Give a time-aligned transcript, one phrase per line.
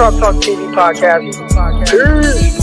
[0.00, 1.30] Croc Talk TV podcast.
[1.90, 2.58] Peace.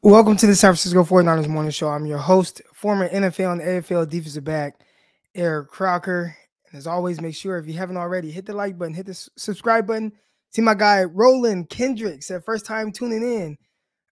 [0.00, 1.88] Welcome to the San Francisco 49ers Morning Show.
[1.88, 4.78] I'm your host, former NFL and AFL defensive back,
[5.34, 6.36] Eric Crocker.
[6.70, 9.28] And as always, make sure if you haven't already, hit the like button, hit the
[9.36, 10.12] subscribe button.
[10.50, 13.58] See my guy Roland Kendricks, that first time tuning in.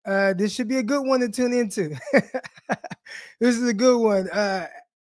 [0.05, 1.95] Uh, this should be a good one to tune into.
[3.41, 4.29] this is a good one.
[4.30, 4.66] Uh,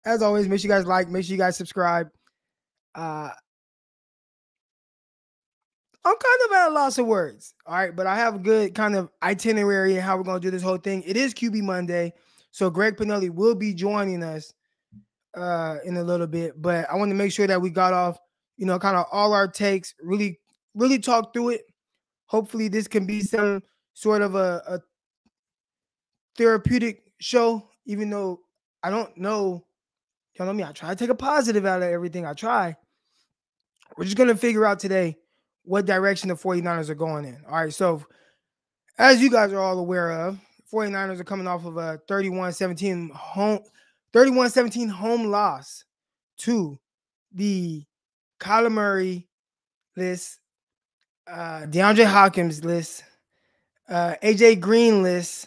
[0.04, 2.08] as always, make sure you guys like, make sure you guys subscribe.
[2.94, 3.30] Uh,
[6.04, 7.54] I'm kind of at a loss of words.
[7.66, 10.50] All right, but I have a good kind of itinerary and how we're gonna do
[10.50, 11.02] this whole thing.
[11.04, 12.14] It is QB Monday,
[12.50, 14.52] so Greg Pinelli will be joining us
[15.36, 16.60] uh in a little bit.
[16.60, 18.18] But I want to make sure that we got off,
[18.56, 20.40] you know, kind of all our takes, really,
[20.74, 21.62] really talk through it.
[22.26, 23.62] Hopefully, this can be some
[24.00, 24.80] sort of a, a
[26.38, 28.40] therapeutic show, even though
[28.82, 29.66] I don't know.
[30.34, 32.24] Y'all know me, I try to take a positive out of everything.
[32.24, 32.74] I try.
[33.98, 35.18] We're just gonna figure out today
[35.64, 37.42] what direction the 49ers are going in.
[37.46, 37.74] All right.
[37.74, 38.02] So,
[38.96, 40.38] as you guys are all aware of,
[40.72, 43.60] 49ers are coming off of a 31 17 home
[44.14, 45.84] 31 17 home loss
[46.38, 46.78] to
[47.32, 47.84] the
[48.40, 49.28] Kyler Murray
[49.94, 50.38] list,
[51.30, 53.04] uh, DeAndre Hopkins list,
[53.90, 55.46] uh, AJ Greenless,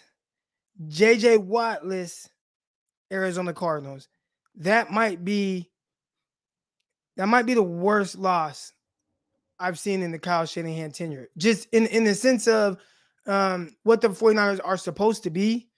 [0.88, 2.30] JJ Wattless,
[3.12, 4.10] Arizona Cardinals.
[4.56, 5.70] That might be
[7.16, 8.74] that might be the worst loss
[9.60, 11.30] I've seen in the Kyle Shanahan tenure.
[11.38, 12.78] Just in, in the sense of
[13.28, 15.70] um, what the 49ers are supposed to be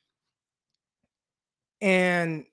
[1.82, 2.46] and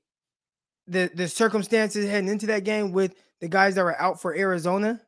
[0.89, 5.01] the the circumstances heading into that game with the guys that were out for Arizona.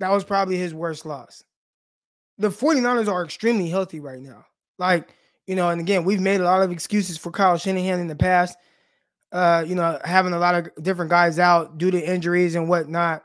[0.00, 1.44] That was probably his worst loss.
[2.42, 4.44] The 49ers are extremely healthy right now.
[4.76, 5.14] Like,
[5.46, 8.16] you know, and again, we've made a lot of excuses for Kyle Shanahan in the
[8.16, 8.58] past.
[9.30, 13.22] Uh, you know, having a lot of different guys out due to injuries and whatnot.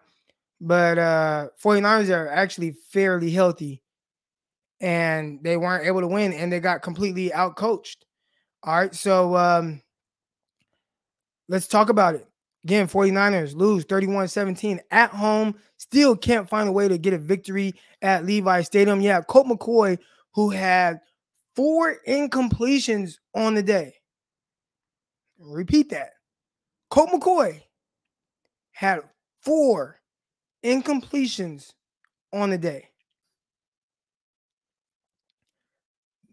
[0.61, 3.81] But uh 49ers are actually fairly healthy
[4.79, 8.05] and they weren't able to win and they got completely out coached.
[8.61, 8.93] All right.
[8.93, 9.81] So um
[11.49, 12.27] let's talk about it.
[12.63, 15.55] Again, 49ers lose 31 17 at home.
[15.77, 18.99] Still can't find a way to get a victory at Levi Stadium.
[18.99, 19.97] Yeah, Colt McCoy,
[20.33, 20.99] who had
[21.55, 23.95] four incompletions on the day.
[25.39, 26.11] Repeat that.
[26.89, 27.61] Colt McCoy
[28.71, 29.01] had
[29.41, 29.99] four
[30.63, 31.73] incompletions
[32.33, 32.89] on the day.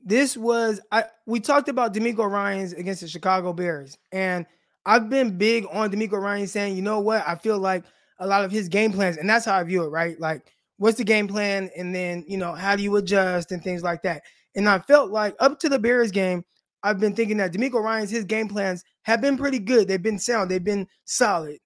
[0.05, 4.45] This was I we talked about DeMeco Ryans against the Chicago Bears, and
[4.87, 7.85] I've been big on DeMeco Ryan saying, you know what, I feel like
[8.19, 10.19] a lot of his game plans, and that's how I view it, right?
[10.21, 13.83] Like, what's the game plan, and then you know, how do you adjust and things
[13.83, 14.23] like that.
[14.57, 16.45] And I felt like up to the Bears game,
[16.83, 19.89] I've been thinking that DeMeco Ryan's his game plans have been pretty good.
[19.89, 21.59] They've been sound, they've been solid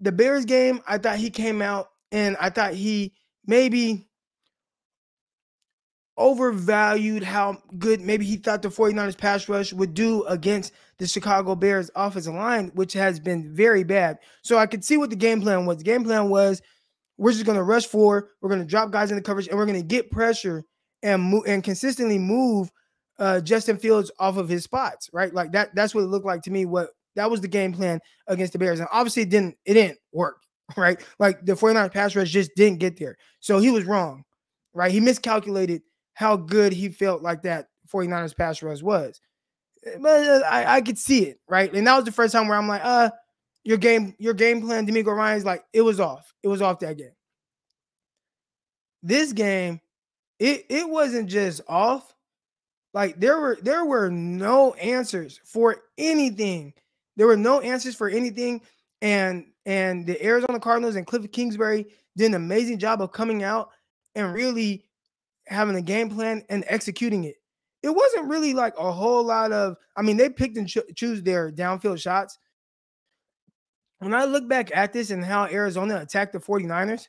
[0.00, 3.12] the Bears game, I thought he came out and I thought he
[3.46, 4.08] maybe
[6.20, 11.54] overvalued how good maybe he thought the 49ers pass rush would do against the Chicago
[11.54, 14.18] Bears offensive line, which has been very bad.
[14.42, 15.78] So I could see what the game plan was.
[15.78, 16.60] The game plan was
[17.16, 19.58] we're just going to rush forward, we're going to drop guys in the coverage, and
[19.58, 20.62] we're going to get pressure
[21.02, 22.70] and move and consistently move
[23.18, 25.32] uh, Justin Fields off of his spots, right?
[25.32, 25.74] Like that.
[25.74, 26.66] That's what it looked like to me.
[26.66, 28.78] What that was the game plan against the Bears.
[28.78, 30.36] And obviously it didn't it didn't work,
[30.76, 31.00] right?
[31.18, 33.16] Like the 49ers pass rush just didn't get there.
[33.40, 34.24] So he was wrong,
[34.74, 34.92] right?
[34.92, 35.82] He miscalculated
[36.20, 39.20] how good he felt like that 49ers pass rush was.
[39.84, 41.72] Eh, but uh, I, I could see it, right?
[41.72, 43.10] And that was the first time where I'm like, uh,
[43.64, 46.32] your game, your game plan, DeMeco Ryans, like it was off.
[46.42, 47.12] It was off that game.
[49.02, 49.80] This game,
[50.38, 52.14] it it wasn't just off.
[52.94, 56.74] Like there were there were no answers for anything
[57.20, 58.62] there were no answers for anything,
[59.02, 61.84] and and the Arizona Cardinals and Cliff Kingsbury
[62.16, 63.68] did an amazing job of coming out
[64.14, 64.86] and really
[65.50, 67.36] having a game plan and executing it.
[67.82, 69.76] It wasn't really like a whole lot of.
[69.96, 72.38] I mean, they picked and cho- choose their downfield shots.
[73.98, 77.08] When I look back at this and how Arizona attacked the 49ers,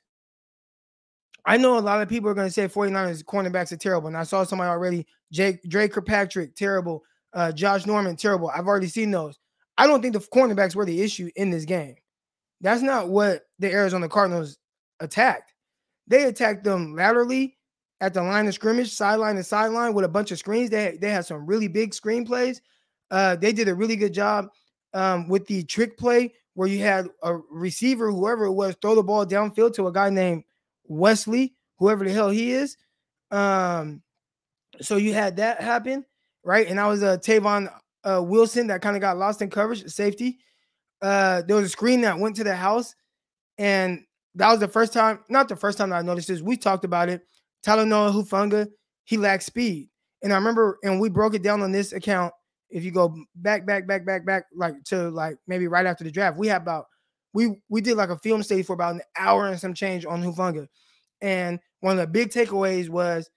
[1.45, 4.07] I know a lot of people are going to say 49ers cornerbacks are terrible.
[4.07, 7.03] And I saw somebody already, Jake Drake Kirkpatrick, terrible.
[7.33, 8.49] Uh, Josh Norman, terrible.
[8.49, 9.39] I've already seen those.
[9.77, 11.95] I don't think the cornerbacks were the issue in this game.
[12.59, 14.57] That's not what the Arizona Cardinals
[14.99, 15.53] attacked.
[16.07, 17.57] They attacked them laterally
[18.01, 20.69] at the line of scrimmage, sideline to sideline with a bunch of screens.
[20.69, 22.61] They, they had some really big screen plays.
[23.11, 24.49] Uh, they did a really good job
[24.93, 29.03] um, with the trick play where you had a receiver, whoever it was, throw the
[29.03, 30.43] ball downfield to a guy named
[30.85, 32.75] Wesley, whoever the hell he is.
[33.29, 34.01] Um,
[34.81, 36.03] so you had that happen.
[36.43, 36.67] right?
[36.67, 37.71] And that was uh, Tavon
[38.03, 40.39] uh, Wilson that kind of got lost in coverage, safety.
[41.01, 42.95] Uh, there was a screen that went to the house,
[43.57, 44.03] and
[44.35, 46.41] that was the first time, not the first time that I noticed this.
[46.41, 47.25] We talked about it.
[47.65, 48.67] Talanoa Hufanga,
[49.03, 49.89] he lacks speed.
[50.23, 52.33] And I remember, and we broke it down on this account.
[52.69, 56.11] If you go back, back, back, back, back, like to like maybe right after the
[56.11, 56.85] draft, we had about
[57.33, 60.23] we we did like a film study for about an hour and some change on
[60.23, 60.67] Hufanga.
[61.21, 63.29] And one of the big takeaways was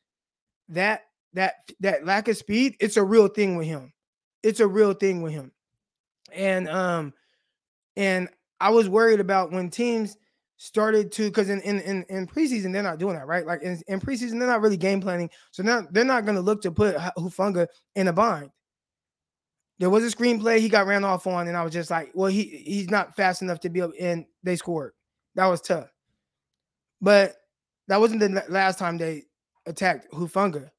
[0.69, 3.93] that that that lack of speed, it's a real thing with him.
[4.43, 5.53] It's a real thing with him.
[6.33, 7.13] And um
[7.97, 8.29] and
[8.61, 10.17] I was worried about when teams
[10.57, 13.47] started to because in, in in in preseason they're not doing that right?
[13.47, 16.41] Like in, in preseason they're not really game planning so now they're not going to
[16.41, 17.67] look to put Hufanga
[17.97, 18.51] in a bind.
[19.79, 22.31] There was a screenplay he got ran off on and I was just like well
[22.31, 24.93] he he's not fast enough to be able and they scored.
[25.35, 25.93] That was tough.
[27.01, 27.35] But
[27.89, 29.25] that wasn't the last time they
[29.67, 30.71] attacked Hufanga.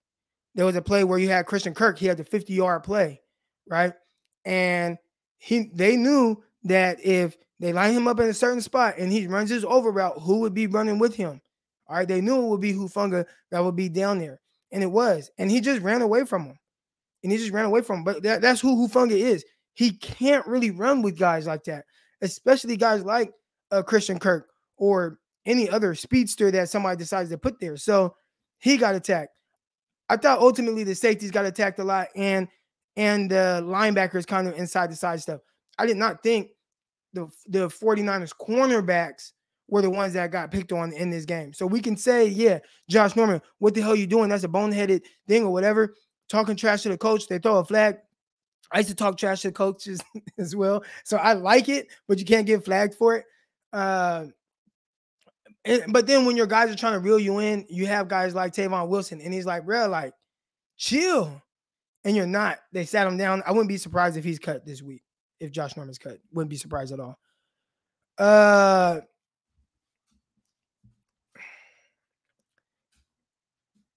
[0.56, 3.22] there was a play where you had Christian Kirk he had the 50 yard play
[3.68, 3.94] right?
[4.46, 4.98] And
[5.38, 9.28] he they knew that if they line him up in a certain spot and he
[9.28, 11.42] runs his over route, who would be running with him?
[11.88, 14.42] All right, they knew it would be Hufanga that would be down there,
[14.72, 16.58] and it was, and he just ran away from him,
[17.24, 18.04] and he just ran away from him.
[18.04, 19.46] But that, that's who Hufanga is.
[19.74, 21.86] He can't really run with guys like that,
[22.22, 23.32] especially guys like
[23.72, 24.48] uh, Christian Kirk
[24.78, 27.78] or any other speedster that somebody decides to put there.
[27.78, 28.16] So
[28.58, 29.32] he got attacked.
[30.10, 32.48] I thought ultimately the safeties got attacked a lot, and
[32.96, 35.42] and the linebackers kind of inside the side stuff.
[35.78, 36.50] I did not think
[37.16, 39.32] the the 49ers cornerbacks
[39.68, 41.52] were the ones that got picked on in this game.
[41.54, 44.30] So we can say, yeah, Josh Norman, what the hell you doing?
[44.30, 45.96] That's a boneheaded thing or whatever.
[46.30, 47.98] Talking trash to the coach, they throw a flag.
[48.72, 50.02] I used to talk trash to coaches
[50.38, 50.84] as well.
[51.04, 53.26] So I like it, but you can't get flagged for it.
[53.74, 54.26] Uh,
[55.64, 58.36] and, but then when your guys are trying to reel you in, you have guys
[58.36, 60.14] like Tavon Wilson, and he's like, bro, like,
[60.78, 61.42] chill.
[62.04, 62.60] And you're not.
[62.72, 63.42] They sat him down.
[63.48, 65.05] I wouldn't be surprised if he's cut this week
[65.40, 66.20] if Josh Norman's cut.
[66.32, 67.18] Wouldn't be surprised at all.
[68.18, 69.02] Uh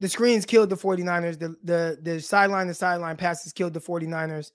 [0.00, 1.38] the screens killed the 49ers.
[1.38, 4.50] The the the sideline to sideline passes killed the 49ers.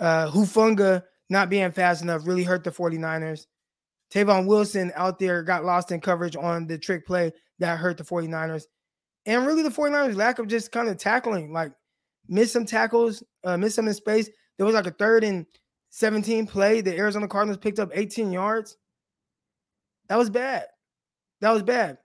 [0.00, 3.46] Uh Hufanga not being fast enough really hurt the 49ers.
[4.12, 8.04] Tavon Wilson out there got lost in coverage on the trick play that hurt the
[8.04, 8.64] 49ers.
[9.24, 11.72] And really the 49ers lack of just kind of tackling, like
[12.28, 14.28] miss some tackles, uh, miss some in space.
[14.58, 15.46] There was like a third and
[15.94, 18.78] 17 play, the Arizona Cardinals picked up 18 yards.
[20.08, 20.64] That was bad.
[21.42, 21.98] That was bad.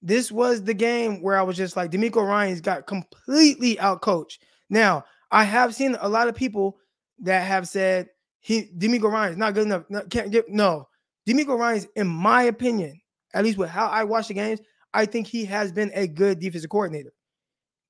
[0.00, 4.38] This was the game where I was just like, DeMeco Ryan's got completely outcoached.
[4.70, 6.78] Now, I have seen a lot of people
[7.18, 8.08] that have said
[8.40, 9.84] he DeMeco Ryans not good enough.
[9.90, 10.88] Not, can't get no.
[11.28, 12.98] DeMeco Ryans, in my opinion,
[13.34, 14.60] at least with how I watch the games,
[14.94, 17.12] I think he has been a good defensive coordinator.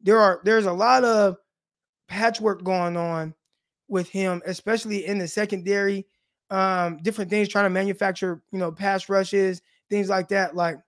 [0.00, 1.36] There are there's a lot of
[2.08, 3.34] patchwork going on
[3.88, 6.06] with him, especially in the secondary.
[6.50, 10.54] Um, different things trying to manufacture, you know, pass rushes, things like that.
[10.54, 10.78] Like,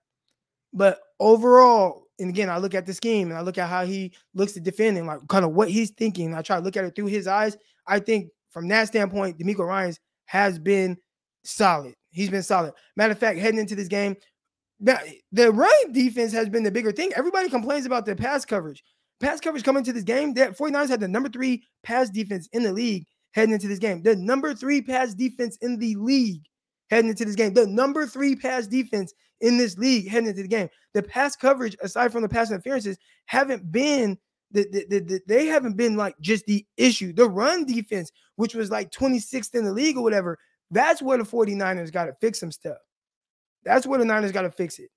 [0.73, 4.13] but overall, and again, I look at the scheme and I look at how he
[4.33, 6.33] looks to defend and like kind of what he's thinking.
[6.33, 7.57] I try to look at it through his eyes.
[7.85, 10.97] I think from that standpoint, DeMeco Ryans has been
[11.43, 11.93] solid.
[12.09, 12.73] He's been solid.
[12.95, 14.15] Matter of fact, heading into this game,
[14.79, 17.11] the run defense has been the bigger thing.
[17.15, 18.83] Everybody complains about the pass coverage
[19.19, 22.63] pass coverage coming to this game, that 49ers had the number three pass defense in
[22.63, 24.01] the league heading into this game.
[24.01, 26.43] The number three pass defense in the league
[26.89, 27.53] heading into this game.
[27.53, 30.69] The number three pass defense in this league heading into the game.
[30.93, 34.17] The pass coverage, aside from the pass interferences, haven't been
[34.51, 37.13] the, the, the, the, they haven't been like just the issue.
[37.13, 40.39] The run defense, which was like 26th in the league or whatever,
[40.71, 42.77] that's where the 49ers got to fix some stuff.
[43.63, 44.89] That's where the Niners got to fix it.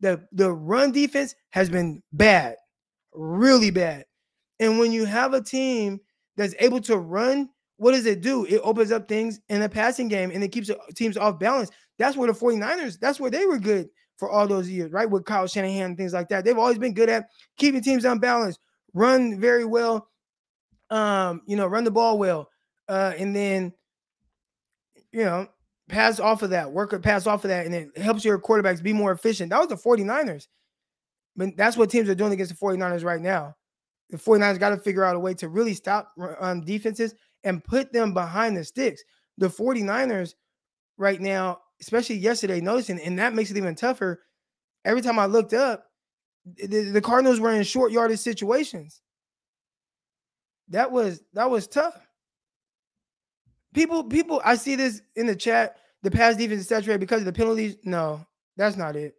[0.00, 2.56] The the run defense has been bad
[3.16, 4.04] really bad.
[4.60, 6.00] And when you have a team
[6.36, 8.44] that's able to run, what does it do?
[8.46, 11.70] It opens up things in the passing game and it keeps teams off balance.
[11.98, 15.08] That's where the 49ers, that's where they were good for all those years, right?
[15.08, 16.44] With Kyle Shanahan and things like that.
[16.44, 18.58] They've always been good at keeping teams on balance,
[18.94, 20.08] run very well,
[20.90, 22.48] um, you know, run the ball well.
[22.88, 23.72] Uh, and then,
[25.12, 25.48] you know,
[25.88, 28.82] pass off of that, work or pass off of that, and it helps your quarterbacks
[28.82, 29.50] be more efficient.
[29.50, 30.46] That was the 49ers.
[31.36, 33.54] That's what teams are doing against the 49ers right now.
[34.10, 37.14] The 49ers got to figure out a way to really stop um, defenses
[37.44, 39.02] and put them behind the sticks.
[39.38, 40.34] The 49ers
[40.96, 44.22] right now, especially yesterday, noticing, and that makes it even tougher.
[44.84, 45.86] Every time I looked up,
[46.44, 49.02] the, the Cardinals were in short yardage situations.
[50.68, 52.00] That was that was tough.
[53.74, 55.76] People, people, I see this in the chat.
[56.02, 57.76] The pass defense is saturated because of the penalties.
[57.84, 58.24] No,
[58.56, 59.14] that's not it.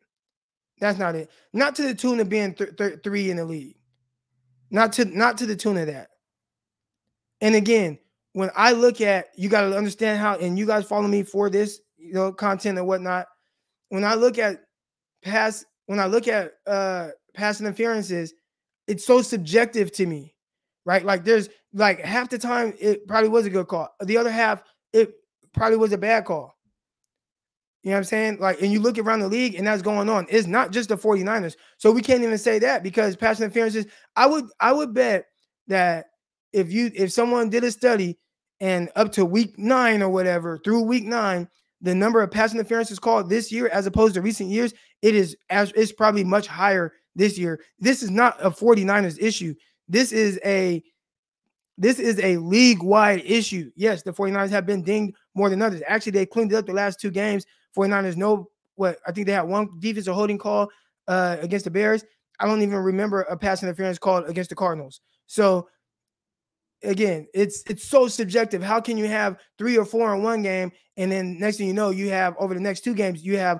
[0.80, 1.30] That's not it.
[1.54, 3.78] Not to the tune of being th- th- three in the league.
[4.70, 6.10] Not to not to the tune of that.
[7.42, 7.98] And again,
[8.34, 11.50] when I look at you got to understand how, and you guys follow me for
[11.50, 13.28] this, you know, content and whatnot.
[13.90, 14.64] When I look at
[15.24, 18.34] pass, when I look at uh pass interferences,
[18.88, 20.36] it's so subjective to me,
[20.86, 21.04] right?
[21.04, 23.90] Like there's like half the time it probably was a good call.
[24.02, 25.14] The other half, it
[25.54, 26.57] probably was a bad call.
[27.88, 28.38] You know what I'm saying?
[28.42, 30.28] Like, and you look around the league and that's going on.
[30.30, 31.56] It's not just the 49ers.
[31.78, 33.86] So we can't even say that because pass interferences,
[34.18, 35.28] I would I would bet
[35.68, 36.08] that
[36.52, 38.18] if you if someone did a study
[38.60, 41.48] and up to week nine or whatever, through week nine,
[41.80, 45.38] the number of pass interferences called this year as opposed to recent years, it is
[45.50, 47.58] as it's probably much higher this year.
[47.80, 49.56] This is not a 49ers issue.
[49.88, 50.84] This is a
[51.78, 53.72] this is a league-wide issue.
[53.78, 55.82] Yes, the 49ers have been dinged more than others.
[55.88, 57.46] Actually, they cleaned it up the last two games.
[57.78, 60.70] 49ers know what I think they had one defensive holding call
[61.08, 62.04] uh, against the Bears.
[62.40, 65.02] I don't even remember a pass interference called against the Cardinals.
[65.26, 65.68] So
[66.84, 68.62] again, it's it's so subjective.
[68.62, 71.74] How can you have three or four in one game, and then next thing you
[71.74, 73.60] know, you have over the next two games, you have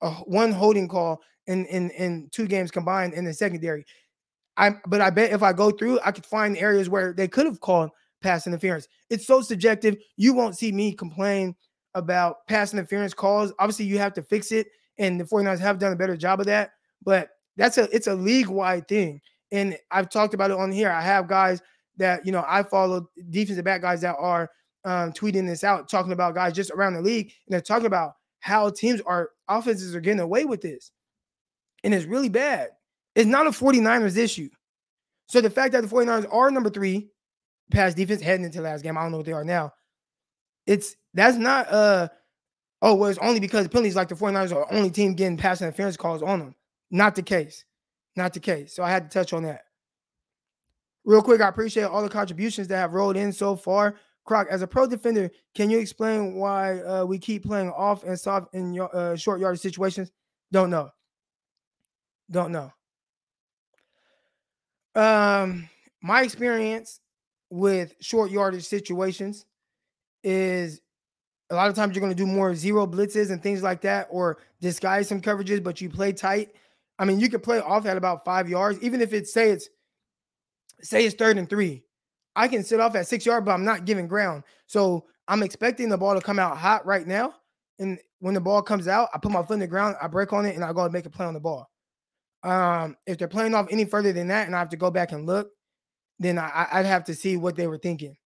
[0.00, 3.84] a one holding call in in in two games combined in the secondary.
[4.56, 7.46] I but I bet if I go through, I could find areas where they could
[7.46, 7.90] have called
[8.22, 8.88] pass interference.
[9.10, 9.96] It's so subjective.
[10.16, 11.54] You won't see me complain
[11.94, 13.52] about pass interference calls.
[13.58, 16.46] Obviously, you have to fix it, and the 49ers have done a better job of
[16.46, 16.72] that.
[17.02, 19.20] But that's a it's a league-wide thing.
[19.52, 20.90] And I've talked about it on here.
[20.90, 21.62] I have guys
[21.96, 24.50] that you know I follow defensive back guys that are
[24.84, 28.14] um, tweeting this out, talking about guys just around the league, and they're talking about
[28.40, 30.90] how teams are offenses are getting away with this.
[31.82, 32.70] And it's really bad.
[33.14, 34.48] It's not a 49ers issue.
[35.26, 37.08] So the fact that the 49ers are number three
[37.70, 39.72] pass defense heading into last game, I don't know what they are now.
[40.66, 42.08] It's that's not uh
[42.84, 45.62] oh, well, it's only because penalties like the 49ers are the only team getting pass
[45.62, 46.54] interference calls on them.
[46.90, 47.64] Not the case.
[48.14, 48.76] Not the case.
[48.76, 49.62] So I had to touch on that.
[51.04, 53.96] Real quick, I appreciate all the contributions that have rolled in so far.
[54.24, 58.18] Croc, as a pro defender, can you explain why uh, we keep playing off and
[58.18, 60.12] soft in your uh, short yardage situations?
[60.52, 60.90] Don't know.
[62.30, 62.70] Don't know.
[64.94, 65.68] Um,
[66.02, 67.00] my experience
[67.50, 69.44] with short yardage situations
[70.22, 70.80] is
[71.54, 74.08] a lot of times you're going to do more zero blitzes and things like that,
[74.10, 76.50] or disguise some coverages, but you play tight.
[76.98, 79.68] I mean, you can play off at about five yards, even if it's say it's
[80.82, 81.84] say it's third and three.
[82.36, 84.42] I can sit off at six yards, but I'm not giving ground.
[84.66, 87.34] So I'm expecting the ball to come out hot right now.
[87.78, 90.32] And when the ball comes out, I put my foot in the ground, I break
[90.32, 91.70] on it, and I go and make a play on the ball.
[92.42, 95.12] Um, if they're playing off any further than that, and I have to go back
[95.12, 95.50] and look,
[96.18, 98.16] then I, would have to see what they were thinking.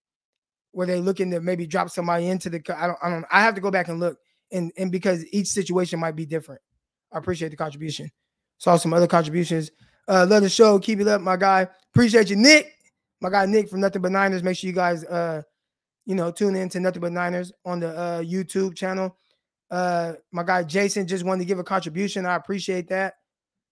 [0.72, 2.62] Were they looking to maybe drop somebody into the?
[2.76, 2.98] I don't.
[3.02, 3.25] I don't.
[3.30, 4.18] I have to go back and look,
[4.52, 6.60] and and because each situation might be different.
[7.12, 8.10] I appreciate the contribution.
[8.58, 9.70] Saw some other contributions.
[10.06, 10.78] Uh, love the show.
[10.78, 11.66] Keep it up, my guy.
[11.94, 12.75] Appreciate you, Nick.
[13.20, 14.42] My guy Nick from Nothing But Niners.
[14.42, 15.42] Make sure you guys, uh,
[16.06, 19.16] you know, tune in to Nothing But Niners on the uh, YouTube channel.
[19.70, 22.26] Uh, my guy Jason just wanted to give a contribution.
[22.26, 23.14] I appreciate that.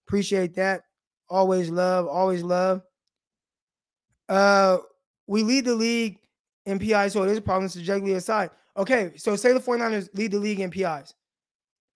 [0.07, 0.83] Appreciate that.
[1.29, 2.83] Always love, always love.
[4.29, 4.79] Uh,
[5.27, 6.19] we lead the league
[6.67, 8.51] in PIs, so it is a problem So subjectively aside.
[8.77, 11.15] Okay, so say the 49ers lead the league in PIs.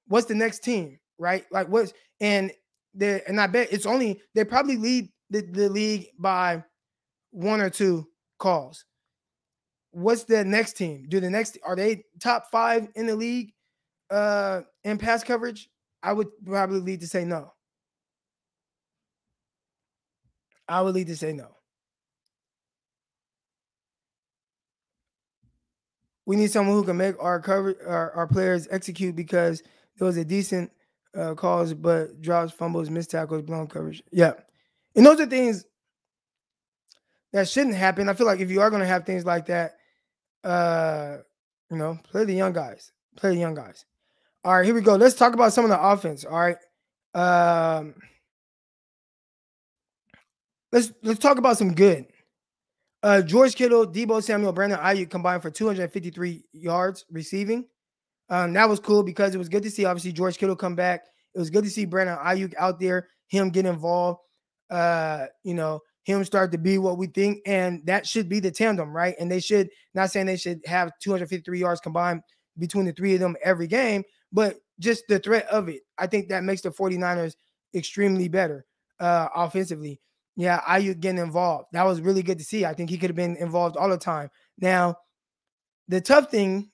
[0.07, 1.45] What's the next team, right?
[1.51, 2.51] Like what's and
[2.95, 6.65] the and I bet it's only they probably lead the, the league by
[7.31, 8.09] one or two
[8.39, 8.85] calls.
[9.93, 11.07] What's the next team?
[11.09, 13.53] Do the next are they top five in the league
[14.11, 15.69] uh in pass coverage?
[16.03, 17.53] I would probably lead to say no.
[20.67, 21.60] I would lead to say no.
[26.31, 29.65] We need someone who can make our cover our, our players execute because
[29.97, 30.71] there was a decent
[31.13, 34.01] uh, calls, but drops, fumbles, missed tackles, blown coverage.
[34.13, 34.35] Yeah,
[34.95, 35.65] and those are things
[37.33, 38.09] that shouldn't happen.
[38.09, 39.75] I feel like if you are going to have things like that,
[40.45, 41.17] uh,
[41.69, 42.93] you know, play the young guys.
[43.17, 43.85] Play the young guys.
[44.45, 44.95] All right, here we go.
[44.95, 46.25] Let's talk about some of the offense.
[46.25, 46.59] All right.
[47.13, 47.97] Um,
[50.71, 52.07] let's let's talk about some good.
[53.03, 57.67] Uh, George Kittle, Deebo Samuel, Brandon Aiyuk combined for 253 yards receiving.
[58.29, 61.07] Um, that was cool because it was good to see obviously George Kittle come back.
[61.35, 64.21] It was good to see Brandon Aiyuk out there, him get involved.
[64.69, 68.51] Uh, you know, him start to be what we think, and that should be the
[68.51, 69.15] tandem, right?
[69.19, 72.23] And they should not saying they should have 253 yards combined
[72.59, 75.81] between the three of them every game, but just the threat of it.
[75.99, 77.35] I think that makes the 49ers
[77.75, 78.67] extremely better
[78.99, 80.01] uh offensively.
[80.37, 81.67] Yeah, Aiyuk getting involved.
[81.73, 82.65] That was really good to see.
[82.65, 84.31] I think he could have been involved all the time.
[84.59, 84.97] Now,
[85.89, 86.71] the tough thing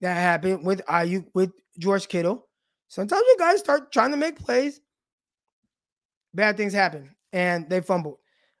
[0.00, 2.46] that happened with Aiyuk with George Kittle,
[2.88, 4.80] sometimes you guys start trying to make plays.
[6.34, 8.18] Bad things happen and they fumbled.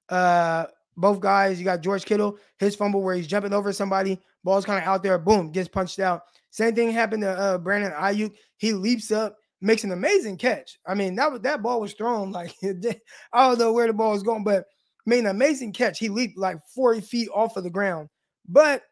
[0.08, 0.66] Uh,
[0.98, 1.58] both guys.
[1.58, 5.02] You got George Kittle, his fumble where he's jumping over somebody, ball's kind of out
[5.02, 6.22] there, boom, gets punched out.
[6.50, 8.32] Same thing happened to uh, Brandon Aiyuk.
[8.56, 10.78] He leaps up, makes an amazing catch.
[10.86, 14.12] I mean, that was that ball was thrown like I don't know where the ball
[14.12, 14.64] was going, but
[15.06, 15.98] made an amazing catch.
[15.98, 18.08] He leaped like 40 feet off of the ground,
[18.48, 18.82] but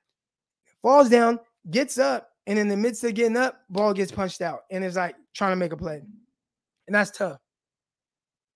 [0.82, 1.38] falls down,
[1.70, 4.96] gets up, and in the midst of getting up, ball gets punched out, and it's
[4.96, 6.02] like trying to make a play,
[6.86, 7.38] and that's tough.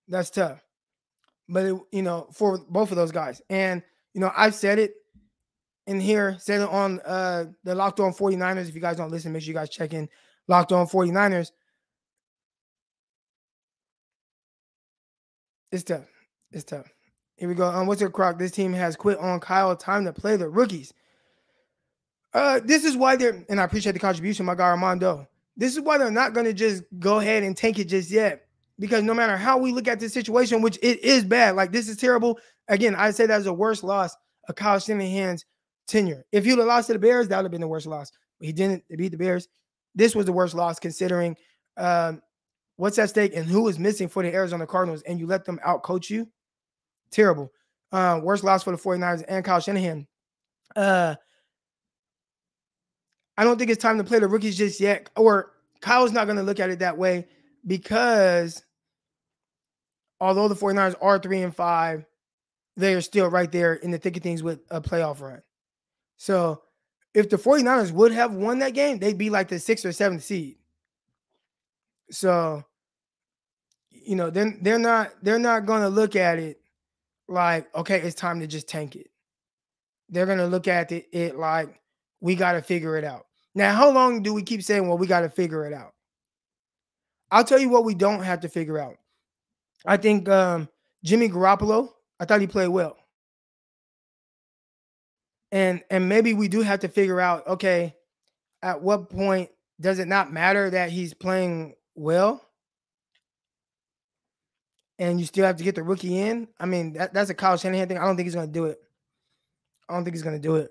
[0.08, 0.64] That's tough.
[1.48, 3.82] But it, you know, for both of those guys, and
[4.14, 4.94] you know, I've said it
[5.86, 8.68] in here, said it on uh the Locked On 49ers.
[8.68, 10.08] If you guys don't listen, make sure you guys check in
[10.48, 11.50] Locked On 49ers.
[15.72, 16.06] It's tough.
[16.52, 16.92] It's tough.
[17.36, 17.66] Here we go.
[17.66, 18.38] Um, what's your crock?
[18.38, 19.74] This team has quit on Kyle.
[19.76, 20.92] Time to play the rookies.
[22.32, 25.26] Uh, this is why they're, and I appreciate the contribution, my guy Armando.
[25.56, 28.46] This is why they're not going to just go ahead and tank it just yet.
[28.78, 31.88] Because no matter how we look at this situation, which it is bad, like this
[31.88, 32.38] is terrible.
[32.68, 34.16] Again, I say that is the worst loss
[34.48, 35.44] of Kyle Shanahan's
[35.86, 36.24] tenure.
[36.32, 38.10] If you'd have lost to the Bears, that would have been the worst loss.
[38.38, 39.48] But he didn't beat the Bears.
[39.94, 41.36] This was the worst loss considering
[41.76, 42.22] um,
[42.80, 45.60] what's at stake and who is missing for the Arizona Cardinals, and you let them
[45.62, 46.26] out coach you.
[47.10, 47.52] Terrible.
[47.92, 50.06] Uh, worst loss for the 49ers and Kyle Shanahan.
[50.74, 51.14] Uh,
[53.36, 55.10] I don't think it's time to play the rookies just yet.
[55.14, 57.26] Or Kyle's not going to look at it that way
[57.66, 58.64] because
[60.18, 62.06] although the 49ers are three and five,
[62.78, 65.42] they are still right there in the thick of things with a playoff run.
[66.16, 66.62] So
[67.12, 70.24] if the 49ers would have won that game, they'd be like the sixth or seventh
[70.24, 70.56] seed.
[72.10, 72.64] So,
[74.10, 76.60] you know, then they're not they're not gonna look at it
[77.28, 79.08] like, okay, it's time to just tank it.
[80.08, 81.80] They're gonna look at it, it like
[82.20, 83.26] we gotta figure it out.
[83.54, 85.94] Now, how long do we keep saying, well, we got to figure it out?
[87.30, 88.96] I'll tell you what we don't have to figure out.
[89.86, 90.68] I think um,
[91.04, 92.96] Jimmy Garoppolo, I thought he played well.
[95.52, 97.94] And and maybe we do have to figure out, okay,
[98.62, 102.44] at what point does it not matter that he's playing well?
[105.00, 106.46] And you still have to get the rookie in.
[106.60, 107.98] I mean, that, that's a Kyle Shanahan thing.
[107.98, 108.78] I don't think he's gonna do it.
[109.88, 110.70] I don't think he's gonna do it.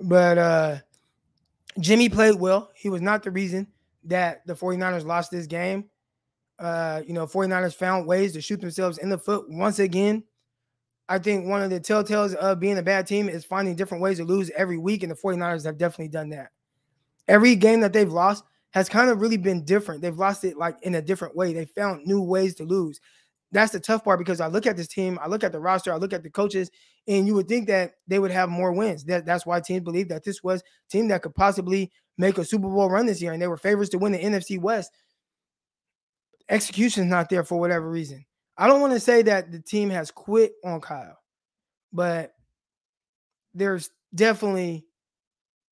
[0.00, 0.76] But uh
[1.78, 2.70] Jimmy played well.
[2.74, 3.68] He was not the reason
[4.04, 5.84] that the 49ers lost this game.
[6.58, 10.24] Uh, you know, 49ers found ways to shoot themselves in the foot once again.
[11.08, 14.18] I think one of the telltales of being a bad team is finding different ways
[14.18, 16.50] to lose every week, and the 49ers have definitely done that.
[17.26, 20.02] Every game that they've lost has kind of really been different.
[20.02, 21.52] They've lost it like in a different way.
[21.52, 23.00] They found new ways to lose
[23.52, 25.92] that's the tough part because I look at this team, I look at the roster,
[25.92, 26.70] I look at the coaches,
[27.08, 29.04] and you would think that they would have more wins.
[29.04, 32.68] That, that's why teams believe that this was team that could possibly make a Super
[32.68, 34.92] Bowl run this year, and they were favorites to win the NFC West.
[36.48, 38.24] Execution's not there for whatever reason.
[38.56, 41.18] I don't want to say that the team has quit on Kyle,
[41.92, 42.32] but
[43.54, 44.86] there's definitely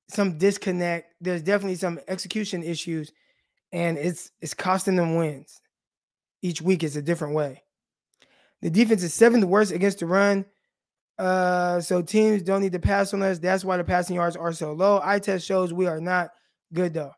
[0.09, 1.15] some disconnect.
[1.21, 3.13] There's definitely some execution issues,
[3.73, 5.61] and it's it's costing them wins.
[6.43, 7.63] Each week is a different way.
[8.63, 10.45] The defense is seventh worst against the run.
[11.19, 13.39] Uh, so teams don't need to pass on us.
[13.39, 15.01] That's why the passing yards are so low.
[15.03, 16.31] I test shows we are not
[16.73, 17.13] good though.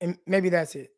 [0.00, 0.90] And maybe that's it.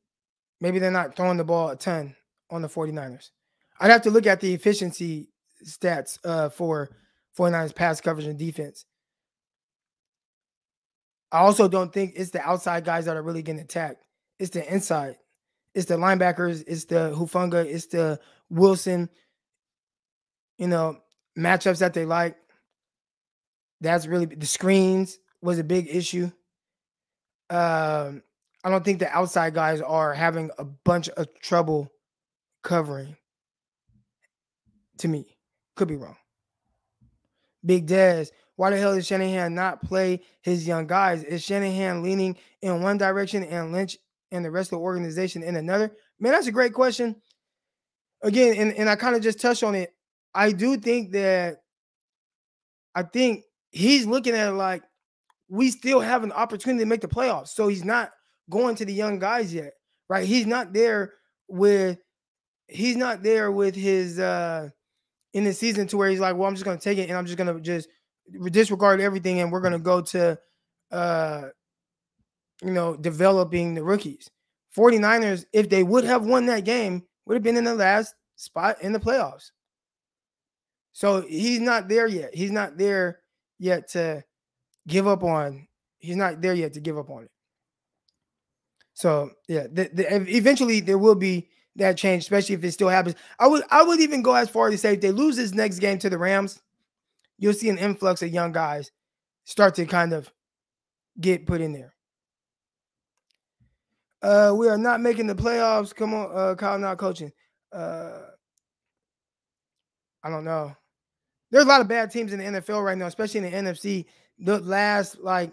[0.61, 2.15] Maybe they're not throwing the ball a ton
[2.51, 3.31] on the 49ers.
[3.79, 5.31] I'd have to look at the efficiency
[5.65, 6.91] stats uh, for
[7.39, 8.85] 49ers pass coverage and defense.
[11.33, 14.05] I also don't think it's the outside guys that are really getting attacked.
[14.39, 15.17] It's the inside.
[15.75, 16.65] It's the linebackers.
[16.67, 17.65] It's the Hufanga.
[17.65, 19.09] It's the Wilson.
[20.59, 20.99] You know
[21.39, 22.37] matchups that they like.
[23.81, 26.31] That's really the screens was a big issue.
[27.49, 28.23] Um,
[28.63, 31.91] I don't think the outside guys are having a bunch of trouble
[32.63, 33.17] covering.
[34.99, 35.39] To me,
[35.77, 36.17] could be wrong.
[37.65, 41.25] Big Dez, why the hell did Shanahan not play his young guys?
[41.25, 43.97] Is Shanahan leaning in one direction and Lynch
[44.33, 45.97] and the rest of the organization in another?
[46.19, 47.17] Man, that's a great question.
[48.21, 49.95] Again, and, and I kind of just touched on it.
[50.35, 51.63] I do think that
[52.95, 54.83] I think he's looking at it like
[55.49, 57.49] we still have an opportunity to make the playoffs.
[57.49, 58.11] So he's not
[58.51, 59.73] going to the young guys yet,
[60.11, 60.27] right?
[60.27, 61.15] He's not there
[61.49, 61.97] with
[62.69, 64.69] he's not there with his uh
[65.33, 67.25] in the season to where he's like, well, I'm just gonna take it and I'm
[67.25, 67.89] just gonna just
[68.51, 70.39] disregard everything and we're gonna go to
[70.91, 71.43] uh
[72.63, 74.31] you know, developing the rookies.
[74.77, 78.83] 49ers, if they would have won that game, would have been in the last spot
[78.83, 79.51] in the playoffs.
[80.93, 82.35] So he's not there yet.
[82.35, 83.21] He's not there
[83.59, 84.25] yet to
[84.87, 85.67] give up on.
[85.99, 87.31] He's not there yet to give up on it.
[88.95, 93.17] So yeah, the, the, eventually there will be that change, especially if it still happens.
[93.39, 95.79] I would I would even go as far to say if they lose this next
[95.79, 96.61] game to the Rams,
[97.41, 98.93] you'll see an influx of young guys
[99.45, 100.31] start to kind of
[101.21, 101.95] get put in there.
[104.23, 105.95] Uh, we are not making the playoffs.
[105.95, 107.33] Come on, uh, Kyle, not coaching.
[107.73, 108.19] Uh,
[110.23, 110.77] I don't know.
[111.51, 114.05] There's a lot of bad teams in the NFL right now, especially in the NFC.
[114.39, 115.53] The last, like,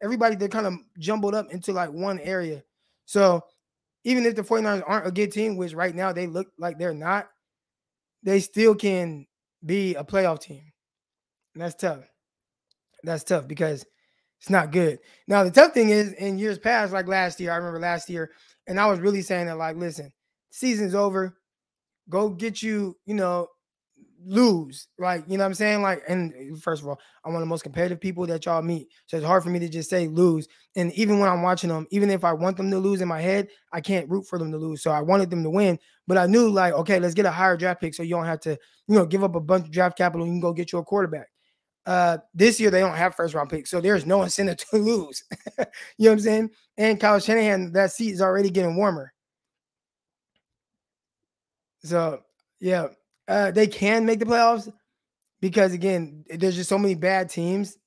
[0.00, 2.62] everybody, they're kind of jumbled up into like one area.
[3.04, 3.44] So
[4.04, 6.94] even if the 49ers aren't a good team, which right now they look like they're
[6.94, 7.28] not,
[8.22, 9.26] they still can
[9.66, 10.62] be a playoff team.
[11.58, 12.08] And that's tough.
[13.02, 13.84] That's tough because
[14.40, 15.00] it's not good.
[15.26, 18.30] Now, the tough thing is in years past, like last year, I remember last year,
[18.68, 20.12] and I was really saying that, like, listen,
[20.50, 21.36] season's over.
[22.08, 23.48] Go get you, you know,
[24.24, 24.86] lose.
[25.00, 25.82] Like, you know what I'm saying?
[25.82, 28.88] Like, and first of all, I'm one of the most competitive people that y'all meet.
[29.06, 30.46] So it's hard for me to just say lose.
[30.76, 33.20] And even when I'm watching them, even if I want them to lose in my
[33.20, 34.82] head, I can't root for them to lose.
[34.82, 35.76] So I wanted them to win.
[36.06, 38.40] But I knew, like, okay, let's get a higher draft pick so you don't have
[38.40, 38.50] to,
[38.86, 40.78] you know, give up a bunch of draft capital and you can go get you
[40.78, 41.26] a quarterback.
[41.88, 45.24] Uh, this year they don't have first round picks, so there's no incentive to lose.
[45.58, 45.64] you know
[45.96, 46.50] what I'm saying?
[46.76, 49.14] And Kyle Shanahan, that seat is already getting warmer.
[51.82, 52.20] So
[52.60, 52.88] yeah,
[53.26, 54.70] uh, they can make the playoffs
[55.40, 57.78] because again, there's just so many bad teams.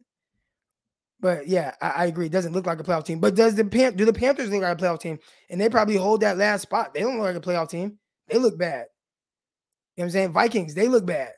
[1.19, 2.25] But yeah, I, I, agree.
[2.25, 3.19] It doesn't look like a playoff team.
[3.19, 5.19] But does the Pan- do the Panthers look like a playoff team?
[5.51, 6.95] And they probably hold that last spot.
[6.95, 7.99] They don't look like a playoff team.
[8.29, 8.87] They look bad.
[9.95, 10.31] You know what I'm saying?
[10.31, 11.33] Vikings, they look bad.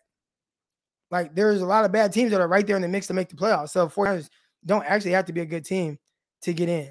[1.14, 3.14] Like there's a lot of bad teams that are right there in the mix to
[3.14, 3.70] make the playoffs.
[3.70, 4.30] So 49ers
[4.66, 6.00] don't actually have to be a good team
[6.42, 6.90] to get in.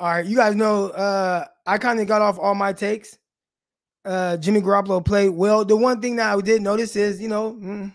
[0.00, 3.16] All right, you guys know uh I kind of got off all my takes
[4.04, 5.64] uh, Jimmy Garoppolo played well.
[5.64, 7.92] The one thing that I did notice is, you know, mm,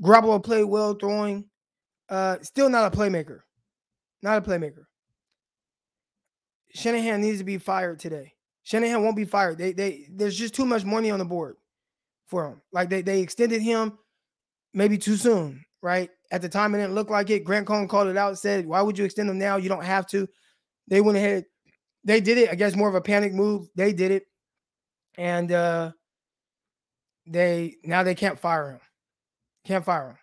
[0.00, 1.46] Garoppolo played well throwing.
[2.08, 3.40] Uh, still not a playmaker.
[4.22, 4.84] Not a playmaker.
[6.72, 8.34] Shanahan needs to be fired today.
[8.62, 9.58] Shanahan won't be fired.
[9.58, 11.56] They they there's just too much money on the board
[12.26, 12.60] for him.
[12.72, 13.98] Like they they extended him
[14.74, 16.10] maybe too soon, right?
[16.30, 17.44] At the time it didn't look like it.
[17.44, 19.56] Grant Cohn called it out, said, Why would you extend him now?
[19.56, 20.28] You don't have to.
[20.88, 21.44] They went ahead,
[22.04, 22.50] they did it.
[22.50, 23.68] I guess more of a panic move.
[23.74, 24.24] They did it
[25.18, 25.92] and uh,
[27.26, 28.80] they now they can't fire him.
[29.64, 30.18] Can't fire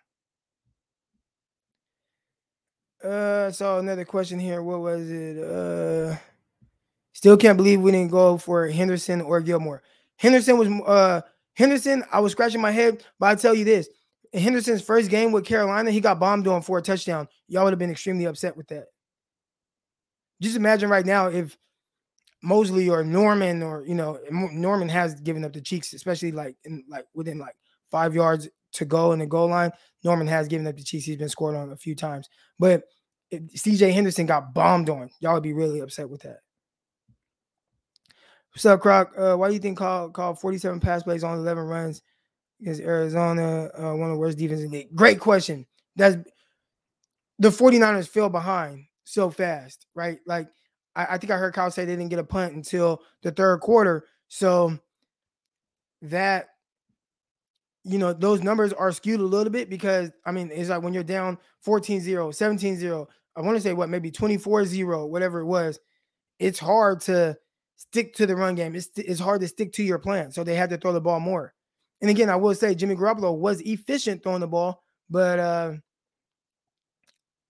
[3.02, 3.10] him.
[3.10, 4.62] Uh, so another question here.
[4.62, 5.38] What was it?
[5.38, 6.16] Uh,
[7.12, 9.82] still can't believe we didn't go for Henderson or Gilmore.
[10.16, 11.20] Henderson was uh
[11.54, 12.04] Henderson.
[12.12, 13.88] I was scratching my head, but I tell you this:
[14.32, 17.28] Henderson's first game with Carolina, he got bombed on for a touchdown.
[17.48, 18.86] Y'all would have been extremely upset with that.
[20.40, 21.56] Just imagine right now if
[22.42, 26.84] Moseley or Norman or you know Norman has given up the cheeks, especially like in
[26.88, 27.54] like within like
[27.90, 29.70] five yards to go in the goal line.
[30.02, 31.04] Norman has given up the cheeks.
[31.04, 32.82] He's been scored on a few times, but
[33.32, 35.10] eh, CJ Henderson got bombed on.
[35.20, 36.38] Y'all would be really upset with that.
[38.54, 39.12] What's up, Croc?
[39.18, 42.02] Uh, why do you think call call 47 pass plays on 11 runs
[42.60, 43.68] against Arizona?
[43.76, 44.94] Uh, one of the worst defenses in the league.
[44.94, 45.66] Great question.
[45.96, 46.16] That's
[47.40, 50.18] the 49ers fell behind so fast, right?
[50.24, 50.46] Like
[50.94, 53.58] I, I think I heard Kyle say they didn't get a punt until the third
[53.58, 54.06] quarter.
[54.28, 54.78] So
[56.02, 56.50] that
[57.82, 60.94] you know, those numbers are skewed a little bit because I mean, it's like when
[60.94, 65.40] you're down 14 0, 17 0, I want to say what, maybe 24 0, whatever
[65.40, 65.80] it was,
[66.38, 67.36] it's hard to
[67.76, 68.74] stick to the run game.
[68.74, 70.32] It's, it's hard to stick to your plan.
[70.32, 71.54] So they had to throw the ball more.
[72.00, 75.72] And again, I will say Jimmy Garoppolo was efficient throwing the ball, but uh,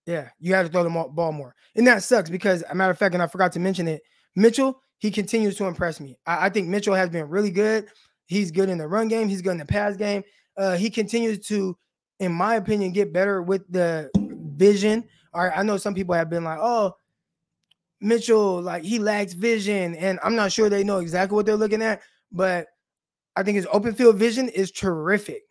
[0.06, 1.54] yeah, you have to throw the ball more.
[1.74, 4.02] And that sucks because, a matter of fact, and I forgot to mention it,
[4.36, 6.18] Mitchell, he continues to impress me.
[6.26, 7.88] I, I think Mitchell has been really good.
[8.26, 10.22] He's good in the run game, he's good in the pass game.
[10.56, 11.76] Uh, he continues to,
[12.20, 14.10] in my opinion, get better with the
[14.56, 15.04] vision.
[15.32, 16.94] All right, I know some people have been like, oh,
[18.04, 19.94] Mitchell, like he lacks vision.
[19.96, 22.68] And I'm not sure they know exactly what they're looking at, but
[23.34, 25.42] I think his open field vision is terrific.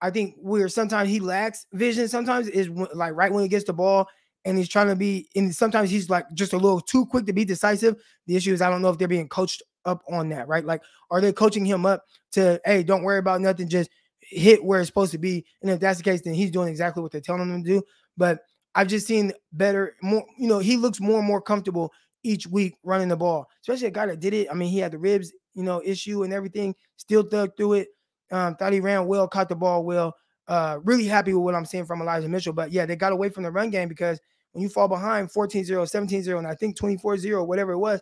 [0.00, 3.72] I think where sometimes he lacks vision, sometimes is like right when he gets the
[3.72, 4.08] ball
[4.44, 7.32] and he's trying to be, and sometimes he's like just a little too quick to
[7.32, 7.96] be decisive.
[8.26, 10.64] The issue is I don't know if they're being coached up on that, right?
[10.64, 13.88] Like, are they coaching him up to, hey, don't worry about nothing, just
[14.20, 15.46] hit where it's supposed to be?
[15.62, 17.82] And if that's the case, then he's doing exactly what they're telling him to do.
[18.16, 18.40] But
[18.74, 22.74] I've just seen better, more, you know, he looks more and more comfortable each week
[22.82, 24.48] running the ball, especially a guy that did it.
[24.50, 27.88] I mean, he had the ribs, you know, issue and everything, still thug through it.
[28.32, 30.14] Um, thought he ran well, caught the ball well.
[30.48, 32.52] Uh, really happy with what I'm seeing from Elijah Mitchell.
[32.52, 34.18] But yeah, they got away from the run game because
[34.52, 37.78] when you fall behind 14 0, 17 0, and I think 24 0, whatever it
[37.78, 38.00] was,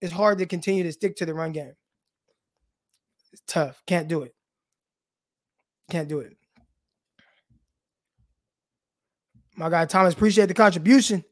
[0.00, 1.74] it's hard to continue to stick to the run game.
[3.32, 3.82] It's tough.
[3.86, 4.34] Can't do it.
[5.90, 6.36] Can't do it.
[9.56, 11.24] My guy Thomas, appreciate the contribution.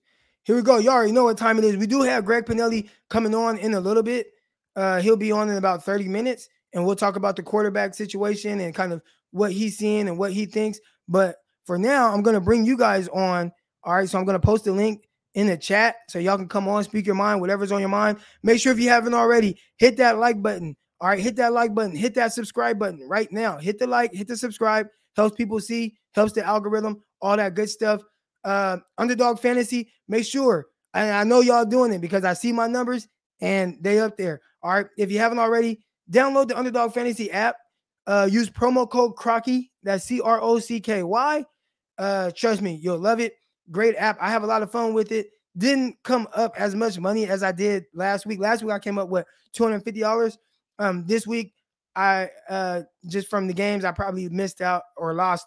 [0.43, 0.79] here we go.
[0.79, 1.77] You already know what time it is.
[1.77, 4.29] We do have Greg Pinelli coming on in a little bit.
[4.77, 8.61] Uh, he'll be on in about 30 minutes, and we'll talk about the quarterback situation
[8.61, 10.79] and kind of what he's seeing and what he thinks.
[11.09, 13.53] But for now, I'm going to bring you guys on.
[13.85, 14.09] All right.
[14.09, 16.83] So I'm going to post a link in the chat so y'all can come on,
[16.85, 18.19] speak your mind, whatever's on your mind.
[18.43, 20.77] Make sure if you haven't already, hit that like button.
[21.01, 21.21] All right.
[21.21, 23.59] Hit that like button, hit that subscribe button right now.
[23.59, 24.89] Hit the like, hit the subscribe.
[25.17, 28.03] Helps people see, helps the algorithm, all that good stuff
[28.45, 30.67] uh, underdog fantasy, make sure.
[30.95, 33.07] And I know y'all doing it because I see my numbers
[33.41, 34.41] and they up there.
[34.63, 34.87] All right.
[34.97, 37.57] If you haven't already, download the underdog fantasy app.
[38.07, 39.71] Uh, use promo code Crocky.
[39.83, 41.45] That's C-R-O-C-K-Y.
[41.99, 43.35] Uh, trust me, you'll love it.
[43.71, 44.17] Great app.
[44.21, 45.29] I have a lot of fun with it.
[45.57, 48.41] Didn't come up as much money as I did last week.
[48.41, 50.39] Last week I came up with $250.
[50.79, 51.53] Um, this week
[51.97, 55.47] I uh just from the games I probably missed out or lost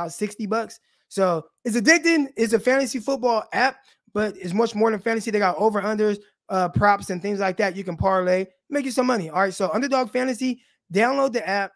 [0.00, 0.80] about 60 bucks.
[1.08, 2.28] So it's addicting.
[2.36, 3.78] It's a fantasy football app,
[4.14, 5.30] but it's much more than fantasy.
[5.30, 7.76] They got over unders, uh, props, and things like that.
[7.76, 9.28] You can parlay, make you some money.
[9.28, 9.54] All right.
[9.54, 11.72] So Underdog Fantasy, download the app.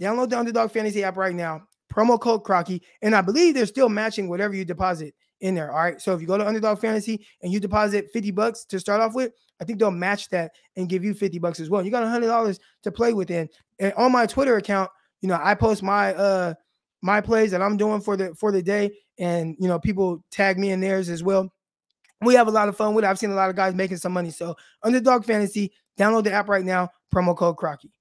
[0.00, 1.62] Download the Underdog Fantasy app right now.
[1.92, 5.70] Promo code Crocky, and I believe they're still matching whatever you deposit in there.
[5.70, 6.00] All right.
[6.00, 9.14] So if you go to Underdog Fantasy and you deposit 50 bucks to start off
[9.14, 11.84] with, I think they'll match that and give you 50 bucks as well.
[11.84, 13.48] You got $100 to play within.
[13.78, 16.54] And on my Twitter account, you know, I post my uh
[17.04, 20.58] my plays that I'm doing for the for the day, and you know people tag
[20.58, 21.52] me in theirs as well.
[22.22, 23.08] We have a lot of fun with it.
[23.08, 24.30] I've seen a lot of guys making some money.
[24.30, 26.88] So Underdog Fantasy, download the app right now.
[27.14, 27.92] Promo code Crocky.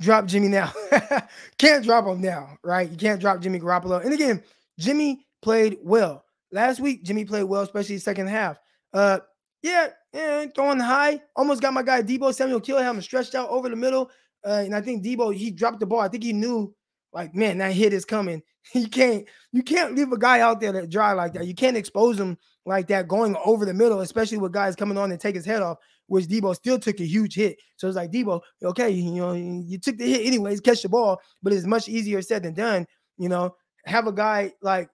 [0.00, 0.72] Drop Jimmy now.
[1.58, 2.90] can't drop him now, right?
[2.90, 4.02] You can't drop Jimmy Garoppolo.
[4.02, 4.42] And again,
[4.78, 7.04] Jimmy played well last week.
[7.04, 8.58] Jimmy played well, especially second half.
[8.94, 9.18] Uh,
[9.62, 11.20] yeah, yeah, throwing high.
[11.36, 14.10] Almost got my guy Deebo Samuel Kilham stretched out over the middle.
[14.42, 16.00] Uh, and I think Deebo he dropped the ball.
[16.00, 16.74] I think he knew
[17.14, 18.42] like man, that hit is coming.
[18.72, 21.46] You can't you can't leave a guy out there that dry like that.
[21.46, 25.10] You can't expose him like that going over the middle, especially with guys coming on
[25.12, 27.58] and take his head off, which Deebo still took a huge hit.
[27.76, 31.20] So it's like Deebo, okay, you know, you took the hit anyways, catch the ball,
[31.42, 32.86] but it's much easier said than done.
[33.18, 34.88] You know, have a guy like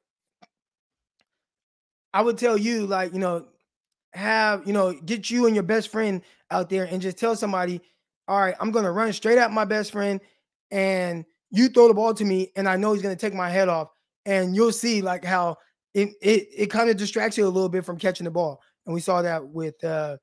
[2.13, 3.47] I would tell you, like, you know,
[4.15, 7.81] have, you know, get you and your best friend out there and just tell somebody,
[8.27, 10.21] all right, I'm gonna run straight at my best friend
[10.71, 13.51] and you throw the ball to me and I know he's going to take my
[13.51, 13.89] head off.
[14.27, 15.57] And you'll see like how
[15.95, 18.61] it it, it kind of distracts you a little bit from catching the ball.
[18.87, 20.19] And we saw that with uh,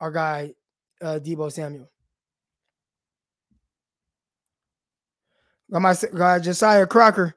[0.00, 0.54] our guy,
[1.00, 1.90] uh, Deebo Samuel.
[5.70, 7.34] Got my guy Josiah Crocker.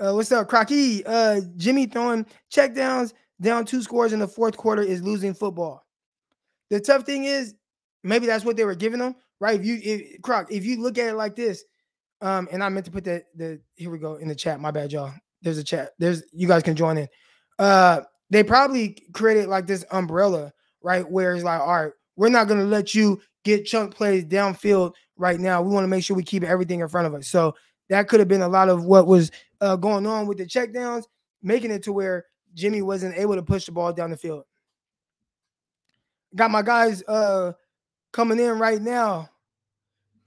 [0.00, 1.04] Uh, what's up, Crocky?
[1.04, 5.84] Uh, Jimmy throwing check downs, down two scores in the fourth quarter is losing football.
[6.70, 7.54] The tough thing is,
[8.04, 9.58] maybe that's what they were giving them, right?
[9.58, 11.64] If you, if, Croc, if you look at it like this,
[12.20, 14.60] um, and I meant to put the the here we go in the chat.
[14.60, 15.12] My bad, y'all.
[15.42, 15.90] There's a chat.
[15.98, 17.08] There's you guys can join in.
[17.58, 18.00] Uh,
[18.30, 20.52] they probably created like this umbrella,
[20.82, 21.08] right?
[21.08, 25.38] Where it's like, all right, we're not gonna let you get chunk plays downfield right
[25.38, 25.62] now.
[25.62, 27.28] We want to make sure we keep everything in front of us.
[27.28, 27.54] So
[27.88, 31.04] that could have been a lot of what was uh, going on with the checkdowns,
[31.42, 34.44] making it to where Jimmy wasn't able to push the ball down the field.
[36.34, 37.52] Got my guys uh
[38.12, 39.30] coming in right now.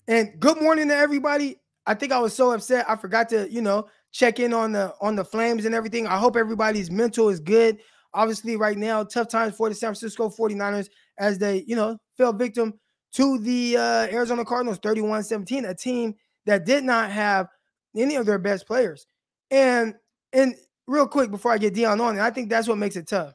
[0.08, 1.61] And good morning to everybody.
[1.86, 4.94] I think I was so upset I forgot to, you know, check in on the
[5.02, 6.08] on the flames and everything.
[6.08, 7.80] I hope everybody's mental is good.
[8.14, 12.34] Obviously, right now, tough times for the San Francisco 49ers as they, you know, fell
[12.34, 12.74] victim
[13.14, 16.16] to the uh, Arizona Cardinals 31-17, a team
[16.46, 17.48] that did not have
[17.96, 19.06] any of their best players.
[19.50, 19.96] And
[20.34, 20.56] and
[20.88, 23.34] real quick before I get Dion on, and I think that's what makes it tough.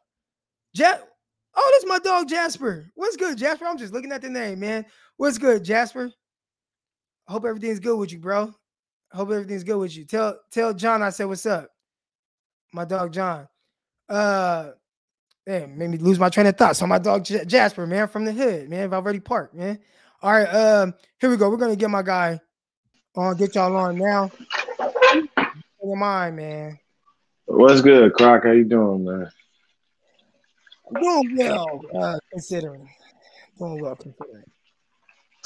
[0.72, 0.98] Ja-
[1.54, 2.90] oh, that's my dog Jasper.
[2.94, 3.66] What's good, Jasper?
[3.66, 4.84] I'm just looking at the name, man.
[5.16, 6.10] What's good, Jasper?
[7.28, 8.54] Hope everything's good with you, bro.
[9.12, 10.04] Hope everything's good with you.
[10.04, 11.68] Tell tell John I said what's up.
[12.72, 13.48] My dog John.
[14.08, 14.70] Uh
[15.46, 16.76] man, made me lose my train of thought.
[16.76, 19.78] So my dog J- Jasper, man, from the hood, man, Valverde Park, man.
[20.22, 21.50] All right, um, here we go.
[21.50, 22.40] We're gonna get my guy
[23.14, 24.30] on, get y'all on now.
[25.82, 26.78] Your mind, man.
[27.44, 28.44] What's good, Croc?
[28.44, 29.30] How you doing, man?
[31.00, 32.88] Doing well, uh, considering.
[33.58, 34.44] Doing well considering.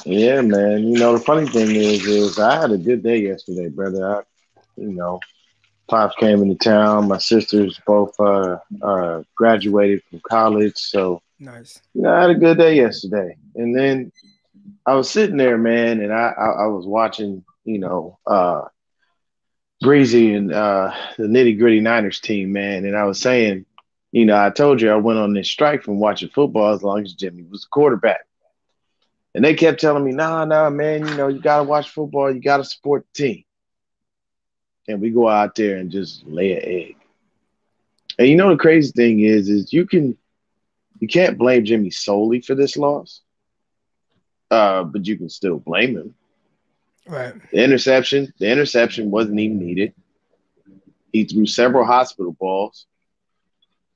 [0.04, 0.86] Yeah, man.
[0.86, 4.16] You know, the funny thing is, is I had a good day yesterday, brother.
[4.16, 4.22] I,
[4.76, 5.20] you know,
[5.88, 7.08] pops came into town.
[7.08, 11.80] My sisters both uh, uh, graduated from college, so nice.
[11.94, 14.12] You know, I had a good day yesterday, and then
[14.86, 18.62] I was sitting there, man, and I I, I was watching, you know, uh,
[19.80, 23.66] Breezy and uh, the nitty gritty Niners team, man, and I was saying,
[24.12, 27.02] you know, I told you I went on this strike from watching football as long
[27.02, 28.20] as Jimmy was the quarterback.
[29.35, 32.40] And they kept telling me, nah, nah, man, you know, you gotta watch football, you
[32.40, 33.45] gotta support the team.
[34.88, 36.97] And we go out there and just lay an egg.
[38.19, 40.16] And you know the crazy thing is, is you can
[40.99, 43.23] you can't blame Jimmy solely for this loss,
[44.51, 46.14] uh, but you can still blame him.
[47.07, 47.35] Right.
[47.51, 49.95] The interception, the interception wasn't even needed.
[51.12, 52.87] He threw several hospital balls,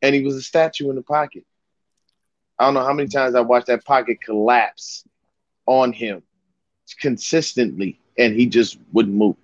[0.01, 1.45] and he was a statue in the pocket.
[2.59, 5.05] I don't know how many times I watched that pocket collapse
[5.67, 6.23] on him
[7.01, 9.37] consistently, and he just wouldn't move.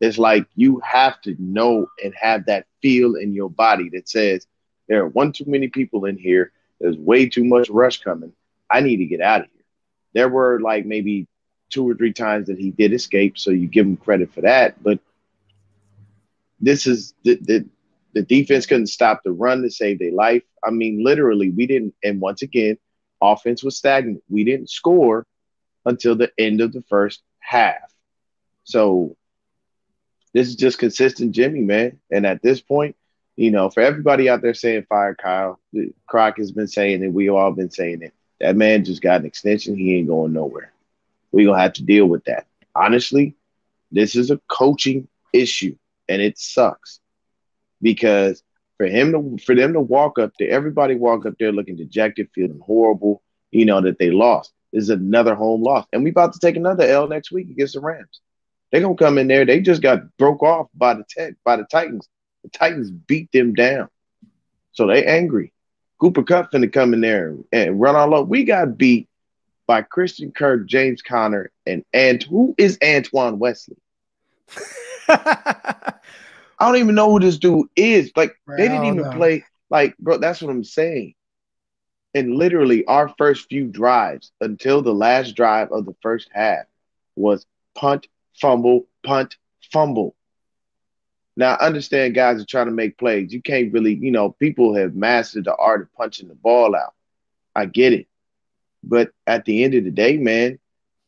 [0.00, 4.46] It's like you have to know and have that feel in your body that says
[4.88, 6.52] there are one too many people in here.
[6.80, 8.32] There's way too much rush coming.
[8.70, 9.64] I need to get out of here.
[10.12, 11.26] There were like maybe
[11.70, 14.82] two or three times that he did escape, so you give him credit for that.
[14.82, 14.98] But
[16.60, 17.66] this is the, the
[18.12, 20.42] the defense couldn't stop the run to save their life.
[20.64, 21.94] I mean, literally, we didn't.
[22.04, 22.78] And once again,
[23.20, 24.22] offense was stagnant.
[24.28, 25.26] We didn't score
[25.84, 27.92] until the end of the first half.
[28.64, 29.16] So
[30.32, 32.00] this is just consistent Jimmy, man.
[32.10, 32.96] And at this point,
[33.36, 35.60] you know, for everybody out there saying fire Kyle,
[36.06, 37.12] Croc has been saying it.
[37.12, 38.14] We all been saying it.
[38.40, 39.76] That man just got an extension.
[39.76, 40.72] He ain't going nowhere.
[41.32, 42.46] We're gonna have to deal with that.
[42.74, 43.34] Honestly,
[43.90, 45.76] this is a coaching issue,
[46.08, 47.00] and it sucks
[47.82, 48.42] because
[48.76, 52.30] for him to for them to walk up there, everybody walk up there looking dejected,
[52.34, 54.52] feeling horrible, you know, that they lost.
[54.74, 55.86] This is another home loss.
[55.92, 58.20] And we about to take another L next week against the Rams.
[58.70, 59.46] They're gonna come in there.
[59.46, 62.08] They just got broke off by the tech by the Titans.
[62.42, 63.88] The Titans beat them down.
[64.72, 65.52] So they angry.
[66.00, 68.26] Cooper Kupp finna come in there and run all up.
[68.26, 69.08] We got beat
[69.68, 73.76] by Christian Kirk, James Conner, and and who is Antoine Wesley?
[75.08, 75.94] I
[76.58, 78.10] don't even know who this dude is.
[78.16, 79.12] Like they didn't even know.
[79.12, 79.44] play.
[79.70, 81.14] Like, bro, that's what I'm saying.
[82.14, 86.64] And literally, our first few drives until the last drive of the first half
[87.16, 88.06] was punt,
[88.40, 89.36] fumble, punt,
[89.72, 90.14] fumble.
[91.36, 93.32] Now, I understand guys are trying to make plays.
[93.32, 96.94] You can't really, you know, people have mastered the art of punching the ball out.
[97.56, 98.06] I get it.
[98.84, 100.58] But at the end of the day, man,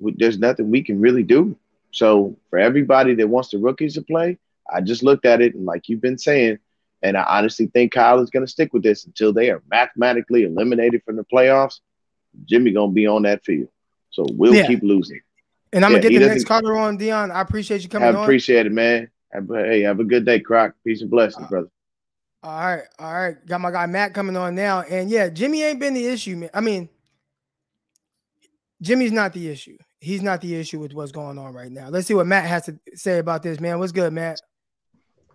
[0.01, 1.57] there's nothing we can really do.
[1.93, 4.39] So for everybody that wants the rookies to play,
[4.73, 6.59] I just looked at it and like you've been saying,
[7.07, 10.45] and I honestly think Kyle is going to stick with this until they are mathematically
[10.45, 11.81] eliminated from the playoffs.
[12.45, 13.69] Jimmy going to be on that field.
[14.11, 14.67] So we'll Yeah.
[14.67, 15.21] keep losing.
[15.73, 17.31] And I'm Yeah, gonna get the next caller on, Dion.
[17.31, 18.23] I appreciate you coming on.
[18.23, 19.11] appreciate it, man.
[19.51, 20.75] Hey, have a good day, Croc.
[20.85, 21.69] Peace and blessings, Uh, brother.
[22.43, 23.47] All right, all right.
[23.47, 24.83] Got my guy Matt coming on now.
[24.83, 26.51] And yeah, Jimmy ain't been the issue, man.
[26.55, 26.89] I mean,
[28.81, 29.77] Jimmy's not the issue.
[30.01, 31.89] He's not the issue with what's going on right now.
[31.89, 33.79] Let's see what Matt has to say about this, man.
[33.79, 34.41] What's good, Matt?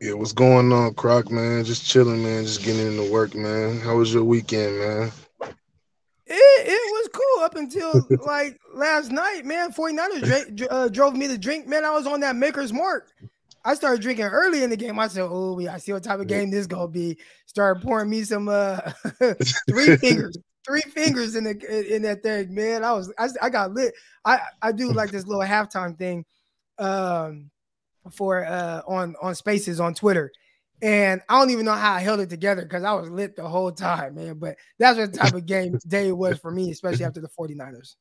[0.01, 1.63] Yeah, what's going on, Croc, man?
[1.63, 2.43] Just chilling, man.
[2.43, 3.79] Just getting into work, man.
[3.79, 5.11] How was your weekend, man?
[6.25, 9.71] It, it was cool up until like last night, man.
[9.71, 11.67] 49ers dra- uh, drove me to drink.
[11.67, 13.11] Man, I was on that maker's mark.
[13.63, 14.97] I started drinking early in the game.
[14.97, 17.19] I said, Oh, yeah, I see what type of game this gonna be.
[17.45, 18.79] Started pouring me some uh
[19.69, 20.35] three fingers,
[20.67, 22.83] three fingers in the in that thing, man.
[22.83, 23.93] I was I, I got lit.
[24.25, 26.25] I I do like this little halftime thing
[26.79, 27.51] um
[28.11, 30.31] for uh on on spaces on Twitter.
[30.81, 33.47] And I don't even know how I held it together because I was lit the
[33.47, 34.39] whole time, man.
[34.39, 37.95] But that's what type of game day was for me, especially after the 49ers.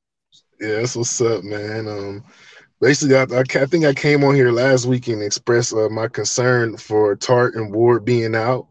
[0.61, 1.89] Yeah, that's what's up, man.
[1.89, 2.25] Um,
[2.81, 6.09] basically, I, I, I think I came on here last week and expressed uh, my
[6.09, 8.67] concern for Tartt and Ward being out.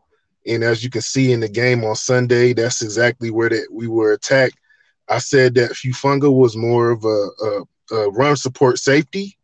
[0.48, 3.88] And as you can see in the game on Sunday, that's exactly where that we
[3.88, 4.58] were attacked.
[5.08, 9.38] I said that Hufanga was more of a, a, a run support safety,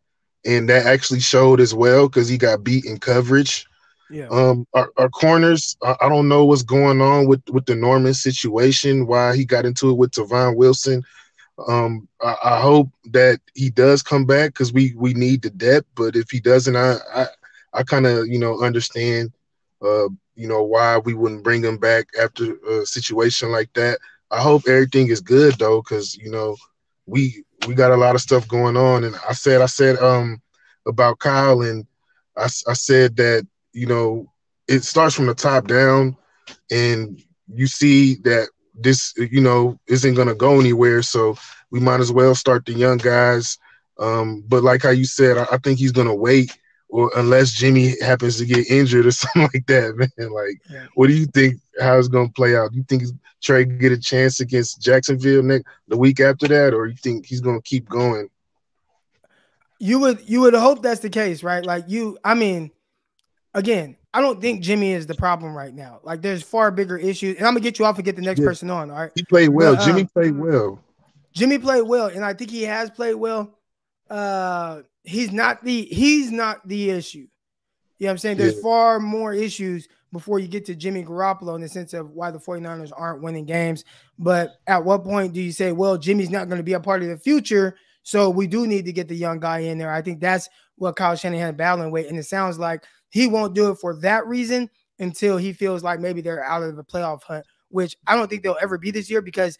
[0.46, 3.66] and that actually showed as well because he got beat in coverage.
[4.10, 4.28] Yeah.
[4.30, 8.14] Um, our, our corners, I, I don't know what's going on with with the Norman
[8.14, 9.06] situation.
[9.06, 11.02] Why he got into it with Tavon Wilson.
[11.68, 15.86] Um, I, I hope that he does come back because we we need the depth.
[15.96, 17.26] But if he doesn't, I I,
[17.74, 19.32] I kind of you know understand,
[19.82, 23.98] uh, you know why we wouldn't bring him back after a situation like that.
[24.30, 26.56] I hope everything is good though, because you know
[27.06, 29.04] we we got a lot of stuff going on.
[29.04, 30.40] And I said I said um
[30.86, 31.86] about Kyle and
[32.36, 33.46] I, I said that
[33.76, 34.32] you know,
[34.66, 36.16] it starts from the top down,
[36.70, 41.02] and you see that this, you know, isn't going to go anywhere.
[41.02, 41.36] So
[41.70, 43.58] we might as well start the young guys.
[43.98, 46.56] Um, but like how you said, I, I think he's going to wait,
[46.88, 50.30] or unless Jimmy happens to get injured or something like that, man.
[50.32, 50.86] Like, Yeah.
[50.94, 51.60] what do you think?
[51.80, 52.72] How it's going to play out?
[52.72, 53.02] You think
[53.42, 57.40] Trey get a chance against Jacksonville next the week after that, or you think he's
[57.42, 58.30] going to keep going?
[59.78, 61.62] You would you would hope that's the case, right?
[61.64, 62.70] Like you, I mean,
[63.52, 66.00] again, I don't think Jimmy is the problem right now.
[66.02, 67.36] Like there's far bigger issues.
[67.36, 68.46] And I'm gonna get you off and get the next Yeah.
[68.46, 68.90] person on.
[68.90, 69.12] All right.
[69.14, 69.76] He played well.
[69.76, 70.82] But, Jimmy um, played well.
[71.34, 73.52] Jimmy played well, and I think he has played well.
[74.08, 77.26] Uh he's not the he's not the issue.
[77.98, 78.36] You know what I'm saying?
[78.36, 78.62] There's Yeah.
[78.62, 82.38] far more issues before you get to Jimmy Garoppolo in the sense of why the
[82.38, 83.84] 49ers aren't winning games.
[84.18, 87.02] But at what point do you say, well, Jimmy's not going to be a part
[87.02, 87.76] of the future?
[88.02, 89.90] So we do need to get the young guy in there.
[89.92, 92.08] I think that's what Kyle Shanahan battling with.
[92.08, 96.00] And it sounds like he won't do it for that reason until he feels like
[96.00, 99.10] maybe they're out of the playoff hunt, which I don't think they'll ever be this
[99.10, 99.58] year because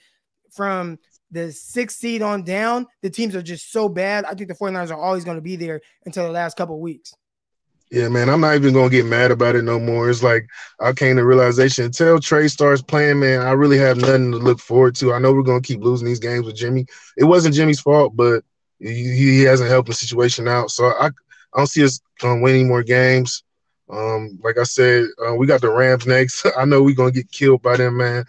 [0.51, 0.99] from
[1.31, 4.25] the sixth seed on down, the teams are just so bad.
[4.25, 7.15] I think the 49ers are always going to be there until the last couple weeks.
[7.91, 10.11] Yeah, man, I'm not even gonna get mad about it no more.
[10.11, 10.49] It's like
[10.81, 14.59] I came to realization until Trey starts playing, man, I really have nothing to look
[14.59, 15.13] forward to.
[15.13, 16.87] I know we're gonna keep losing these games with Jimmy.
[17.17, 18.43] It wasn't Jimmy's fault, but
[18.81, 20.73] he, hasn't helped the situation out.
[20.73, 21.11] So I, I
[21.57, 23.45] don't see us um, winning more games.
[23.89, 26.45] Um, like I said, uh, we got the Rams next.
[26.59, 28.25] I know we're gonna get killed by them, man.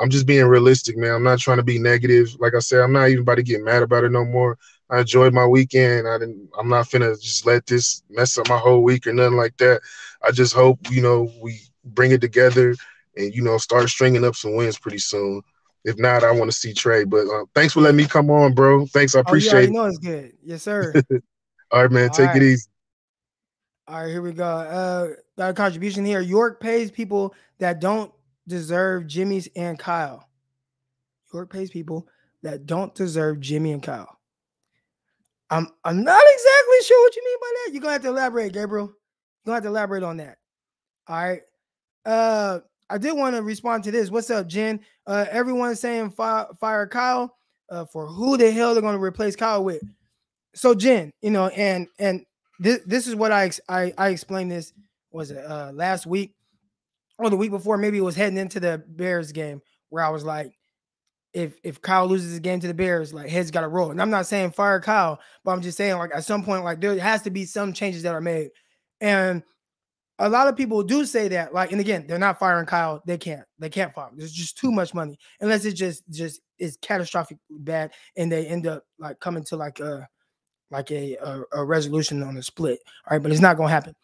[0.00, 1.12] I'm just being realistic, man.
[1.12, 2.36] I'm not trying to be negative.
[2.38, 4.58] Like I said, I'm not even about to get mad about it no more.
[4.90, 6.06] I enjoyed my weekend.
[6.06, 6.48] I didn't.
[6.58, 9.80] I'm not finna just let this mess up my whole week or nothing like that.
[10.22, 12.74] I just hope you know we bring it together
[13.16, 15.42] and you know start stringing up some wins pretty soon.
[15.84, 17.04] If not, I want to see Trey.
[17.04, 18.86] But uh, thanks for letting me come on, bro.
[18.86, 19.72] Thanks, I appreciate oh, yeah, it.
[19.72, 20.32] know it's good.
[20.44, 20.92] Yes, sir.
[21.72, 22.08] All right, man.
[22.10, 22.36] All take right.
[22.36, 22.68] it easy.
[23.88, 24.44] All right, here we go.
[24.44, 26.20] Uh, got a contribution here.
[26.20, 28.12] York pays people that don't
[28.46, 30.28] deserve Jimmy's and Kyle.
[31.32, 32.06] York pays people
[32.42, 34.18] that don't deserve Jimmy and Kyle.
[35.50, 37.72] I'm I'm not exactly sure what you mean by that.
[37.72, 38.86] You're gonna have to elaborate, Gabriel.
[38.86, 38.94] You're
[39.44, 40.38] gonna have to elaborate on that.
[41.06, 41.42] All right.
[42.04, 44.10] Uh I did want to respond to this.
[44.10, 44.80] What's up, Jen?
[45.06, 47.32] Uh everyone's saying fire, fire Kyle.
[47.68, 49.82] Uh, for who the hell they're gonna replace Kyle with.
[50.54, 52.24] So Jen, you know, and and
[52.60, 54.72] this this is what I I I explained this
[55.10, 56.35] was it uh last week
[57.18, 60.24] or the week before, maybe it was heading into the Bears game where I was
[60.24, 60.52] like,
[61.32, 63.90] if if Kyle loses the game to the Bears, like heads got to roll.
[63.90, 66.80] And I'm not saying fire Kyle, but I'm just saying like at some point, like
[66.80, 68.50] there has to be some changes that are made.
[69.00, 69.42] And
[70.18, 73.02] a lot of people do say that, like, and again, they're not firing Kyle.
[73.06, 73.44] They can't.
[73.58, 74.08] They can't fire.
[74.08, 74.14] Him.
[74.16, 78.66] There's just too much money, unless it just just is catastrophic bad, and they end
[78.66, 80.08] up like coming to like a
[80.70, 82.80] like a a, a resolution on a split.
[83.06, 83.94] All right, but it's not gonna happen.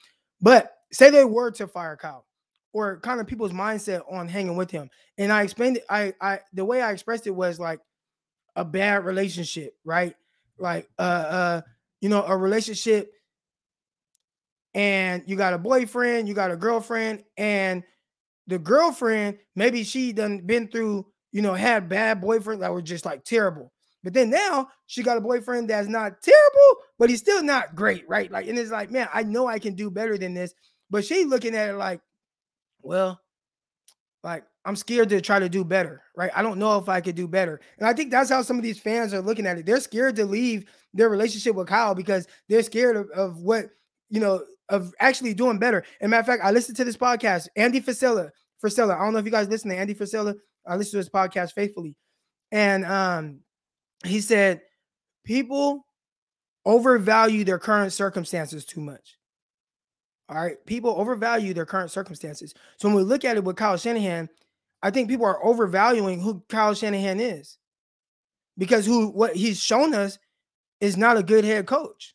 [0.42, 2.26] But say they were to fire Kyle,
[2.72, 4.88] or kind of people's mindset on hanging with him.
[5.18, 5.84] And I explained it.
[5.88, 7.80] I I the way I expressed it was like
[8.56, 10.14] a bad relationship, right?
[10.58, 11.60] Like uh uh
[12.00, 13.12] you know a relationship
[14.74, 17.82] and you got a boyfriend, you got a girlfriend, and
[18.46, 23.04] the girlfriend maybe she done been through you know had bad boyfriends that were just
[23.04, 23.72] like terrible.
[24.02, 28.08] But then now she got a boyfriend that's not terrible, but he's still not great,
[28.08, 28.30] right?
[28.30, 30.52] Like, and it's like, man, I know I can do better than this.
[30.90, 32.00] But she looking at it like,
[32.82, 33.20] well,
[34.22, 36.30] like I'm scared to try to do better, right?
[36.34, 37.60] I don't know if I could do better.
[37.78, 39.66] And I think that's how some of these fans are looking at it.
[39.66, 43.66] They're scared to leave their relationship with Kyle because they're scared of, of what,
[44.10, 45.84] you know, of actually doing better.
[46.00, 48.30] And matter of fact, I listened to this podcast, Andy Frisella,
[48.62, 48.94] Frisella.
[48.96, 50.34] I don't know if you guys listen to Andy Frisella.
[50.66, 51.96] I listen to his podcast faithfully.
[52.52, 53.40] And um,
[54.04, 54.62] he said,
[55.24, 55.84] people
[56.64, 59.18] overvalue their current circumstances too much.
[60.28, 60.64] All right.
[60.66, 62.54] People overvalue their current circumstances.
[62.76, 64.28] So when we look at it with Kyle Shanahan,
[64.82, 67.58] I think people are overvaluing who Kyle Shanahan is
[68.58, 70.18] because who what he's shown us
[70.80, 72.14] is not a good head coach.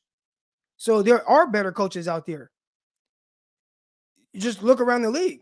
[0.78, 2.52] So there are better coaches out there.
[4.34, 5.42] You just look around the league.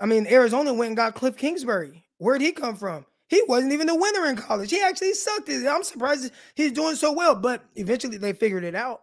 [0.00, 2.04] I mean, Arizona went and got Cliff Kingsbury.
[2.18, 3.04] Where'd he come from?
[3.28, 4.70] He wasn't even the winner in college.
[4.70, 5.48] He actually sucked.
[5.48, 9.02] I'm surprised he's doing so well, but eventually they figured it out.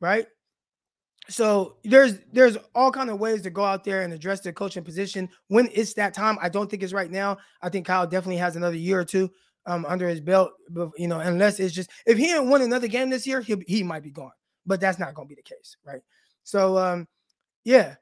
[0.00, 0.26] Right?
[1.28, 4.82] So there's there's all kind of ways to go out there and address the coaching
[4.82, 6.36] position when it's that time.
[6.42, 7.38] I don't think it's right now.
[7.62, 9.30] I think Kyle definitely has another year or two
[9.66, 10.52] um, under his belt.
[10.70, 13.62] But you know, unless it's just if he didn't win another game this year, he
[13.66, 14.32] he might be gone.
[14.66, 16.02] But that's not going to be the case, right?
[16.42, 17.06] So um,
[17.64, 17.94] yeah,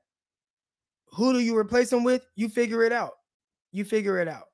[1.12, 2.24] who do you replace him with?
[2.36, 3.12] You figure it out.
[3.72, 4.49] You figure it out.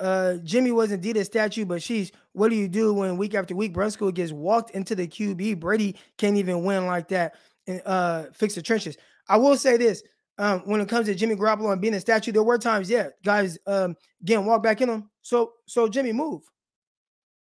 [0.00, 3.54] Uh, Jimmy was indeed a statue, but she's what do you do when week after
[3.54, 5.60] week Brunskill gets walked into the QB?
[5.60, 7.36] Brady can't even win like that
[7.66, 8.96] and uh, fix the trenches.
[9.28, 10.02] I will say this:
[10.38, 13.08] um, when it comes to Jimmy Garoppolo and being a statue, there were times, yeah,
[13.24, 15.10] guys um, getting walked back in them.
[15.22, 16.42] So, so Jimmy, move,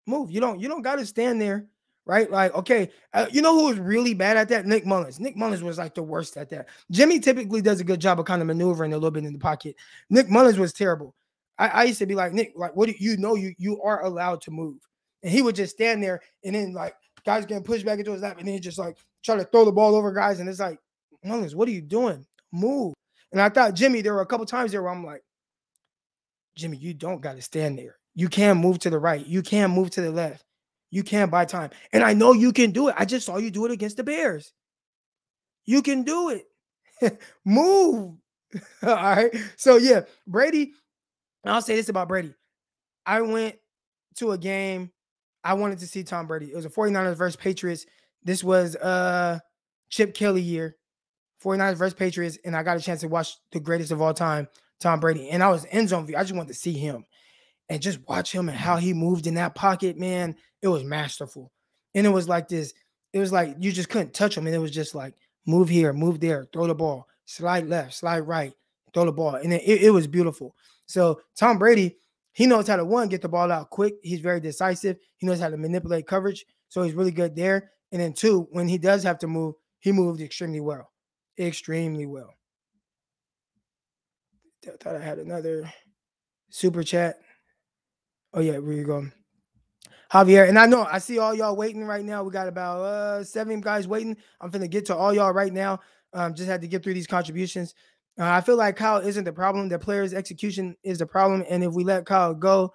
[0.05, 0.31] move.
[0.31, 1.65] You don't, you don't got to stand there,
[2.05, 2.29] right?
[2.29, 4.67] Like, okay, uh, you know who was really bad at that?
[4.67, 5.19] Nick Mullens.
[5.19, 6.67] Nick Mullens was like the worst at that.
[6.91, 9.39] Jimmy typically does a good job of kind of maneuvering a little bit in the
[9.39, 9.75] pocket.
[10.09, 11.15] Nick Mullens was terrible.
[11.59, 13.35] I, I used to be like Nick, like what do you know?
[13.35, 14.77] You you are allowed to move,
[15.23, 16.95] and he would just stand there, and then like
[17.25, 19.71] guys getting pushed back into his lap, and then just like try to throw the
[19.71, 20.79] ball over guys, and it's like,
[21.23, 22.25] Mullens, what are you doing?
[22.51, 22.93] Move.
[23.31, 25.21] And I thought Jimmy, there were a couple times there where I'm like,
[26.55, 27.97] Jimmy, you don't got to stand there.
[28.15, 29.25] You can move to the right.
[29.25, 30.43] You can move to the left.
[30.89, 31.69] You can buy time.
[31.91, 32.95] And I know you can do it.
[32.97, 34.53] I just saw you do it against the Bears.
[35.65, 37.19] You can do it.
[37.45, 38.15] Move.
[38.83, 39.35] All right.
[39.57, 40.73] So yeah, Brady.
[41.45, 42.33] I'll say this about Brady.
[43.05, 43.55] I went
[44.17, 44.91] to a game.
[45.43, 46.47] I wanted to see Tom Brady.
[46.51, 47.85] It was a 49ers versus Patriots.
[48.23, 49.39] This was uh
[49.89, 50.75] Chip Kelly year.
[51.43, 52.37] 49ers versus Patriots.
[52.43, 54.47] And I got a chance to watch the greatest of all time,
[54.79, 55.29] Tom Brady.
[55.29, 56.17] And I was end zone view.
[56.17, 57.05] I just wanted to see him
[57.69, 60.35] and just watch him and how he moved in that pocket, man.
[60.61, 61.51] It was masterful.
[61.93, 62.73] And it was like this,
[63.13, 64.47] it was like you just couldn't touch him.
[64.47, 65.15] And it was just like
[65.45, 68.53] move here, move there, throw the ball, slide left, slide right,
[68.93, 69.35] throw the ball.
[69.35, 70.55] And it, it was beautiful.
[70.87, 71.97] So Tom Brady,
[72.33, 73.95] he knows how to one, get the ball out quick.
[74.01, 74.97] He's very decisive.
[75.17, 76.45] He knows how to manipulate coverage.
[76.69, 77.71] So he's really good there.
[77.91, 80.91] And then two, when he does have to move, he moved extremely well.
[81.39, 82.33] Extremely well.
[84.67, 85.71] I thought I had another
[86.49, 87.19] super chat.
[88.33, 89.13] Oh yeah, where you going?
[90.11, 92.23] Javier, and I know I see all y'all waiting right now.
[92.23, 94.17] We got about uh seven guys waiting.
[94.41, 95.79] I'm gonna get to all y'all right now.
[96.13, 97.73] Um, just had to get through these contributions.
[98.19, 99.69] Uh, I feel like Kyle isn't the problem.
[99.69, 101.43] The players' execution is the problem.
[101.49, 102.73] And if we let Kyle go,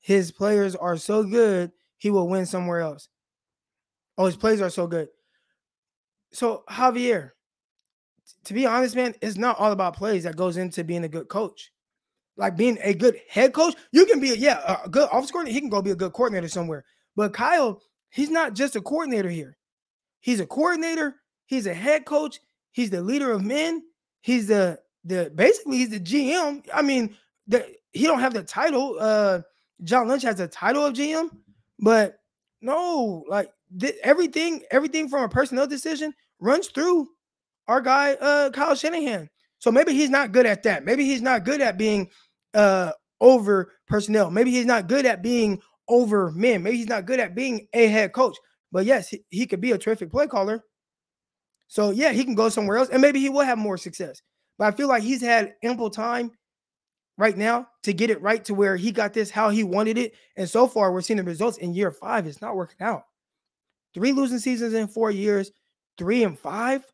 [0.00, 3.08] his players are so good, he will win somewhere else.
[4.16, 5.08] Oh, his plays are so good.
[6.32, 7.30] So Javier,
[8.44, 11.28] to be honest, man, it's not all about plays that goes into being a good
[11.28, 11.72] coach
[12.38, 13.74] like being a good head coach.
[13.92, 15.54] You can be, a, yeah, a good office coordinator.
[15.54, 16.84] He can go be a good coordinator somewhere.
[17.16, 19.58] But Kyle, he's not just a coordinator here.
[20.20, 21.16] He's a coordinator.
[21.46, 22.40] He's a head coach.
[22.70, 23.82] He's the leader of men.
[24.20, 26.64] He's the the basically he's the GM.
[26.72, 27.16] I mean,
[27.46, 28.96] the, he don't have the title.
[28.98, 29.42] Uh,
[29.84, 31.30] John Lynch has the title of GM,
[31.78, 32.18] but
[32.60, 37.08] no, like th- everything, everything from a personnel decision runs through
[37.68, 39.28] our guy, uh, Kyle Shanahan.
[39.58, 40.84] So maybe he's not good at that.
[40.84, 42.10] Maybe he's not good at being
[42.54, 44.30] uh over personnel.
[44.30, 46.62] Maybe he's not good at being over men.
[46.62, 48.36] Maybe he's not good at being a head coach.
[48.70, 50.62] But yes, he, he could be a terrific play caller.
[51.68, 54.20] So yeah, he can go somewhere else and maybe he will have more success.
[54.58, 56.32] But I feel like he's had ample time
[57.16, 60.14] right now to get it right to where he got this how he wanted it.
[60.36, 62.26] And so far, we're seeing the results in year five.
[62.26, 63.02] It's not working out.
[63.94, 65.52] Three losing seasons in four years,
[65.96, 66.84] three and five.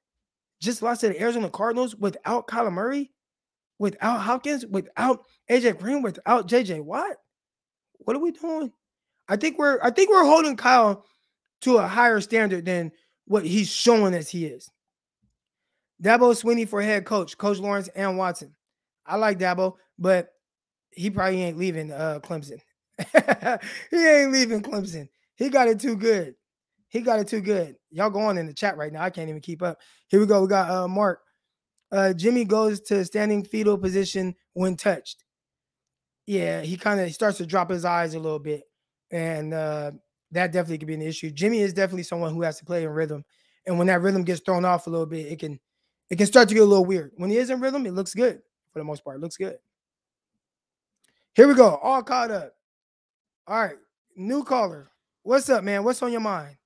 [0.60, 3.10] Just lost to the Arizona Cardinals without Kyler Murray
[3.78, 7.16] without Hopkins, without AJ Green, without JJ Watt?
[7.98, 8.72] What are we doing?
[9.28, 11.04] I think we're I think we're holding Kyle
[11.62, 12.92] to a higher standard than
[13.26, 14.70] what he's showing us he is.
[16.02, 18.54] Dabo Swinney for head coach, Coach Lawrence and Watson.
[19.06, 20.30] I like Dabo, but
[20.90, 22.60] he probably ain't leaving uh, Clemson.
[23.90, 25.08] he ain't leaving Clemson.
[25.36, 26.34] He got it too good.
[26.88, 27.76] He got it too good.
[27.90, 29.02] Y'all go on in the chat right now.
[29.02, 29.78] I can't even keep up.
[30.08, 30.42] Here we go.
[30.42, 31.20] We got uh, Mark
[31.94, 35.24] uh, Jimmy goes to standing fetal position when touched.
[36.26, 38.64] Yeah, he kind of starts to drop his eyes a little bit,
[39.12, 39.92] and uh,
[40.34, 41.30] that definitely could be an issue.
[41.30, 43.24] Jimmy is definitely someone who has to play in rhythm,
[43.66, 45.58] and when that rhythm gets thrown off a little bit, it can
[46.10, 47.12] it can start to get a little weird.
[47.16, 49.16] When he is in rhythm, it looks good for the most part.
[49.16, 49.56] It looks good.
[51.34, 52.54] Here we go, all caught up.
[53.46, 53.76] All right,
[54.16, 54.90] new caller.
[55.22, 55.84] What's up, man?
[55.84, 56.56] What's on your mind?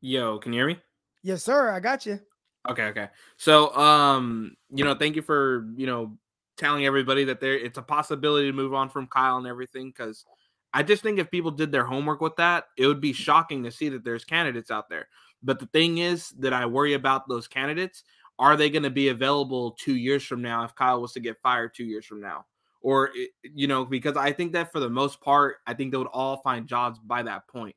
[0.00, 0.78] Yo, can you hear me?
[1.22, 1.70] Yes, sir.
[1.70, 2.20] I got you.
[2.68, 3.08] Okay, okay.
[3.36, 6.16] So, um, you know, thank you for you know
[6.56, 10.26] telling everybody that there it's a possibility to move on from Kyle and everything because
[10.72, 13.70] I just think if people did their homework with that, it would be shocking to
[13.70, 15.08] see that there's candidates out there.
[15.42, 18.04] But the thing is that I worry about those candidates.
[18.38, 21.40] Are they going to be available two years from now if Kyle was to get
[21.42, 22.46] fired two years from now?
[22.82, 23.10] Or,
[23.42, 26.38] you know, because I think that for the most part, I think they would all
[26.38, 27.76] find jobs by that point.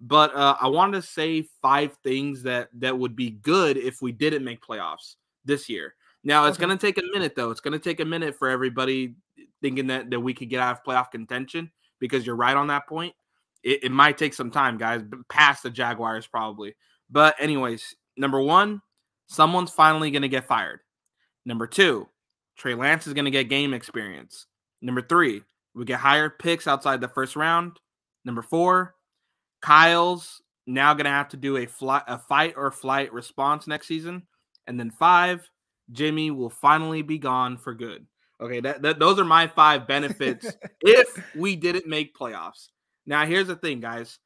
[0.00, 4.12] But uh, I wanted to say five things that that would be good if we
[4.12, 5.94] didn't make playoffs this year.
[6.24, 6.66] Now it's okay.
[6.66, 7.50] going to take a minute though.
[7.50, 9.14] It's going to take a minute for everybody
[9.62, 11.70] thinking that that we could get out of playoff contention
[12.00, 13.14] because you're right on that point.
[13.62, 16.74] It, it might take some time, guys, past the Jaguars probably.
[17.10, 18.80] But anyways, number one,
[19.26, 20.80] someone's finally going to get fired.
[21.44, 22.08] Number two,
[22.56, 24.46] Trey Lance is going to get game experience.
[24.82, 25.42] Number three,
[25.74, 27.78] we get higher picks outside the first round.
[28.24, 28.94] Number four,
[29.62, 33.86] Kyle's now going to have to do a flight, a fight or flight response next
[33.88, 34.22] season,
[34.66, 35.48] and then five,
[35.92, 38.06] Jimmy will finally be gone for good.
[38.40, 42.68] Okay, that, that those are my five benefits if we didn't make playoffs.
[43.06, 44.18] Now, here's the thing, guys.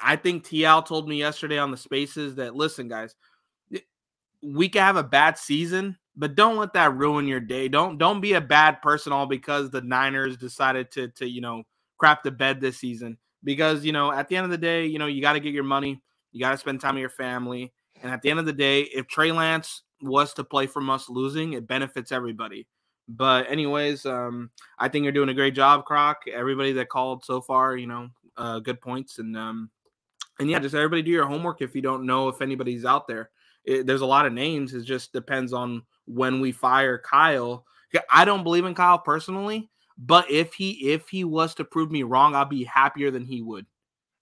[0.00, 3.14] I think TL told me yesterday on the spaces that listen, guys,
[4.42, 7.68] we can have a bad season, but don't let that ruin your day.
[7.68, 11.62] Don't don't be a bad person all because the Niners decided to to you know
[11.96, 14.98] crap the bed this season because you know at the end of the day, you
[14.98, 17.72] know you got to get your money, you got to spend time with your family,
[18.02, 21.08] and at the end of the day, if Trey Lance was to play from us
[21.08, 22.66] losing, it benefits everybody.
[23.08, 26.24] But anyways, um, I think you're doing a great job, Croc.
[26.30, 29.70] Everybody that called so far, you know, uh, good points, and um,
[30.38, 33.30] And yeah, just everybody do your homework if you don't know if anybody's out there.
[33.64, 34.74] It, there's a lot of names.
[34.74, 37.64] It just depends on when we fire Kyle.
[38.10, 42.02] I don't believe in Kyle personally, but if he if he was to prove me
[42.02, 43.66] wrong, I'd be happier than he would.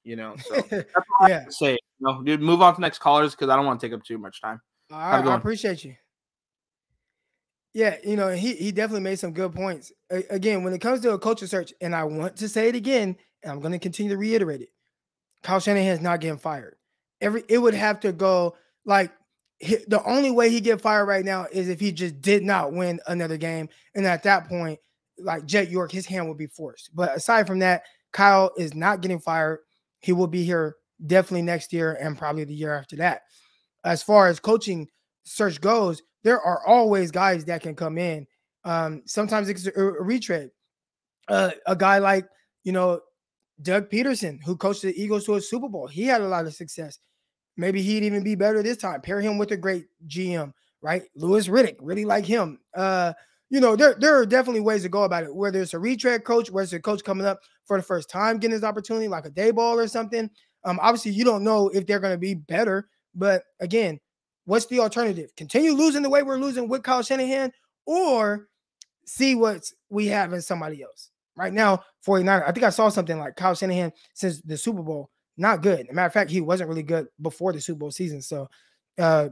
[0.04, 0.62] You know, so
[1.28, 1.44] yeah.
[1.48, 3.94] say you know, dude, move on to next callers because I don't want to take
[3.94, 4.60] up too much time.
[4.92, 5.96] All right, I appreciate you.
[7.76, 9.92] Yeah, you know, he he definitely made some good points.
[10.10, 12.74] A- again, when it comes to a culture search, and I want to say it
[12.74, 14.70] again, and I'm going to continue to reiterate it.
[15.42, 16.76] Kyle Shanahan is not getting fired.
[17.20, 18.56] Every it would have to go
[18.86, 19.12] like
[19.58, 22.72] he, the only way he get fired right now is if he just did not
[22.72, 24.80] win another game, and at that point,
[25.18, 26.96] like Jed York, his hand would be forced.
[26.96, 29.60] But aside from that, Kyle is not getting fired.
[30.00, 33.22] He will be here definitely next year and probably the year after that.
[33.84, 34.88] As far as coaching
[35.24, 38.26] search goes, there are always guys that can come in.
[38.64, 40.50] Um, sometimes it's a, a retread.
[41.28, 42.26] Uh, a guy like
[42.64, 43.00] you know
[43.62, 46.52] Doug Pederson, who coached the Eagles to a Super Bowl, he had a lot of
[46.52, 46.98] success.
[47.56, 49.02] Maybe he'd even be better this time.
[49.02, 50.52] Pair him with a great GM,
[50.82, 51.04] right?
[51.14, 52.58] Louis Riddick, really like him.
[52.74, 53.12] Uh,
[53.48, 55.34] you know, there, there are definitely ways to go about it.
[55.34, 58.38] Whether it's a retread coach, whether it's a coach coming up for the first time
[58.38, 60.28] getting his opportunity, like a day ball or something.
[60.64, 64.00] Um, obviously, you don't know if they're going to be better, but again,
[64.46, 65.34] what's the alternative?
[65.36, 67.52] Continue losing the way we're losing with Kyle Shanahan,
[67.84, 68.48] or
[69.04, 71.10] see what we have in somebody else.
[71.36, 72.42] Right now, 49.
[72.46, 75.86] I think I saw something like Kyle Shanahan since the Super Bowl, not good.
[75.92, 78.22] Matter of fact, he wasn't really good before the Super Bowl season.
[78.22, 78.48] So,
[78.98, 79.28] uh,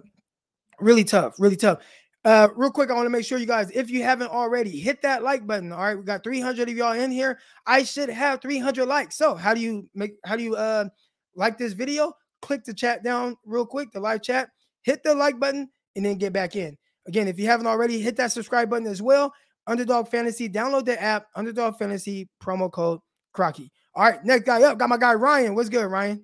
[0.80, 1.78] really tough, really tough.
[2.24, 5.02] Uh, real quick, I want to make sure you guys, if you haven't already, hit
[5.02, 5.72] that like button.
[5.72, 7.38] All right, we got 300 of y'all in here.
[7.66, 9.16] I should have 300 likes.
[9.16, 10.16] So, how do you make?
[10.24, 10.86] How do you uh
[11.34, 12.12] like this video?
[12.42, 14.50] Click the chat down real quick, the live chat.
[14.84, 16.78] Hit the like button and then get back in.
[17.06, 19.34] Again, if you haven't already, hit that subscribe button as well.
[19.66, 21.26] Underdog Fantasy, download the app.
[21.34, 23.00] Underdog Fantasy promo code
[23.32, 23.70] Crocky.
[23.94, 25.54] All right, next guy up, got my guy Ryan.
[25.54, 26.22] What's good, Ryan?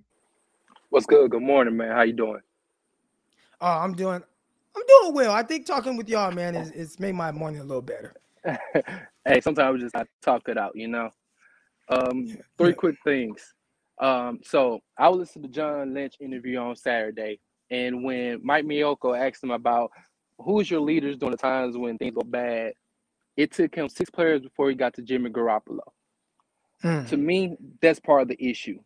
[0.90, 1.30] What's good?
[1.30, 1.92] Good morning, man.
[1.92, 2.40] How you doing?
[3.60, 4.22] Oh, I'm doing
[4.76, 5.32] I'm doing well.
[5.32, 8.14] I think talking with y'all, man, is it's made my morning a little better.
[9.24, 11.10] hey, sometimes we just I talk it out, you know.
[11.88, 13.54] Um, three quick things.
[13.98, 17.40] Um, so I was listening to John Lynch interview on Saturday,
[17.70, 19.90] and when Mike Miyoko asked him about
[20.38, 22.72] who's your leaders during the times when things go bad,
[23.36, 25.80] it took him six players before he got to Jimmy Garoppolo.
[26.82, 27.04] Hmm.
[27.06, 28.78] To me, that's part of the issue.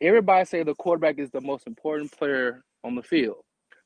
[0.00, 3.38] Everybody say the quarterback is the most important player on the field.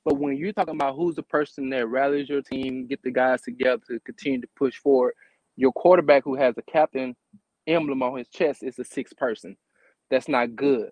[0.04, 3.42] But when you're talking about who's the person that rallies your team, get the guys
[3.42, 5.14] together to continue to push forward,
[5.56, 7.14] your quarterback who has a captain
[7.66, 9.56] emblem on his chest is a sixth person.
[10.10, 10.90] That's not good.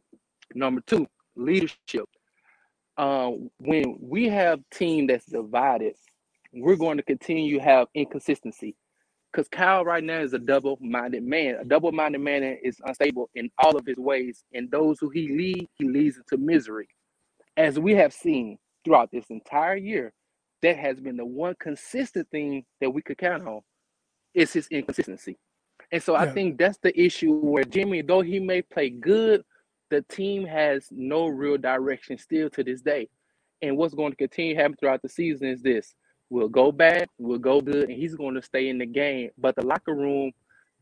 [0.54, 1.06] Number two,
[1.36, 2.04] leadership.
[2.96, 5.94] Uh, when we have team that's divided,
[6.52, 8.74] we're going to continue to have inconsistency.
[9.32, 11.56] Because Kyle right now is a double-minded man.
[11.60, 15.70] A double-minded man is unstable in all of his ways, and those who he leads,
[15.74, 16.88] he leads into misery.
[17.56, 20.12] As we have seen, throughout this entire year,
[20.62, 23.60] that has been the one consistent thing that we could count on
[24.32, 25.36] is his inconsistency.
[25.92, 26.20] And so yeah.
[26.20, 29.42] I think that's the issue where Jimmy, though he may play good,
[29.90, 33.08] the team has no real direction still to this day.
[33.62, 35.94] And what's going to continue to happen throughout the season is this
[36.28, 39.30] we'll go bad, we'll go good, and he's going to stay in the game.
[39.38, 40.32] But the locker room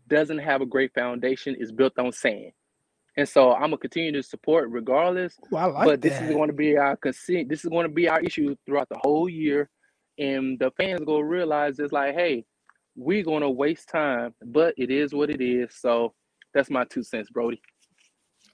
[0.09, 2.53] doesn't have a great foundation, it's built on sand.
[3.17, 5.39] And so I'm gonna continue to support regardless.
[5.51, 6.29] Well, like but this that.
[6.29, 7.49] is going to be our consent.
[7.49, 9.69] This is going to be our issue throughout the whole year,
[10.19, 12.45] and the fans gonna realize it's like, hey,
[12.97, 15.75] we're gonna waste time, but it is what it is.
[15.77, 16.13] So
[16.53, 17.63] that's my two cents, Brody.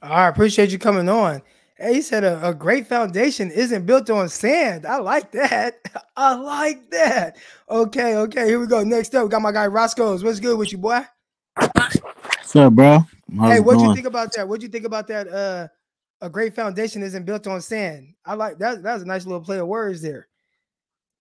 [0.03, 1.43] I appreciate you coming on.
[1.77, 4.87] Hey, he said a, a great foundation isn't built on sand.
[4.87, 5.81] I like that.
[6.17, 7.37] I like that.
[7.71, 8.47] Okay, okay.
[8.47, 8.83] Here we go.
[8.83, 10.23] Next up, we got my guy Roscoe's.
[10.23, 11.01] What's good with you, boy?
[11.57, 12.99] What's up, bro?
[13.39, 14.47] How's hey, what'd you think about that?
[14.47, 15.29] What'd you think about that?
[15.29, 15.69] Uh,
[16.21, 18.15] a great foundation isn't built on sand.
[18.25, 18.83] I like that.
[18.83, 20.29] That was a nice little play of words there.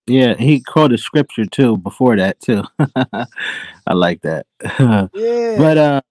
[0.08, 2.64] Yeah, he quoted scripture too before that too.
[2.96, 4.48] I like that.
[5.14, 5.56] yeah.
[5.58, 6.02] But uh,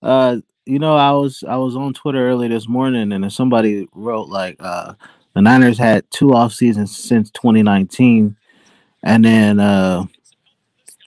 [0.00, 0.36] uh,
[0.66, 4.56] you know, I was I was on Twitter early this morning, and somebody wrote like
[4.60, 4.94] uh,
[5.34, 8.36] the Niners had two off seasons since 2019,
[9.02, 10.04] and then uh,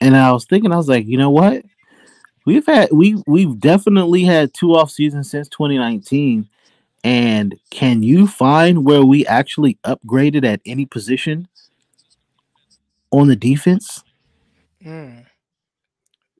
[0.00, 1.64] and I was thinking, I was like, you know what?
[2.44, 6.48] We've had we we've definitely had two off seasons since 2019.
[7.04, 11.46] And can you find where we actually upgraded at any position
[13.12, 14.02] on the defense?
[14.84, 15.24] Mm.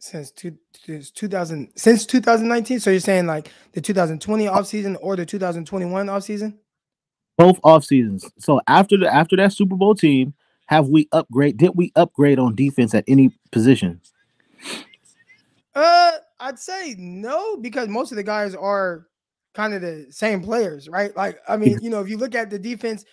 [0.07, 5.17] Since, two, since 2000 since 2019 so you're saying like the 2020 off season or
[5.17, 6.59] the 2021 off season
[7.37, 10.33] both off seasons so after the after that super bowl team
[10.67, 14.01] have we upgrade did we upgrade on defense at any position?
[15.75, 19.07] Uh, I'd say no because most of the guys are
[19.55, 21.17] kind of the same players, right?
[21.17, 23.05] Like, I mean, you know, if you look at the defense,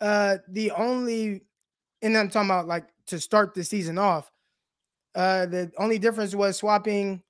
[0.00, 1.42] uh, the only,
[2.02, 4.30] and I'm talking about like to start the season off,
[5.14, 7.22] uh, the only difference was swapping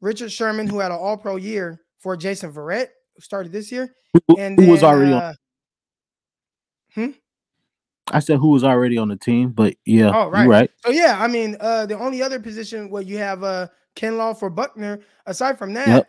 [0.00, 3.92] Richard Sherman, who had an All Pro year, for Jason Verrett, who started this year,
[4.38, 5.22] and who was already on?
[5.22, 5.34] uh,
[6.94, 7.10] hmm?
[8.10, 10.48] I said who was already on the team, but yeah, Oh, right.
[10.48, 10.70] right.
[10.84, 14.48] So yeah, I mean, uh, the only other position where you have uh Kinlaw for
[14.48, 16.08] Buckner, aside from that, Yep.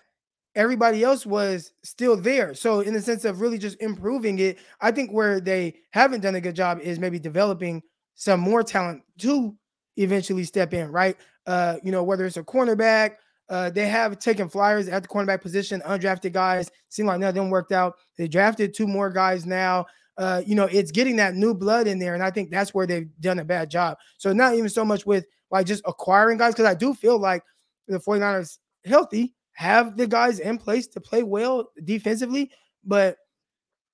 [0.56, 2.54] everybody else was still there.
[2.54, 6.36] So in the sense of really just improving it, I think where they haven't done
[6.36, 7.82] a good job is maybe developing
[8.16, 9.56] some more talent to
[9.98, 11.18] eventually step in, right?
[11.46, 13.16] Uh, you know, whether it's a cornerback,
[13.50, 16.70] uh, they have taken flyers at the cornerback position, undrafted guys.
[16.90, 17.96] Seem like none of them worked out.
[18.18, 19.86] They drafted two more guys now.
[20.18, 22.86] Uh, you know, it's getting that new blood in there, and I think that's where
[22.86, 23.98] they've done a bad job.
[24.18, 27.42] So not even so much with like just acquiring guys, because I do feel like
[27.88, 32.52] the 49ers healthy have the guys in place to play well defensively,
[32.84, 33.18] but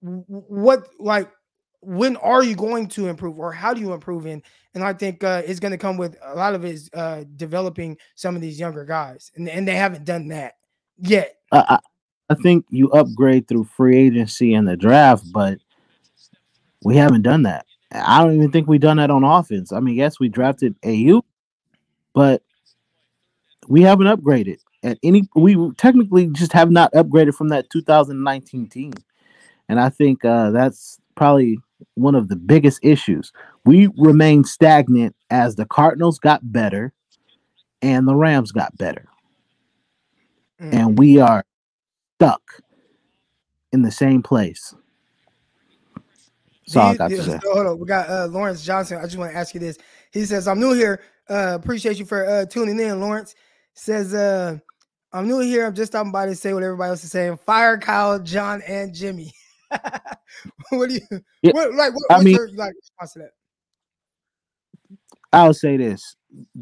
[0.01, 1.31] what like
[1.85, 4.41] when are you going to improve or how do you improve in
[4.73, 7.97] and i think uh, it's going to come with a lot of is uh, developing
[8.15, 10.55] some of these younger guys and, and they haven't done that
[10.97, 11.79] yet I,
[12.29, 15.59] I think you upgrade through free agency and the draft, but
[16.83, 17.65] we haven't done that.
[17.91, 19.71] I don't even think we've done that on offense.
[19.71, 21.23] I mean, yes, we drafted AU,
[22.13, 22.41] but
[23.67, 24.57] we haven't upgraded.
[24.83, 28.93] And any we technically just have not upgraded from that 2019 team.
[29.69, 31.59] And I think uh, that's probably
[31.93, 33.31] one of the biggest issues.
[33.65, 36.93] We remain stagnant as the Cardinals got better
[37.81, 39.05] and the Rams got better.
[40.59, 40.73] Mm.
[40.73, 41.45] And we are
[42.17, 42.41] stuck
[43.71, 44.73] in the same place.
[46.75, 47.39] All I got to say.
[47.43, 47.79] so hold on.
[47.79, 48.97] We got uh, Lawrence Johnson.
[48.97, 49.77] I just want to ask you this.
[50.11, 51.01] He says, I'm new here.
[51.29, 53.35] Uh, appreciate you for uh, tuning in, Lawrence.
[53.73, 54.57] Says, uh,
[55.11, 55.67] I'm new here.
[55.67, 57.37] I'm just stopping by to say what everybody else is saying.
[57.45, 59.33] Fire Kyle, John, and Jimmy.
[60.69, 63.31] what do you Yeah, what like what, I mean, your, like response to that?
[65.33, 66.15] I'll say this.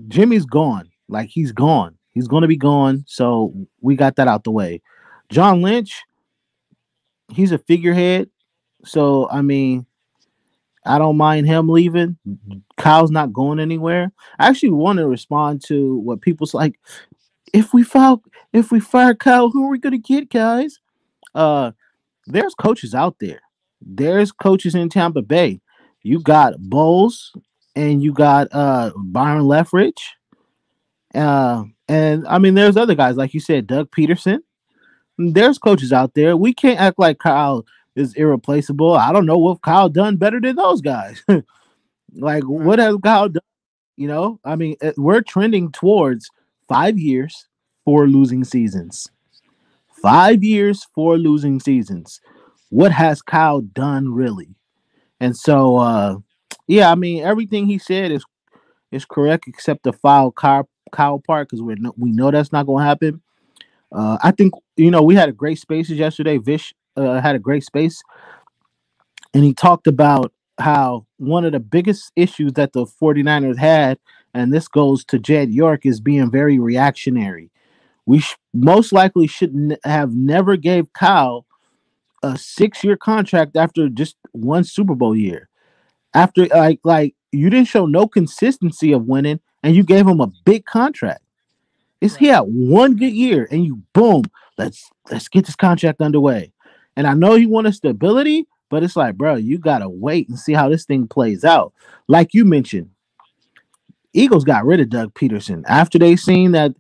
[0.08, 0.90] Jimmy's gone.
[1.08, 1.98] Like he's gone.
[2.10, 3.04] He's gonna be gone.
[3.08, 4.82] So we got that out the way.
[5.30, 6.02] John Lynch,
[7.30, 8.30] he's a figurehead.
[8.86, 9.86] So I mean,
[10.86, 12.18] I don't mind him leaving.
[12.78, 14.12] Kyle's not going anywhere.
[14.40, 16.80] I actually want to respond to what people's like.
[17.54, 20.80] If we file, if we fire Kyle, who are we gonna get, guys?
[21.36, 21.72] Uh,
[22.28, 23.42] there's coaches out there.
[23.82, 25.60] There's coaches in Tampa Bay.
[26.02, 27.34] You got Bowles
[27.76, 30.00] and you got uh Byron Leftwich.
[31.14, 34.40] Uh, and I mean, there's other guys like you said, Doug Pederson.
[35.18, 36.36] There's coaches out there.
[36.36, 37.66] We can't act like Kyle
[37.96, 38.94] is irreplaceable.
[38.94, 41.24] I don't know what Kyle done better than those guys.
[42.16, 43.42] like, what has Kyle done?
[43.96, 46.32] You know, I mean, uh, we're trending towards
[46.68, 47.48] five years,
[47.86, 49.08] four losing seasons.
[50.04, 52.20] Five years, four losing seasons.
[52.70, 54.50] What has Kyle done really?
[55.22, 56.18] And so, uh,
[56.68, 58.26] yeah, I mean, everything he said is
[58.92, 62.84] is correct except the foul Kyle, Kyle part because we we know that's not going
[62.84, 63.22] to happen.
[63.94, 66.38] Uh, I think you know we had a great spaces yesterday.
[66.38, 68.04] Vish uh, had a great space,
[69.34, 74.00] and he talked about how one of the biggest issues that the 49ers had,
[74.34, 77.52] and this goes to Jed York, is being very reactionary.
[78.06, 81.46] We sh- most likely should n- have never gave Kyle
[82.24, 85.50] a six-year contract after just one Super Bowl year.
[86.14, 90.32] After like like you didn't show no consistency of winning, and you gave him a
[90.46, 91.22] big contract.
[92.02, 94.24] It's he had one good year, and you boom,
[94.58, 96.52] let's let's get this contract underway.
[96.96, 100.54] And I know he wanted stability, but it's like, bro, you gotta wait and see
[100.54, 101.74] how this thing plays out.
[102.08, 102.90] Like you mentioned,
[104.14, 106.74] Eagles got rid of Doug Pederson after they seen that,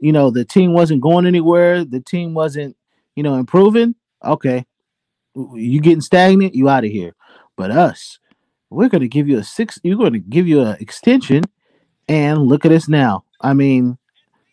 [0.00, 2.76] you know, the team wasn't going anywhere, the team wasn't,
[3.14, 3.94] you know, improving.
[4.24, 4.64] Okay,
[5.34, 7.14] you getting stagnant, you out of here.
[7.56, 8.18] But us,
[8.70, 11.44] we're gonna give you a six, you're gonna give you an extension,
[12.08, 13.24] and look at us now.
[13.40, 13.98] I mean,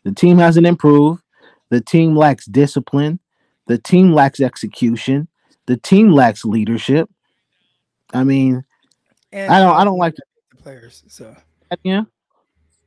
[0.03, 1.21] the team hasn't improved.
[1.69, 3.19] The team lacks discipline.
[3.67, 5.27] The team lacks execution.
[5.65, 7.09] The team lacks leadership.
[8.13, 8.63] I mean,
[9.33, 9.75] And I don't.
[9.75, 11.03] I don't like one that picked the players.
[11.07, 11.35] So.
[11.83, 12.03] Yeah.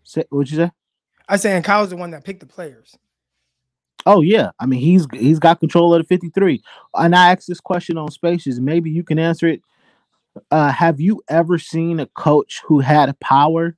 [0.04, 0.70] Say, what'd you say?
[1.30, 2.98] I say, and Kyle's the one that picked the players.
[4.04, 4.50] Oh yeah.
[4.58, 6.62] I mean, he's he's got control of the 53.
[6.94, 8.60] And I asked this question on Spaces.
[8.60, 9.62] Maybe you can answer it.
[10.50, 13.76] Uh, have you ever seen a coach who had power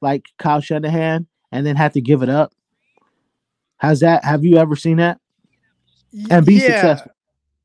[0.00, 2.52] like Kyle Shanahan and then had to give it up?
[3.78, 4.24] Has that?
[4.24, 5.20] Have you ever seen that?
[6.30, 7.12] And be successful.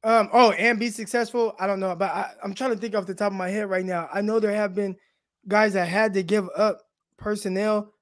[0.04, 1.56] Um, oh, and be successful.
[1.60, 3.70] I don't know, but I, I'm trying to think off the top of my head
[3.70, 4.10] right now.
[4.12, 4.98] I know there have been
[5.48, 6.82] guys that had to give up
[7.18, 7.94] personnel.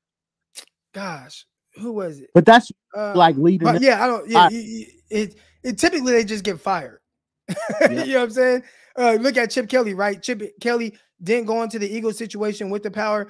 [0.93, 2.29] Gosh, who was it?
[2.33, 3.65] But that's Uh, like leading.
[3.65, 4.29] but yeah, I don't.
[4.29, 6.99] Yeah, I- y- it it, typically they just get fired.
[7.81, 8.03] Yeah.
[8.03, 8.63] you know what I'm saying?
[8.97, 10.21] Uh, look at Chip Kelly, right?
[10.21, 13.27] Chip Kelly didn't go into the Eagles situation with the power.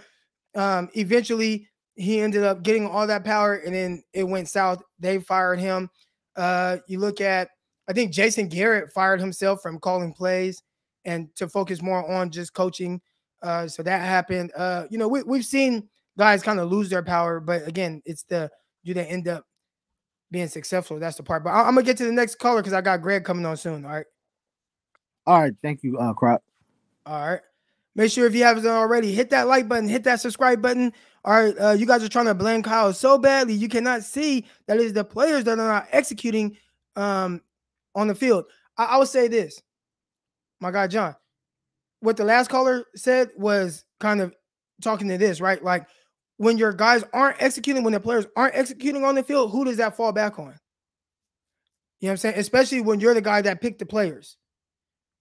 [0.55, 4.81] Um, eventually, he ended up getting all that power, and then it went south.
[4.99, 5.89] They fired him.
[6.35, 7.49] Uh, you look at,
[7.89, 10.63] I think Jason Garrett fired himself from calling plays
[11.05, 13.01] and to focus more on just coaching.
[13.41, 14.51] Uh, so that happened.
[14.55, 15.87] Uh, you know, we, we've seen
[16.17, 18.49] guys kind of lose their power, but again, it's the
[18.85, 19.45] do they end up
[20.31, 20.99] being successful?
[20.99, 21.43] That's the part.
[21.43, 23.57] But I, am gonna get to the next caller because I got Greg coming on
[23.57, 23.85] soon.
[23.85, 24.05] All right.
[25.25, 26.41] All right, thank you, uh, Croc.
[27.05, 27.41] All right.
[27.95, 30.93] Make sure if you haven't already, hit that like button, hit that subscribe button.
[31.25, 34.45] All right, uh, you guys are trying to blame Kyle so badly, you cannot see
[34.67, 36.55] that it is the players that are not executing
[36.95, 37.41] um,
[37.95, 38.45] on the field.
[38.77, 39.61] I, I would say this,
[40.59, 41.15] my guy John.
[42.01, 44.33] What the last caller said was kind of
[44.81, 45.61] talking to this, right?
[45.61, 45.87] Like
[46.39, 49.77] when your guys aren't executing, when the players aren't executing on the field, who does
[49.77, 50.55] that fall back on?
[51.99, 52.39] You know what I'm saying?
[52.39, 54.37] Especially when you're the guy that picked the players,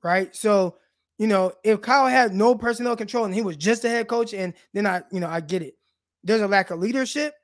[0.03, 0.35] right?
[0.35, 0.77] So
[1.19, 4.33] you know, if Kyle had no personnel control and he was just a head coach,
[4.33, 5.75] and then I, you know, I get it.
[6.23, 7.35] There's a lack of leadership,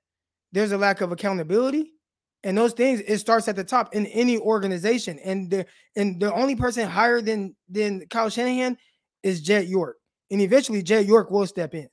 [0.53, 1.93] there's a lack of accountability,
[2.45, 5.19] and those things it starts at the top in any organization.
[5.25, 5.67] And the
[5.97, 8.79] and the only person higher than than Kyle Shanahan
[9.25, 9.97] is Jed York,
[10.31, 11.89] and eventually Jed York will step in.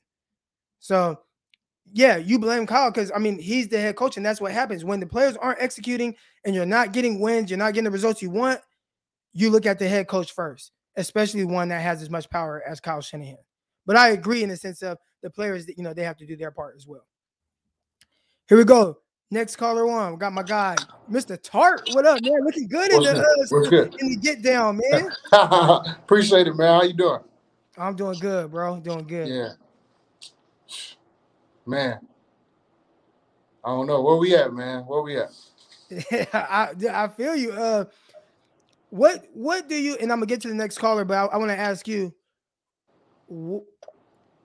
[0.78, 1.18] So,
[1.92, 4.84] yeah, you blame Kyle because I mean he's the head coach, and that's what happens
[4.84, 8.22] when the players aren't executing and you're not getting wins, you're not getting the results
[8.22, 8.60] you want.
[9.32, 12.80] You look at the head coach first especially one that has as much power as
[12.80, 13.38] Kyle Shanahan.
[13.86, 16.26] But I agree in the sense of the players that you know they have to
[16.26, 17.06] do their part as well.
[18.48, 18.98] Here we go.
[19.30, 20.12] Next caller one.
[20.12, 20.76] We got my guy,
[21.10, 21.40] Mr.
[21.42, 21.88] Tart.
[21.92, 22.44] What up, man?
[22.44, 23.94] Looking good in the, uh, What's good?
[24.00, 25.10] in the get down, man.
[26.02, 26.68] Appreciate it, man.
[26.68, 27.20] How you doing?
[27.78, 28.78] I'm doing good, bro.
[28.80, 29.28] Doing good.
[29.28, 29.52] Yeah.
[31.66, 32.00] Man.
[33.64, 34.02] I don't know.
[34.02, 34.82] Where we at, man?
[34.82, 35.30] Where we at?
[36.34, 37.52] I I feel you.
[37.52, 37.84] Uh
[38.90, 41.36] what what do you and I'm gonna get to the next caller, but I, I
[41.38, 42.12] want to ask you
[43.30, 43.64] wh-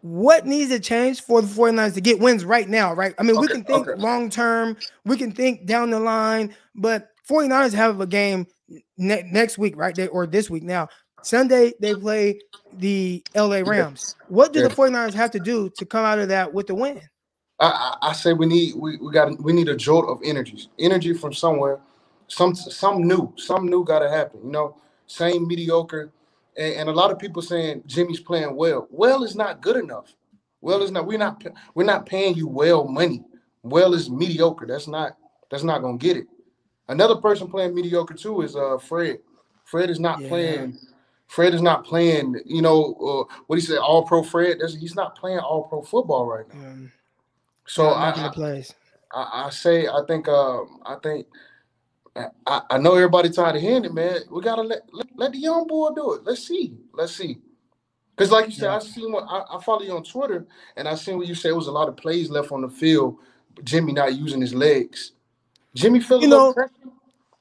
[0.02, 3.14] what needs to change for the 49ers to get wins right now, right?
[3.18, 4.00] I mean, we can think okay.
[4.00, 8.48] long term, we can think down the line, but 49ers have a game
[8.98, 9.94] ne- next week, right?
[9.94, 10.88] They, or this week now.
[11.24, 12.42] Sunday, they play
[12.74, 14.16] the LA Rams.
[14.28, 14.68] What do Yeah.
[14.68, 17.02] the 49ers have to do to come out of that with the win?
[17.60, 20.70] I, I, I say we need we, we got we need a jolt of energy,
[20.80, 21.80] energy from somewhere,
[22.30, 24.42] some some new, some new got to happen.
[24.46, 26.12] You know, same mediocre,
[26.58, 28.88] and, and a lot of people saying Jimmy's playing well.
[28.92, 30.16] Well is not good enough.
[30.62, 31.08] Well is not.
[31.08, 31.44] We're not
[31.76, 33.24] we're not paying you well money.
[33.64, 34.68] Well is mediocre.
[34.68, 35.18] That's not
[35.52, 36.28] that's not gonna get it.
[36.90, 39.20] Another person playing mediocre too is uh Fred.
[39.66, 40.30] Fred is not Yeah.
[40.30, 40.78] playing.
[41.28, 42.42] Fred is not playing.
[42.46, 42.94] You know
[43.30, 43.78] uh, what he said?
[43.78, 44.58] All pro Fred.
[44.80, 46.68] He's not playing all pro football right now.
[46.68, 46.92] Um,
[47.66, 48.74] So I, I, plays.
[49.12, 51.28] I, I say I think um I think
[52.48, 54.22] I, I know everybody tired of hearing it, man.
[54.32, 56.24] We gotta let, let let the young boy do it.
[56.24, 56.78] Let's see.
[56.94, 57.40] Let's see.
[58.16, 58.78] Cause like you said, Yeah.
[58.78, 61.50] I seen what I, I follow you on Twitter and I seen what you said
[61.50, 63.18] it was a lot of plays left on the field.
[63.64, 65.12] Jimmy not using his legs.
[65.76, 66.72] Jimmy feel a You know, pressure.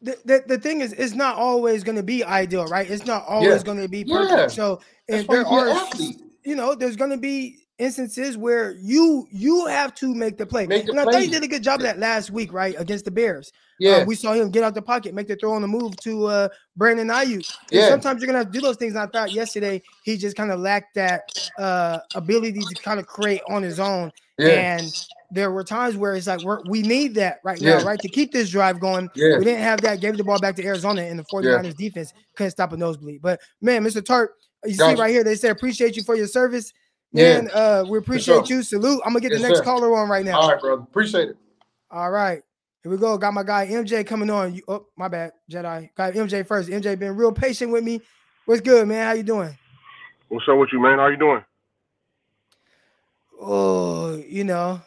[0.06, 2.88] The, the, the thing is, it's not always going to be ideal, right?
[2.88, 3.62] It's not always Yeah.
[3.64, 4.38] going to be perfect.
[4.38, 4.46] Yeah.
[4.46, 6.16] So, and there you are, athlete.
[6.44, 10.66] you know, there's going to be instances where you you have to make the play.
[10.66, 12.74] Make the and I thought he did a good job of that last week, right,
[12.78, 13.52] against the Bears.
[13.80, 13.96] Yeah.
[13.96, 16.26] Uh, we saw him get out the pocket, make the throw on the move to
[16.26, 17.34] uh, Brandon Aiyuk.
[17.34, 17.88] And Yeah.
[17.88, 18.92] sometimes you're gonna have to do those things.
[18.94, 21.22] And I thought yesterday he just kind of lacked that
[21.58, 24.12] uh, ability to kind of create on his own.
[24.38, 24.78] Yeah.
[24.78, 24.92] And
[25.30, 27.78] there were times where it's like we're, we need that right Yeah.
[27.78, 29.08] now, right, to keep this drive going.
[29.14, 29.38] Yeah.
[29.38, 30.00] We didn't have that.
[30.00, 33.22] Gave the ball back to Arizona, and the 49ers defense couldn't stop a nosebleed.
[33.22, 34.04] But man, Mr.
[34.04, 36.72] Tart, you see right here, they say appreciate you for your service.
[37.12, 37.40] Yeah.
[37.40, 38.56] Man, uh, we appreciate sure.
[38.58, 38.62] you.
[38.62, 39.00] Salute.
[39.04, 39.64] I'm gonna get Yes, the next sir.
[39.64, 40.40] caller on right now.
[40.40, 40.82] All right, brother.
[40.82, 41.36] Appreciate it.
[41.90, 42.42] All right.
[42.82, 43.16] Here we go.
[43.18, 44.54] Got my guy MJ coming on.
[44.54, 45.88] You, oh, my bad, Jedi.
[45.96, 46.68] Got MJ first.
[46.68, 48.00] MJ been real patient with me.
[48.44, 49.06] What's good, man?
[49.06, 49.56] How you doing?
[50.28, 50.98] What's up with you, man?
[50.98, 51.44] How you doing?
[53.40, 54.80] Oh, you know,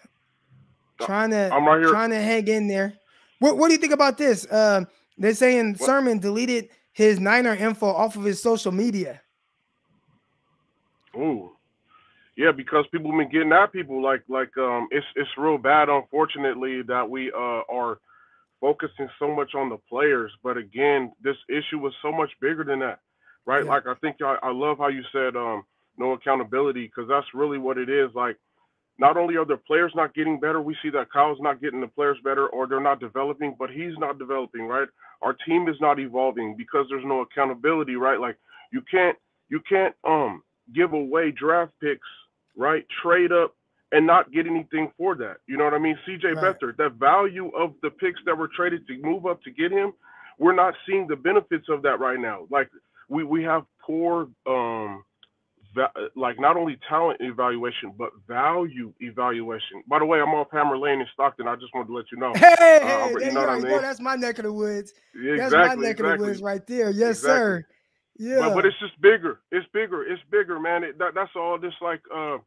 [1.02, 1.90] trying to I'm right here.
[1.90, 2.94] trying to hang in there.
[3.40, 4.52] What What do you think about this?
[4.52, 4.88] Um,
[5.18, 5.86] they're saying What?
[5.86, 9.22] Sermon deleted his Niner info off of his social media.
[11.16, 11.52] Ooh,
[12.36, 15.90] yeah, because people been getting at people like like um, it's it's real bad.
[15.90, 18.00] Unfortunately, that we uh are
[18.62, 22.80] focusing so much on the players, but again, this issue was so much bigger than
[22.80, 23.00] that,
[23.46, 23.64] right?
[23.64, 23.72] Yeah.
[23.72, 25.64] Like I think I, I love how you said um
[25.98, 28.10] no accountability because that's really what it is.
[28.14, 28.38] Like
[29.00, 31.88] not only are the players not getting better, we see that Kyle's not getting the
[31.88, 34.88] players better or they're not developing, but he's not developing, right?
[35.24, 38.20] Our team is not evolving because there's no accountability, right?
[38.20, 38.38] Like
[38.72, 39.18] you can't
[39.50, 40.44] you can't um
[40.76, 42.08] give away draft picks,
[42.58, 42.86] right?
[43.04, 43.56] Trade up
[43.94, 45.38] and not get anything for that.
[45.48, 45.98] You know what I mean?
[46.08, 46.56] CJ Right.
[46.56, 49.94] Beathard, that value of the picks that were traded to move up to get him
[50.40, 52.48] we're not seeing the benefits of that right now.
[52.50, 52.70] Like
[53.10, 55.04] we we have poor um
[56.16, 59.84] like not only talent evaluation but value evaluation.
[59.88, 61.48] By the way, I'm off Hammer Lane in Stockton.
[61.48, 62.34] I just wanted to let you know.
[62.36, 63.82] Hey, Uh, hey, you you know what I mean?
[63.82, 64.94] That's my neck of the woods.
[65.16, 66.92] Yeah, exactly, That's my neck of the woods right there.
[66.92, 67.20] Yes, Exactly.
[67.22, 67.66] sir.
[68.18, 68.40] Yeah.
[68.40, 69.42] But, but it's just bigger.
[69.52, 70.04] It's bigger.
[70.04, 70.84] It's bigger, man.
[70.84, 71.58] It, that, that's all.
[71.58, 72.38] Just like, uh,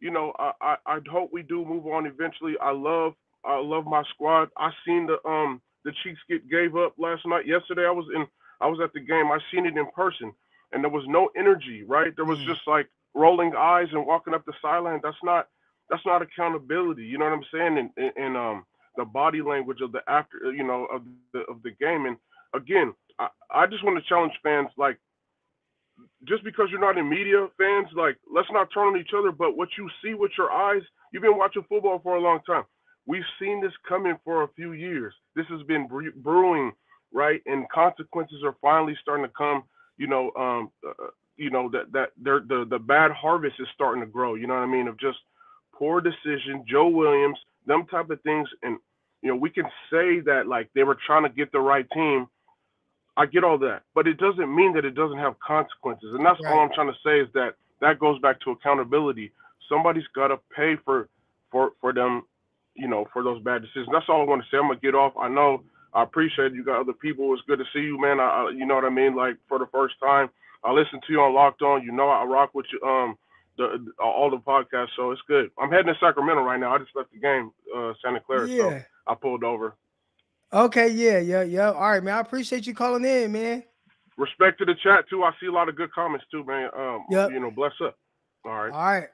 [0.00, 2.54] you know, I, I I hope we do move on eventually.
[2.62, 3.14] I love
[3.44, 4.48] I love my squad.
[4.58, 7.46] I seen the um the Cheeks get gave up last night.
[7.46, 8.26] Yesterday, I was in
[8.60, 9.26] I was at the game.
[9.32, 10.32] I seen it in person,
[10.72, 11.84] and there was no energy.
[11.84, 12.46] Right, there was Mm.
[12.46, 15.00] just like rolling eyes and walking up the sideline.
[15.02, 15.48] That's not
[15.90, 17.04] that's not accountability.
[17.04, 17.78] You know what I'm saying?
[17.78, 18.66] And and, and um
[18.96, 21.02] the body language of the after you know of
[21.32, 22.06] the of the game.
[22.06, 22.16] And
[22.54, 24.98] again, I, I just want to challenge fans like
[26.24, 29.32] just because you're not in media fans, like let's not turn on each other.
[29.32, 32.64] But what you see with your eyes, you've been watching football for a long time.
[33.06, 35.14] We've seen this coming for a few years.
[35.34, 36.72] This has been brewing,
[37.12, 37.40] right?
[37.46, 39.64] And consequences are finally starting to come.
[39.98, 44.02] You know, um, uh, you know that that they're, the the bad harvest is starting
[44.02, 44.34] to grow.
[44.34, 44.88] You know what I mean?
[44.88, 45.18] Of just
[45.72, 48.78] poor decision, Joe Williams, them type of things, and
[49.22, 52.26] you know we can say that like they were trying to get the right team.
[53.16, 56.14] I get all that, but it doesn't mean that it doesn't have consequences.
[56.14, 59.32] And that's all I'm trying to say is that that goes back to accountability.
[59.68, 61.08] Somebody's got to pay for
[61.50, 62.22] for for them,
[62.74, 63.88] you know, for those bad decisions.
[63.92, 64.58] That's all I want to say.
[64.58, 65.14] I'm gonna get off.
[65.20, 65.62] I know
[65.94, 67.32] I appreciate you got other people.
[67.32, 68.20] It's good to see you, man.
[68.20, 69.14] I, you know what I mean.
[69.14, 70.28] Like for the first time,
[70.64, 71.82] I listened to you on Locked On.
[71.82, 72.80] You know I rock with you.
[72.86, 73.16] Um,
[73.56, 75.50] the, all the podcasts, so it's good.
[75.58, 76.74] I'm heading to Sacramento right now.
[76.74, 78.82] I just left the game, uh, Santa Clara, so yeah.
[79.06, 79.74] I pulled over.
[80.52, 80.88] Okay.
[80.88, 81.18] Yeah.
[81.18, 81.42] Yeah.
[81.42, 81.72] Yeah.
[81.72, 82.14] All right, man.
[82.14, 83.64] I appreciate you calling in, man.
[84.16, 85.24] Respect to the chat too.
[85.24, 86.70] I see a lot of good comments too, man.
[86.76, 87.32] Um, Yep.
[87.32, 87.96] you know, bless up.
[88.44, 88.72] All right.
[88.72, 89.08] All right.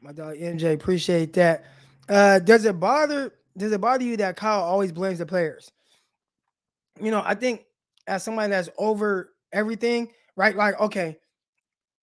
[0.00, 1.64] My dog MJ, appreciate that.
[2.08, 5.70] Uh, does it bother does it bother you that Kyle always blames the players?
[7.00, 7.64] You know, I think
[8.06, 10.56] as somebody that's over everything, right?
[10.56, 11.16] Like, okay,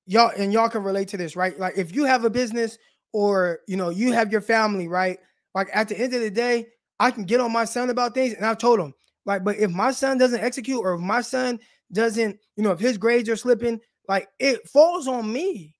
[0.05, 1.57] y'all and y'all can relate to this, right?
[1.59, 2.77] Like if you have a business
[3.13, 5.19] or you know you have your family, right?
[5.55, 6.67] Like at the end of the day,
[6.99, 8.93] I can get on my son about things, and I've told him,
[9.25, 11.59] like, but if my son doesn't execute or if my son
[11.91, 15.75] doesn't, you know, if his grades are slipping, like it falls on me.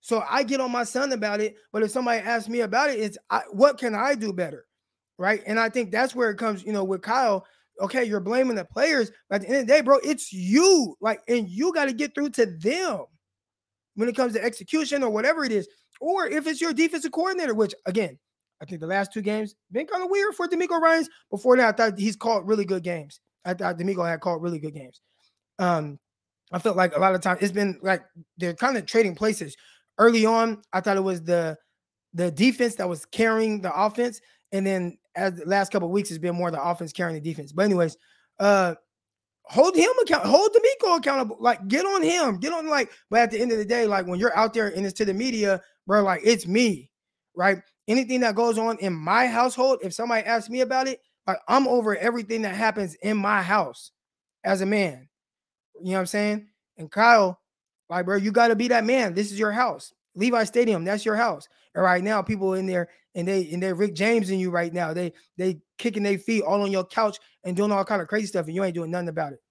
[0.00, 1.54] So I get on my son about it.
[1.72, 4.66] But if somebody asks me about it, it's I, what can I do better?
[5.16, 5.42] Right.
[5.46, 7.46] And I think that's where it comes, you know, with Kyle.
[7.80, 9.10] Okay, you're blaming the players.
[9.28, 10.96] But at the end of the day, bro, it's you.
[11.00, 13.04] Like, and you got to get through to them
[13.94, 15.68] when it comes to execution or whatever it is.
[16.00, 18.18] Or if it's your defensive coordinator, which again,
[18.60, 21.08] I think the last two games been kind of weird for DeMeco Ryans.
[21.30, 23.20] Before that, I thought he's called really good games.
[23.44, 25.00] I thought DeMeco had called really good games.
[25.58, 25.98] Um,
[26.52, 28.02] I felt like a lot of times it's been like
[28.38, 29.56] they're kind of trading places.
[29.98, 31.56] Early on, I thought it was the
[32.12, 34.20] the defense that was carrying the offense,
[34.52, 37.20] and then as the last couple of weeks, it's been more the offense carrying the
[37.20, 37.52] defense.
[37.52, 37.96] But anyways,
[38.38, 38.74] uh,
[39.44, 41.36] hold him account, hold DeMeco accountable.
[41.40, 42.90] Like get on him, get on like.
[43.10, 45.04] But at the end of the day, like when you're out there and it's to
[45.04, 46.90] the media, bro, like it's me,
[47.34, 47.58] right?
[47.86, 51.68] Anything that goes on in my household, if somebody asks me about it, like I'm
[51.68, 53.90] over everything that happens in my house
[54.42, 55.08] as a man.
[55.80, 56.48] You know what I'm saying?
[56.78, 57.40] And Kyle,
[57.88, 59.14] like, bro, you got to be that man.
[59.14, 59.92] This is your house.
[60.14, 61.48] Levi Stadium, that's your house.
[61.74, 64.92] Right now, people in there and they and they're Rick James in you right now.
[64.94, 68.26] They they kicking their feet all on your couch and doing all kind of crazy
[68.26, 69.42] stuff, and you ain't doing nothing about it.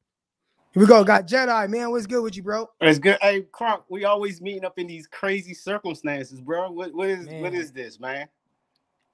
[0.73, 1.03] Here we go.
[1.03, 1.91] Got Jedi, man.
[1.91, 2.67] What's good with you, bro?
[2.81, 3.17] It's good.
[3.21, 6.71] Hey, Croc, we always meeting up in these crazy circumstances, bro.
[6.71, 7.61] What, what is what Man.
[7.61, 8.27] is this, man?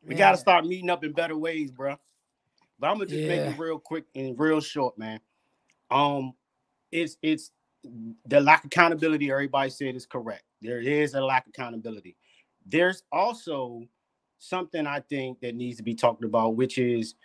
[0.07, 0.19] We Man.
[0.19, 1.97] got to start meeting up in better ways, bro.
[2.79, 5.19] But I'm gonna just make it real quick and real short, man.
[5.91, 6.33] Um,
[6.91, 7.51] it's it's
[8.25, 9.31] the lack of accountability.
[9.31, 10.43] Everybody said is correct.
[10.61, 12.15] There is a lack of accountability.
[12.69, 13.83] There's also
[14.37, 17.15] something I think that needs to be talked about, which is,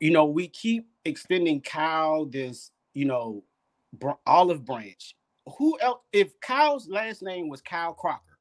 [0.00, 3.44] you know, we keep extending Kyle this, you know,
[3.92, 5.16] br- olive branch.
[5.58, 6.00] Who else?
[6.12, 8.38] If Kyle's last name was Kyle Crocker,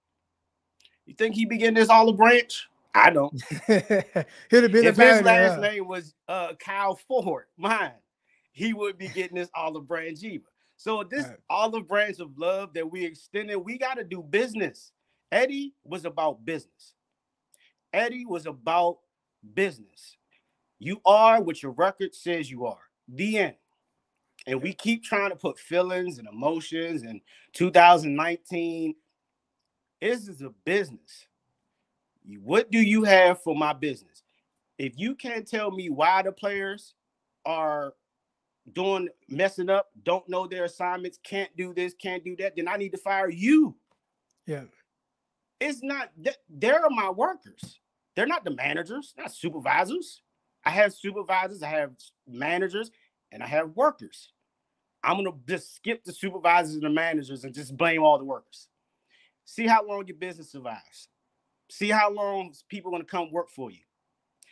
[1.06, 2.68] you think he'd be getting this olive branch?
[2.94, 3.32] I don't.
[3.68, 7.92] He'd have been if his last name was uh Kyle Ford, mine,
[8.52, 10.44] he would be getting this olive branch either.
[10.78, 11.38] So this Right.
[11.50, 14.92] olive branch of love that we extended, we got to do business.
[15.32, 16.94] Eddie was about business.
[17.94, 19.00] Eddie was about
[19.54, 20.18] business.
[20.80, 22.80] You are what your record says you are.
[23.08, 23.56] The end.
[24.46, 27.22] And we keep trying to put feelings and emotions and
[27.54, 28.96] 2019.
[30.02, 31.28] This is a business.
[32.44, 34.24] What do you have for my business?
[34.78, 36.94] If you can't tell me why the players
[37.46, 37.94] are
[38.74, 42.78] doing messing up, don't know their assignments, can't do this, can't do that, then I
[42.78, 43.76] need to fire you.
[44.46, 44.66] Yeah.
[45.60, 47.80] It's not th- they're my workers.
[48.16, 50.22] They're not the managers, not supervisors.
[50.66, 51.92] I have supervisors, I have
[52.28, 52.92] managers.
[53.32, 54.32] and I have workers,
[55.04, 58.68] I'm gonna just skip the supervisors and the managers and just blame all the workers.
[59.46, 61.10] See how long your business survives.
[61.70, 63.80] See how long people are gonna come work for you.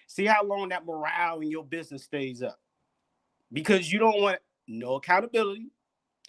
[0.07, 2.59] See how long that morale in your business stays up.
[3.51, 5.71] Because you don't want no accountability.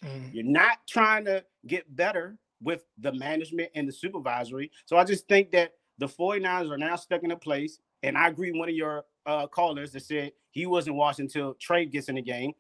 [0.03, 0.35] Mm.
[0.35, 4.71] You're not trying to get better with the management and the supervisory.
[4.85, 7.79] So I just think that the 49ers are now stuck in a place.
[8.03, 11.55] And I agree with one of your uh, callers that said he wasn't watching until
[11.55, 12.53] Trey gets in the game.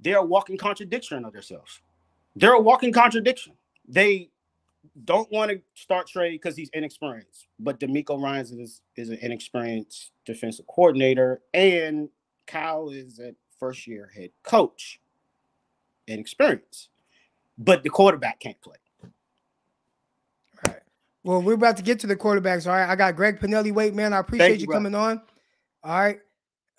[0.00, 1.80] They're a walking contradiction of themselves.
[2.36, 3.54] They're a walking contradiction.
[3.86, 4.30] They
[5.04, 10.12] don't want to start Trey because he's inexperienced, but DeMeco Ryans is, is an inexperienced
[10.24, 12.08] defensive coordinator, and
[12.46, 15.00] Kyle is a first year head coach,
[16.06, 16.90] inexperienced,
[17.58, 18.76] but the quarterback can't play.
[19.02, 19.10] All
[20.72, 20.82] right.
[21.24, 22.66] Well, we're about to get to the quarterbacks.
[22.66, 22.88] All right.
[22.88, 23.72] I got Greg Pinelli.
[23.72, 24.12] Wait, man.
[24.12, 25.20] I appreciate you, you, coming on.
[25.82, 26.20] All right.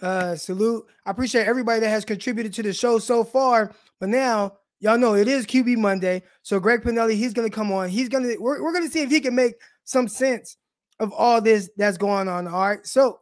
[0.02, 0.86] Uh salute.
[1.06, 3.74] I appreciate everybody that has contributed to the show so far.
[4.00, 6.24] But now y'all know it is QB Monday.
[6.42, 7.90] So Greg Pinelli, he's gonna come on.
[7.90, 10.56] He's gonna we're, we're gonna see if he can make some sense
[11.02, 12.48] of all this that's going on.
[12.48, 12.86] All right.
[12.88, 13.20] So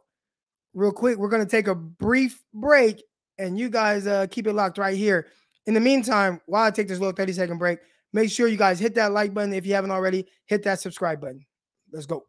[0.72, 3.02] real quick, we're gonna take a brief break
[3.38, 5.26] and you guys uh keep it locked right here.
[5.68, 7.80] In the meantime, while I take this little 30 second break,
[8.14, 11.20] make sure you guys hit that like button if you haven't already, hit that subscribe
[11.20, 11.44] button.
[11.92, 12.24] Let's go.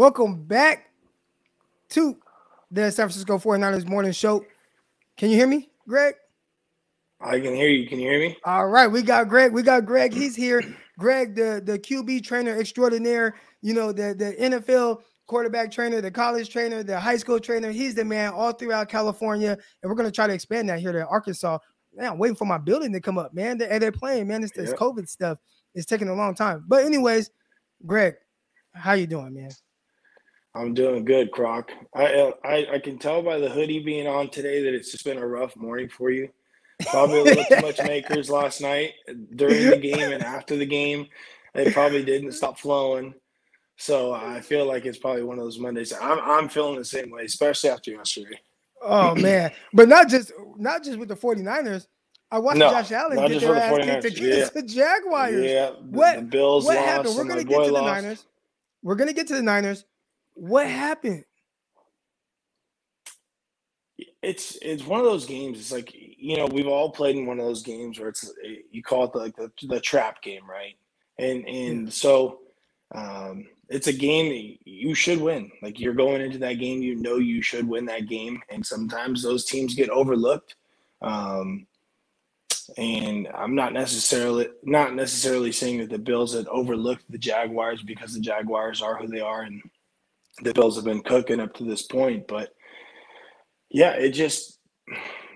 [0.00, 0.90] Welcome back
[1.88, 2.18] to
[2.70, 4.44] the San Francisco 49ers morning show.
[5.16, 6.16] Can you hear me, Greg?
[7.18, 7.88] I can hear you.
[7.88, 8.36] Can you hear me?
[8.44, 9.54] All right, we got Greg.
[9.54, 10.12] We got Greg.
[10.12, 10.62] He's here.
[10.98, 16.50] Greg, the, the QB trainer extraordinaire, you know, the, the NFL quarterback trainer, the college
[16.50, 17.70] trainer, the high school trainer.
[17.72, 19.52] He's the man all throughout California.
[19.82, 21.56] And we're going to try to expand that here to Arkansas.
[21.94, 23.56] Man, I'm waiting for my building to come up, man.
[23.56, 24.42] They- And they're playing, man.
[24.44, 24.78] It's this Yep.
[24.78, 25.38] COVID stuff.
[25.74, 26.66] It's taking a long time.
[26.68, 27.30] But anyways,
[27.86, 28.16] Greg,
[28.74, 29.48] how you doing, man?
[30.56, 31.70] I'm doing good, Croc.
[31.94, 35.04] I, uh, I I can tell by the hoodie being on today that it's just
[35.04, 36.28] been a rough morning for you.
[36.90, 38.92] Probably a little too much makers last night
[39.34, 41.06] during the game and after the game.
[41.54, 43.14] They probably didn't stop flowing.
[43.78, 45.92] So I feel like it's probably one of those Mondays.
[45.92, 48.40] I'm I'm feeling the same way, especially after yesterday.
[48.82, 51.86] Oh man, but not just not just with the 49ers.
[52.30, 54.16] I watched No, Josh Allen get their the ass kicked 49ers.
[54.16, 55.44] against the Jaguars.
[55.44, 56.88] Yeah, the, What- the Bills what lost.
[56.88, 57.16] happened?
[57.16, 58.02] We're gonna get to the lost.
[58.02, 58.26] Niners.
[58.82, 59.84] We're gonna get to the Niners.
[60.36, 61.24] What happened?
[64.26, 65.58] it's it's one of those games.
[65.58, 68.30] It's like you know we've all played in one of those games where it's
[68.70, 70.76] you call it the, like the, the trap game, right?
[71.18, 72.40] And and so
[72.92, 75.50] um, it's a game that you should win.
[75.62, 79.22] Like you're going into that game, you know you should win that game, and sometimes
[79.22, 80.56] those teams get overlooked.
[81.02, 81.66] Um,
[82.76, 88.12] and I'm not necessarily not necessarily saying that the Bills had overlooked the Jaguars because
[88.12, 89.62] the Jaguars are who they are, and
[90.42, 92.50] the Bills have been cooking up to this point, but
[93.70, 94.58] yeah, it just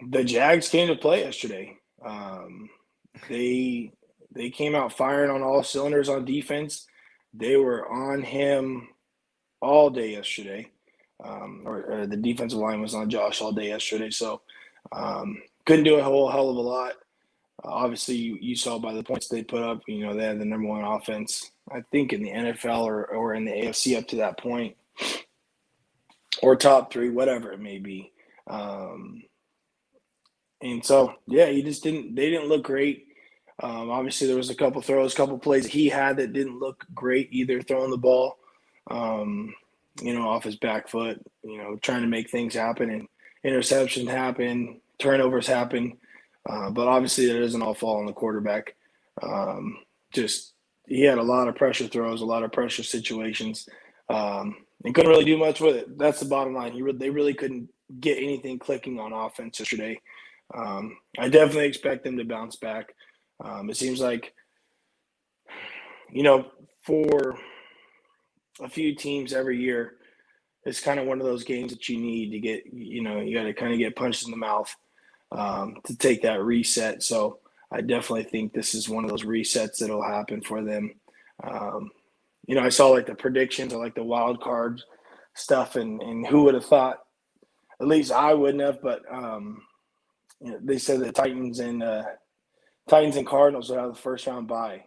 [0.08, 1.76] the Jags came to play yesterday.
[2.04, 2.68] Um,
[3.28, 3.92] they
[4.34, 6.86] they came out firing on all cylinders on defense.
[7.34, 8.88] They were on him
[9.60, 10.70] all day yesterday,
[11.22, 14.10] um, or, or the defensive line was on Josh all day yesterday.
[14.10, 14.40] So
[14.92, 16.92] um, couldn't do a whole hell of a lot.
[17.62, 19.82] Uh, obviously, you, you saw by the points they put up.
[19.86, 23.34] You know they had the number one offense, I think, in the NFL or or
[23.34, 24.76] in the AFC up to that point,
[26.42, 28.12] or top three, whatever it may be.
[28.48, 29.22] Um,
[30.62, 32.14] and so, yeah, he just didn't.
[32.14, 33.06] They didn't look great.
[33.62, 36.86] Um, obviously, there was a couple throws, a couple plays he had that didn't look
[36.94, 37.60] great either.
[37.60, 38.38] Throwing the ball,
[38.90, 39.54] um,
[40.02, 41.20] you know, off his back foot.
[41.42, 43.08] You know, trying to make things happen, and
[43.44, 45.98] interceptions happen, turnovers happen.
[46.48, 48.74] Uh, but obviously, that doesn't all fall on the quarterback.
[49.22, 49.78] Um,
[50.12, 50.54] just
[50.86, 53.68] he had a lot of pressure throws, a lot of pressure situations,
[54.08, 55.98] um, and couldn't really do much with it.
[55.98, 56.72] That's the bottom line.
[56.72, 57.68] He re- they really couldn't
[58.00, 60.00] get anything clicking on offense yesterday.
[60.54, 62.94] Um, I definitely expect them to bounce back.
[63.44, 64.32] Um, it seems like,
[66.12, 66.50] you know,
[66.82, 67.38] for
[68.60, 69.94] a few teams every year,
[70.64, 73.34] it's kind of one of those games that you need to get, you know, you
[73.34, 74.74] got to kind of get punched in the mouth
[75.32, 77.02] um, to take that reset.
[77.02, 77.38] So
[77.70, 80.94] I definitely think this is one of those resets that'll happen for them.
[81.42, 81.90] Um,
[82.46, 84.80] you know, I saw like the predictions, I like the wild card
[85.34, 86.98] stuff, and and who would have thought?
[87.80, 89.62] At least I wouldn't have, but um,
[90.40, 92.02] you know, they said the Titans and uh,
[92.88, 94.84] Titans and Cardinals would have the first round bye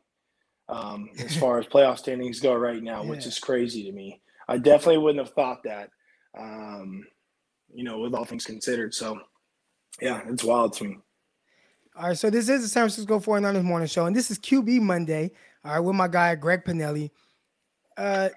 [0.70, 4.22] um, as far as playoff standings go right now, which is crazy to me.
[4.48, 5.90] I definitely wouldn't have thought that,
[6.38, 7.06] um,
[7.74, 8.94] you know, with all things considered.
[8.94, 9.20] So,
[10.02, 10.98] yeah, it's wild to me.
[11.96, 14.82] All right, so this is the San Francisco 49ers morning show, and this is QB
[14.82, 15.32] Monday.
[15.64, 17.12] All right, with my guy Greg Pinelli.
[17.98, 18.30] Uh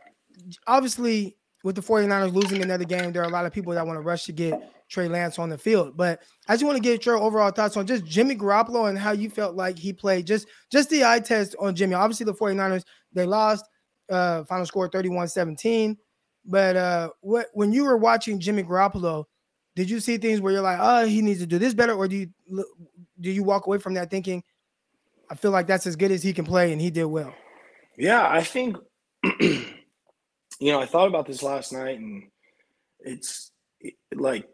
[0.66, 3.96] obviously, with the 49ers losing another game, there are a lot of people that want
[3.96, 5.96] to rush to get Trey Lance on the field.
[5.96, 9.12] But I just want to get your overall thoughts on just Jimmy Garoppolo and how
[9.12, 10.26] you felt like he played.
[10.26, 11.94] Just just the eye test on Jimmy.
[11.94, 13.64] Obviously, the 49ers, they lost,
[14.10, 15.96] uh, final score 31-17.
[16.48, 19.24] But uh what when you were watching Jimmy Garoppolo,
[19.74, 22.06] did you see things where you're like, oh, he needs to do this better, or
[22.06, 22.64] do you
[23.20, 24.44] do you walk away from that thinking,
[25.28, 27.34] I feel like that's as good as he can play and he did well?
[27.98, 28.76] Yeah, I think
[29.40, 32.24] you know, I thought about this last night and
[33.00, 34.48] it's it- like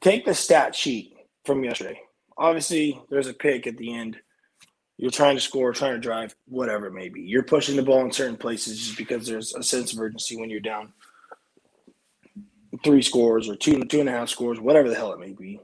[0.00, 1.14] take the stat sheet
[1.44, 2.00] from yesterday.
[2.36, 4.16] Obviously, there's a pick at the end.
[4.98, 7.22] You're trying to score, trying to drive, whatever it may be.
[7.22, 10.50] You're pushing the ball in certain places just because there's a sense of urgency when
[10.50, 10.92] you're down
[12.84, 15.60] three scores or two two and a half scores, whatever the hell it may be.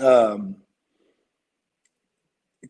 [0.00, 0.56] Um,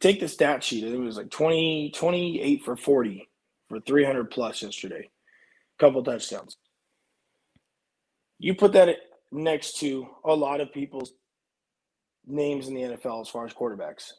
[0.01, 0.85] take the stat sheet.
[0.85, 3.29] It was like 20, 28 for 40
[3.73, 5.09] for 300 plus yesterday.
[5.79, 6.59] Couple touchdowns.
[8.39, 8.95] You put that
[9.31, 11.15] next to a lot of people's
[12.27, 14.13] names in the NFL as far as quarterbacks.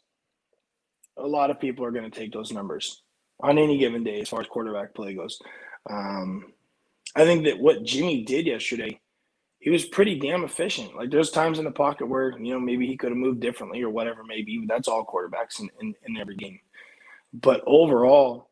[1.18, 3.04] A lot of people are going to take those numbers
[3.42, 5.40] on any given day as far as quarterback play goes.
[5.88, 6.52] Um,
[7.16, 9.00] I think that what Jimmy did yesterday,
[9.60, 10.96] he was pretty damn efficient.
[10.96, 13.84] Like there's times in the pocket where you know maybe he could have moved differently
[13.84, 14.66] or whatever maybe.
[14.68, 16.60] That's all quarterbacks in, in, in every game.
[17.34, 18.50] But overall,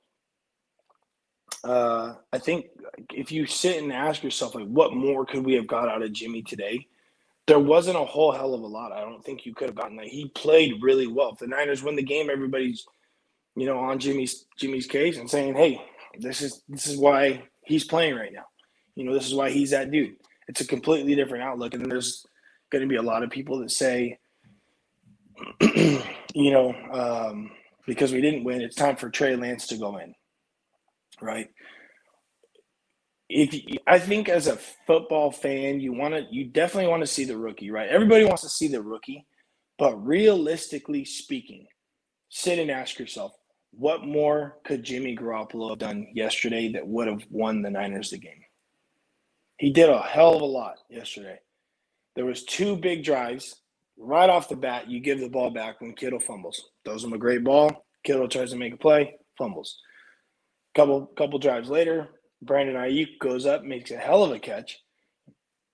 [1.63, 2.67] uh, I think
[3.13, 6.13] if you sit and ask yourself like, what more could we have got out of
[6.13, 6.87] Jimmy today?
[7.47, 8.91] There wasn't a whole hell of a lot.
[8.91, 10.07] I don't think you could have gotten that.
[10.07, 11.31] He played really well.
[11.31, 12.85] If the Niners win the game, everybody's
[13.55, 15.81] you know on Jimmy's Jimmy's case and saying, hey,
[16.17, 18.45] this is this is why he's playing right now.
[18.95, 20.15] You know, this is why he's that dude
[20.51, 21.73] it's a completely different outlook.
[21.73, 22.25] And there's
[22.71, 24.19] going to be a lot of people that say,
[25.61, 27.51] you know, um,
[27.87, 30.13] because we didn't win, it's time for Trey Lance to go in,
[31.21, 31.47] right?
[33.29, 37.07] If you, I think as a football fan, you want to, you definitely want to
[37.07, 37.89] see the rookie, right?
[37.89, 39.25] Everybody wants to see the rookie,
[39.79, 41.67] but realistically speaking,
[42.29, 43.33] sit and ask yourself,
[43.71, 48.17] what more could Jimmy Garoppolo have done yesterday that would have won the Niners the
[48.17, 48.41] game?
[49.57, 51.39] He did a hell of a lot yesterday.
[52.15, 53.55] There was two big drives.
[53.97, 56.69] Right off the bat, you give the ball back when Kittle fumbles.
[56.83, 57.85] Throws him a great ball.
[58.03, 59.77] Kittle tries to make a play, fumbles.
[60.73, 62.07] Couple couple drives later,
[62.41, 64.79] Brandon Aiyuk goes up, makes a hell of a catch,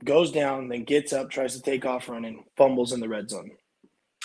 [0.03, 3.52] goes down, then gets up, tries to take off running, fumbles in the red zone.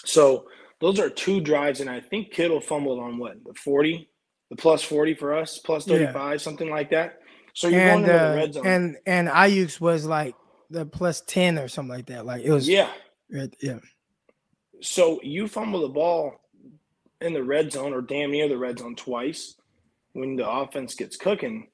[0.04, 0.46] So
[0.80, 4.08] those are two drives, and I think Kittle fumbled on what the forty,
[4.50, 5.98] the plus forty for us, plus Yeah.
[5.98, 7.18] thirty five, something like that.
[7.54, 8.66] So you're And going into the uh, red zone.
[8.66, 10.34] and and Aiyuk's was like
[10.70, 12.24] the plus 10 or something like that.
[12.24, 12.90] Like it was yeah.
[13.30, 13.78] right- yeah.
[14.80, 16.40] So you fumble the ball
[17.20, 19.54] in the red zone or damn near the red zone twice
[20.12, 21.68] when the offense gets cooking.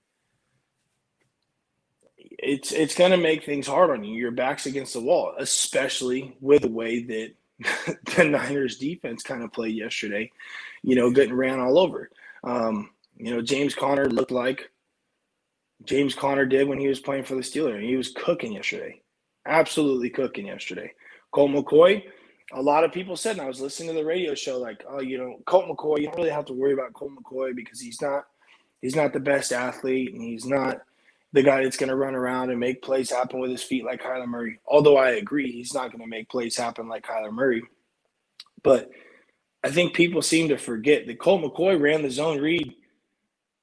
[2.16, 4.16] It's it's going to make things hard on you.
[4.16, 9.52] Your back's against the wall, especially with the way that the Niners defense kind of
[9.52, 10.30] played yesterday.
[10.82, 12.10] You know, getting ran all over.
[12.44, 14.70] Um, you know, James Conner looked like
[15.84, 17.82] James Conner did when he was playing for the Steelers.
[17.82, 19.00] He was cooking yesterday,
[19.46, 20.92] absolutely cooking yesterday.
[21.32, 22.04] Colt McCoy,
[22.52, 25.00] a lot of people said, and I was listening to the radio show, like, oh,
[25.00, 28.00] you know, Colt McCoy, you don't really have to worry about Colt McCoy because he's
[28.00, 28.24] not
[28.80, 30.80] he's not the best athlete and he's not
[31.32, 34.02] the guy that's going to run around and make plays happen with his feet like
[34.02, 34.60] Kyler Murray.
[34.66, 37.62] Although I agree, he's not going to make plays happen like Kyler Murray.
[38.62, 38.90] But
[39.62, 42.74] I think people seem to forget that Colt McCoy ran the zone read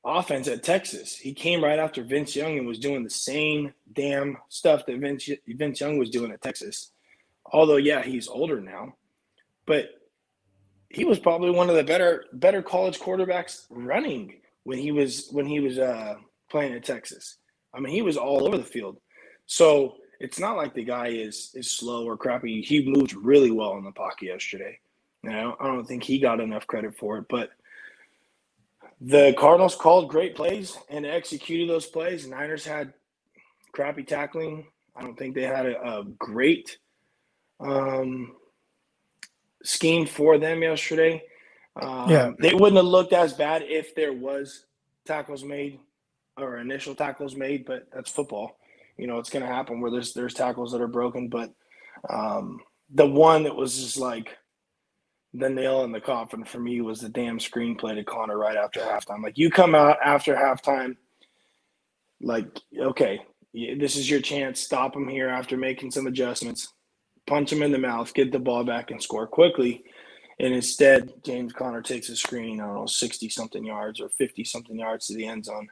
[0.05, 1.15] offense at Texas.
[1.17, 5.27] He came right after Vince Young and was doing the same damn stuff that Vince
[5.47, 6.91] Vince Young was doing at Texas.
[7.51, 8.95] Although, yeah, he's older now,
[9.65, 9.89] but
[10.89, 15.45] he was probably one of the better better college quarterbacks running when he was when
[15.45, 16.15] he was uh,
[16.49, 17.37] playing at Texas.
[17.73, 18.97] I mean, he was all over the field.
[19.45, 22.61] So it's not like the guy is is slow or crappy.
[22.61, 24.79] He moved really well in the pocket yesterday.
[25.23, 27.49] Know, I don't think he got enough credit for it, but
[29.01, 32.27] the Cardinals called great plays and executed those plays.
[32.27, 32.93] Niners had
[33.71, 34.67] crappy tackling.
[34.95, 36.77] I don't think they had a, a great
[37.59, 38.35] um,
[39.63, 41.23] scheme for them yesterday.
[41.81, 42.31] Um, Yeah.
[42.39, 44.65] They wouldn't have looked as bad if there was
[45.05, 45.79] tackles made
[46.37, 48.57] or initial tackles made, but that's football.
[48.97, 51.53] You know, it's going to happen where there's there's tackles that are broken, but
[52.09, 52.61] um,
[52.93, 54.37] the one that was just like
[55.33, 58.79] the nail in the coffin for me was the damn screenplay to Conner right after
[58.79, 59.21] halftime.
[59.21, 60.95] Like you come out after halftime,
[62.21, 62.47] like
[62.79, 63.21] okay,
[63.53, 64.61] this is your chance.
[64.61, 66.71] Stop him here after making some adjustments.
[67.27, 69.83] Punch him in the mouth, get the ball back, and score quickly.
[70.39, 74.43] And instead, James Conner takes a screen, I don't know, 60 something yards or 50
[74.43, 75.69] something yards to the end zone.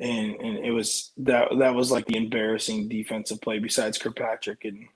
[0.00, 4.88] And and it was that that was like the embarrassing defensive play besides Kirkpatrick and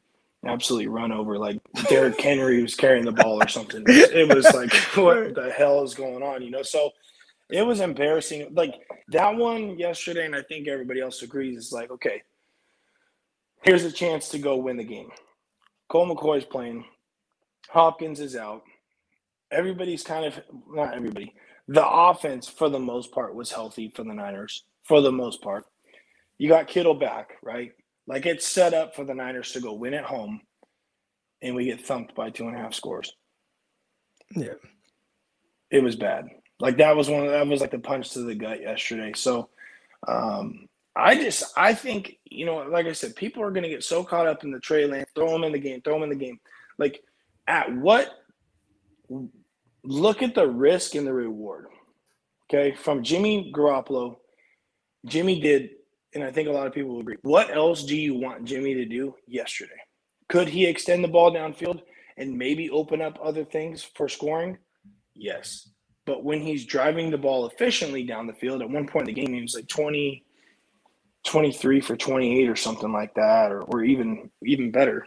[0.45, 3.85] absolutely run over like Derrick Henry was carrying the ball or something.
[3.87, 6.63] It was like what the hell is going on, you know?
[6.63, 6.91] So
[7.49, 8.53] it was embarrassing.
[8.55, 8.75] Like
[9.09, 12.23] that one yesterday, and I think everybody else agrees, is like, okay,
[13.63, 15.11] here's a chance to go win the game.
[15.89, 16.85] Colt McCoy's playing.
[17.69, 18.63] Hopkins is out
[19.51, 20.41] everybody's kind of
[20.71, 21.35] not everybody.
[21.69, 24.65] The offense, for the most part, was healthy for the Niners.
[24.85, 25.67] For the most part,
[26.39, 27.73] you got Kittle back, right?
[28.07, 30.41] Like it's set up for the Niners to go win at home,
[31.43, 33.15] and we get thumped by two and a half scores.
[34.35, 34.55] Yeah,
[35.71, 36.27] it was bad.
[36.59, 37.25] Like that was one.
[37.27, 39.13] Of, that was like the punch to the gut yesterday.
[39.15, 39.51] So,
[40.07, 40.69] um,
[40.99, 44.03] I just I think you know, like I said, people are going to get so
[44.03, 46.17] caught up in the Trey Lance, throw him in the game, throw him in the
[46.17, 46.41] game.
[46.77, 47.03] Like,
[47.47, 48.11] at what
[49.85, 51.67] look at the risk and the reward.
[52.51, 54.17] Okay, from Jimmy Garoppolo,
[55.07, 55.71] Jimmy did,
[56.15, 57.17] and I think a lot of people will agree.
[57.23, 59.81] What else do you want Jimmy to do yesterday?
[60.29, 61.83] Could he extend the ball downfield
[62.17, 64.59] and maybe open up other things for scoring?
[65.15, 65.69] Yes.
[66.07, 69.21] But when he's driving the ball efficiently down the field, at one point in the
[69.21, 70.25] game, he was like 20,
[71.25, 75.07] 23 for 28 or something like that, or, or even even better.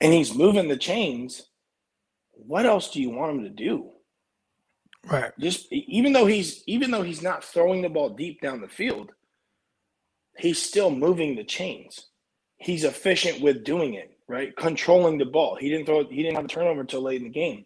[0.00, 1.48] And he's moving the chains
[2.46, 3.90] what else do you want him to do?
[5.10, 5.32] Right.
[5.38, 9.10] Just even though he's even though he's not throwing the ball deep down the field,
[10.36, 12.08] he's still moving the chains.
[12.58, 14.54] He's efficient with doing it, right?
[14.56, 15.56] Controlling the ball.
[15.56, 17.64] He didn't throw he didn't have a turnover until late in the game.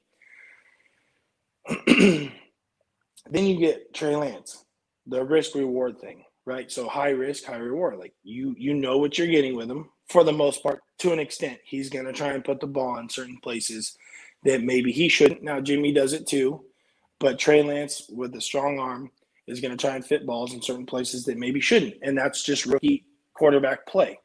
[3.30, 4.64] then you get Trey Lance,
[5.06, 6.70] the risk reward thing, right?
[6.70, 7.98] So high risk, high reward.
[7.98, 11.18] Like you you know what you're getting with him for the most part to an
[11.18, 11.58] extent.
[11.64, 13.96] He's going to try and put the ball in certain places
[14.44, 15.42] that maybe he shouldn't.
[15.42, 16.64] Now Jimmy does it too,
[17.20, 19.10] but Trey Lance with a strong arm
[19.46, 22.42] is going to try and fit balls in certain places that maybe shouldn't, and that's
[22.42, 23.04] just rookie
[23.34, 24.18] quarterback play.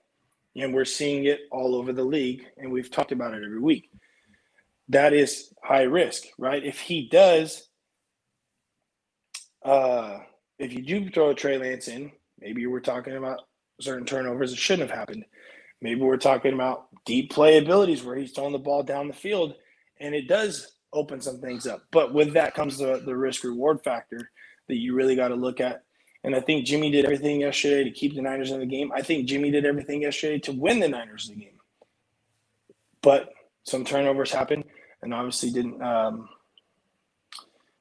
[0.56, 3.92] And we're seeing it all over the league, and we've talked about it every week.
[4.90, 6.64] That is high risk, right?
[6.64, 7.68] If he does,
[9.64, 10.20] uh,
[10.60, 13.42] if you do throw a Trey Lance in, maybe we're talking about
[13.80, 15.26] certain turnovers that shouldn't have happened.
[15.82, 19.54] Maybe we're talking about deep play abilities where he's throwing the ball down the field
[20.00, 21.84] and it does open some things up.
[21.92, 24.32] But with that comes the, the risk reward factor
[24.68, 25.84] that you really got to look at.
[26.24, 28.92] And I think Jimmy did everything yesterday to keep the Niners in the game.
[28.94, 31.60] I think Jimmy did everything yesterday to win the Niners the game.
[33.02, 33.30] But
[33.64, 34.66] some turnovers happened,
[35.02, 36.28] and obviously didn't um,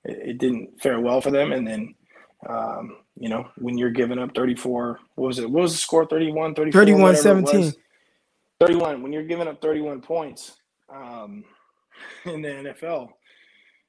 [0.05, 1.51] it, it, didn't fare well for them.
[1.51, 1.96] And then
[2.49, 5.51] um, you know when you're giving up 34, what was it?
[5.51, 6.07] What was the score?
[6.07, 7.73] 31, 34, 31, 17.
[8.61, 9.03] 31.
[9.03, 10.57] When you're giving up 31 points.
[10.89, 11.45] Um,
[12.25, 13.09] in the NFL.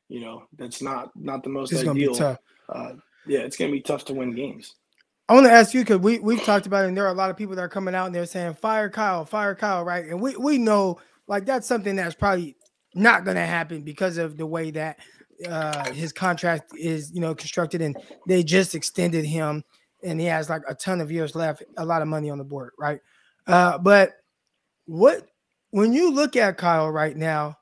[0.10, 1.94] You know, that's not not the most it's ideal.
[1.94, 2.38] Gonna be tough.
[2.70, 2.94] Uh,
[3.26, 4.76] yeah, it's gonna be tough to win games.
[5.30, 7.18] I want to ask you because we we've talked about it, and there are a
[7.18, 10.06] lot of people that are coming out and they're saying fire Kyle, fire Kyle, right?
[10.06, 12.56] And we we know like that's something that's probably
[12.96, 15.00] not going to happen because of the way that
[15.46, 17.98] uh, his contract is, you know, constructed, and
[18.28, 19.64] they just extended him,
[20.04, 22.44] and he has like a ton of years left, a lot of money on the
[22.44, 23.00] board, right?
[23.46, 24.14] Uh, but
[24.86, 25.28] what
[25.72, 27.58] when you look at Kyle right now,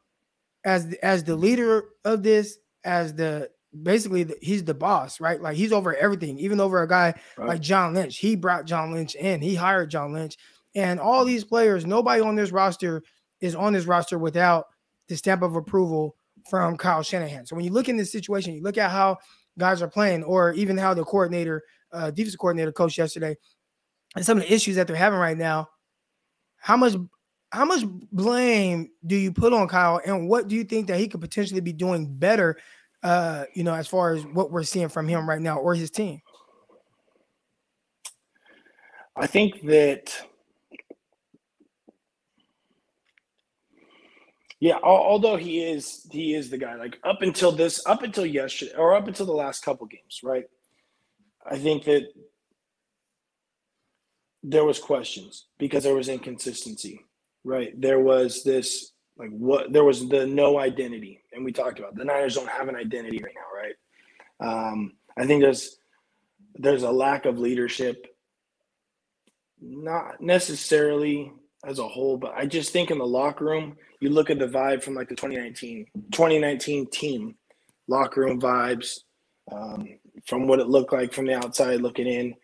[0.64, 3.50] as as the leader of this, as the
[3.84, 5.42] basically the, he's the boss, right?
[5.42, 7.48] Like he's over everything, even over a guy right.
[7.48, 8.18] like John Lynch.
[8.18, 9.42] He brought John Lynch in.
[9.42, 10.38] He hired John Lynch,
[10.76, 11.86] and all these players.
[11.86, 13.04] Nobody on this roster
[13.42, 14.68] is on this roster without
[15.08, 16.16] the stamp of approval
[16.50, 17.46] from Kyle Shanahan.
[17.46, 19.18] So when you look in this situation, you look at how
[19.58, 23.36] guys are playing, or even how the coordinator, uh, defensive coordinator, coached yesterday,
[24.16, 25.70] and some of the issues that they're having right now.
[26.58, 26.96] How much
[27.52, 31.08] how much blame do you put on Kyle, and what do you think that he
[31.08, 32.58] could potentially be doing better?
[33.02, 35.92] Uh, you know, as far as what we're seeing from him right now or his
[35.92, 36.20] team.
[39.16, 40.12] I think that,
[44.60, 44.80] yeah.
[44.84, 46.76] Although he is, he is the guy.
[46.76, 50.46] Like up until this, up until yesterday, or up until the last couple games, right?
[51.50, 52.08] I think that
[54.44, 57.02] there was questions because there was inconsistency
[57.46, 57.80] right?
[57.80, 62.06] There was this like what there was the no identity, and we talked about the
[62.06, 64.72] Niners don't have an identity right now, right?
[64.72, 65.78] Um, I think there's
[66.56, 68.08] there's a lack of leadership,
[69.62, 71.32] not necessarily
[71.66, 74.48] as a whole, but I just think in the locker room, you look at the
[74.48, 77.36] vibe from like the 2019 2019 team,
[77.88, 79.00] locker room vibes,
[79.52, 79.88] um,
[80.26, 82.36] from what it looked like from the outside looking in,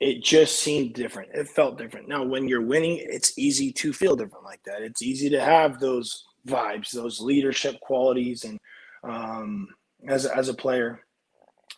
[0.00, 1.30] it just seemed different.
[1.34, 2.08] It felt different.
[2.08, 4.82] Now, when you're winning, it's easy to feel different like that.
[4.82, 8.58] It's easy to have those vibes, those leadership qualities, and
[9.04, 9.68] um,
[10.08, 11.00] as as a player.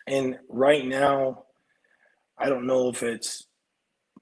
[0.07, 1.45] And right now,
[2.39, 3.47] I don't know if it's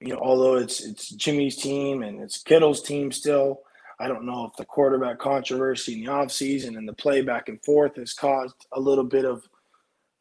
[0.00, 3.60] you know, although it's it's Jimmy's team and it's Kittle's team still.
[3.98, 7.62] I don't know if the quarterback controversy in the offseason and the play back and
[7.62, 9.46] forth has caused a little bit of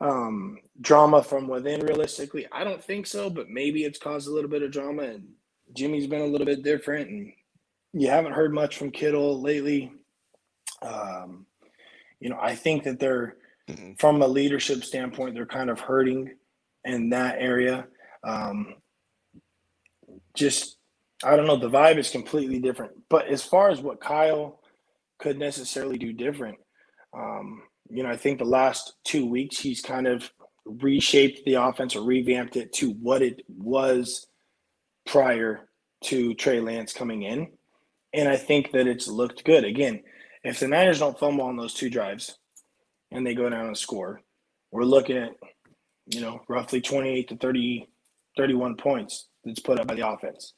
[0.02, 1.80] um, drama from within.
[1.80, 5.04] Realistically, I don't think so, but maybe it's caused a little bit of drama.
[5.04, 5.30] And
[5.74, 7.32] Jimmy's been a little bit different, and
[7.94, 9.94] you haven't heard much from Kittle lately.
[10.82, 11.46] Um,
[12.20, 13.38] you know, I think that they're
[13.70, 13.94] mm-hmm.
[13.94, 16.32] from a leadership standpoint, they're kind of hurting
[16.84, 17.88] in that area.
[18.26, 18.76] Um,
[20.40, 20.78] just
[21.24, 22.94] I don't know, the vibe is completely different.
[23.10, 24.62] But as far as what Kyle
[25.20, 26.58] could necessarily do different,
[27.14, 30.32] um, you know, I think the last two weeks he's kind of
[30.66, 34.28] reshaped the offense or revamped it to what it was
[35.06, 35.70] prior
[36.06, 37.48] to Trey Lance coming in.
[38.14, 39.66] And I think that it's looked good.
[39.66, 40.02] Again,
[40.44, 42.38] if the Niners don't fumble on those two drives
[43.12, 44.22] and they go down and score,
[44.72, 45.32] we're looking at,
[46.08, 47.88] you know, roughly 28 to 30,
[48.38, 50.54] 31 points that's put up by the offense.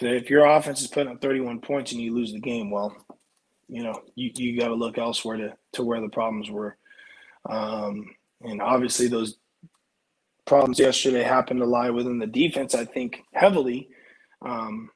[0.00, 2.96] If, your offense is putting up 31 points and you lose the game, well,
[3.68, 6.76] you know, you, you got to look elsewhere to, to where the problems were.
[7.48, 8.06] Um,
[8.40, 9.36] and obviously, those
[10.44, 13.88] problems yesterday happened to lie within the defense, I think, heavily.
[14.44, 14.90] Um,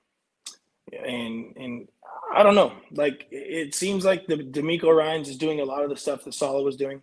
[0.93, 1.89] and and
[2.35, 2.73] I don't know.
[2.93, 6.35] Like it seems like the DeMeco Ryans is doing a lot of the stuff that
[6.35, 7.03] Saleh was doing.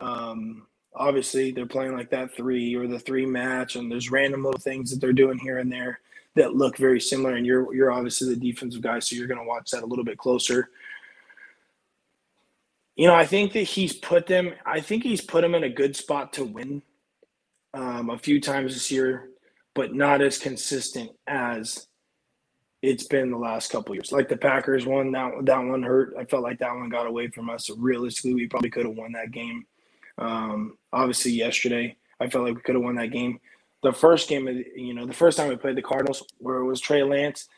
[0.00, 4.60] Um, obviously, they're playing like that three or the three match, and there's random little
[4.60, 6.00] things that they're doing here and there
[6.34, 7.34] that look very similar.
[7.34, 10.04] And you're you're obviously the defensive guy, so you're going to watch that a little
[10.04, 10.70] bit closer.
[12.96, 14.54] You know, I think that he's put them.
[14.64, 16.82] I think he's put them in a good spot to win
[17.72, 19.30] um, a few times this year,
[19.74, 21.88] but not as consistent as
[22.82, 24.12] it's been the last couple years.
[24.12, 26.14] Like the Packers one, that that one hurt.
[26.18, 27.66] I felt like that one got away from us.
[27.66, 29.66] So realistically, we probably could have won that game.
[30.18, 33.40] Um, obviously, yesterday, I felt like we could have won that game.
[33.82, 34.46] The first game,
[34.76, 37.48] you know, the first time we played the Cardinals, where it was Trey Lance,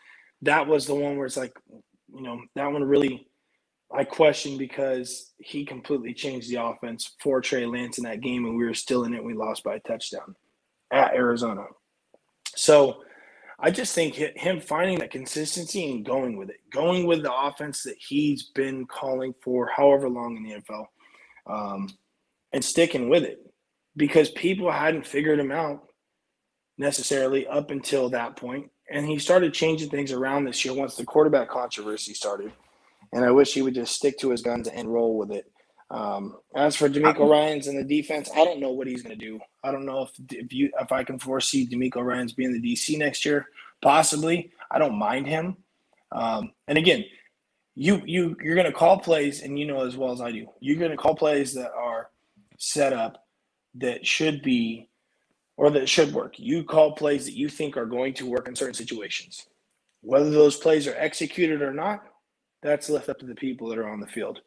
[0.43, 1.57] that was the one where it's like,
[2.12, 3.28] you know, that one really
[3.93, 8.57] I question because he completely changed the offense for Trey Lance in that game, and
[8.57, 9.23] we were still in it.
[9.23, 10.35] We lost by a touchdown
[10.93, 11.66] at Arizona.
[12.57, 13.03] So
[13.61, 17.83] I just think him finding that consistency and going with it, going with the offense
[17.85, 20.87] that he's been calling for however long in the NFL,
[21.47, 21.89] um,
[22.57, 23.39] and sticking with it
[23.95, 25.89] because people hadn't figured him out
[26.78, 28.70] necessarily up until that point.
[28.91, 32.51] And he started changing things around this year once the quarterback controversy started
[33.12, 35.51] and I wish he would just stick to his guns and roll with it.
[35.91, 39.24] Um, as for DeMeco Ryans and the defense, I don't know what he's going to
[39.24, 39.39] do.
[39.62, 42.99] I don't know if if you if I can foresee DeMeco Ryans being the DC
[42.99, 43.47] next year.
[43.83, 45.57] Possibly, I don't mind him.
[46.11, 47.05] Um, and again,
[47.77, 50.49] you you you're going to call plays, and you know as well as I do,
[50.61, 52.11] you're going to call plays that are
[52.59, 53.24] set up
[53.74, 54.89] that should be
[55.57, 56.35] or that should work.
[56.39, 59.47] You call plays that you think are going to work in certain situations.
[60.03, 62.05] Whether those plays are executed or not,
[62.62, 64.41] that's left up to the people that are on the field,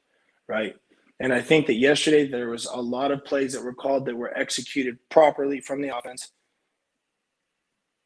[0.48, 0.76] right?
[1.20, 4.16] And I think that yesterday there was a lot of plays that were called that
[4.16, 6.32] were executed properly from the offense,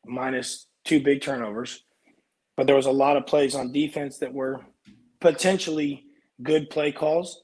[0.05, 1.83] minus two big turnovers.
[2.57, 4.61] But there was a lot of plays on defense that were
[5.21, 6.05] potentially
[6.41, 7.42] good play calls,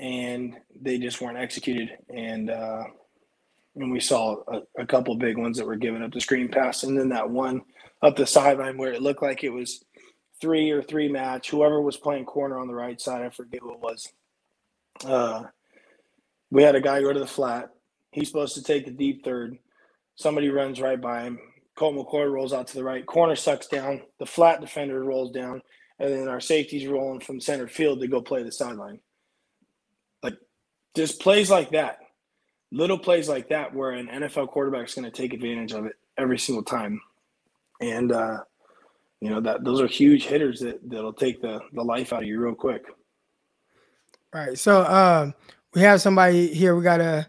[0.00, 1.90] and they just weren't executed.
[2.08, 2.84] And uh,
[3.76, 6.82] and we saw a, a couple big ones that were given up the screen pass,
[6.82, 7.62] and then that one
[8.02, 9.84] up the sideline where it looked like it was
[10.40, 13.74] three or three match, whoever was playing corner on the right side, I forget who
[13.74, 14.08] it was.
[15.04, 15.44] Uh,
[16.50, 17.70] we had a guy go to the flat.
[18.10, 19.58] He's supposed to take the deep third.
[20.16, 21.38] Somebody runs right by him.
[21.76, 23.06] Colt McCoy rolls out to the right.
[23.06, 24.02] Corner sucks down.
[24.18, 25.62] The flat defender rolls down.
[25.98, 28.98] And then our safety's rolling from center field to go play the sideline.
[30.96, 31.98] Just plays like that,
[32.72, 35.94] little plays like that, where an NFL quarterback is going to take advantage of it
[36.18, 37.00] every single time.
[37.80, 38.40] And uh,
[39.20, 42.28] you know that those are huge hitters that that'll take the the life out of
[42.28, 42.84] you real quick.
[44.34, 45.34] All right, so um,
[45.74, 46.74] we have somebody here.
[46.74, 47.26] We got a.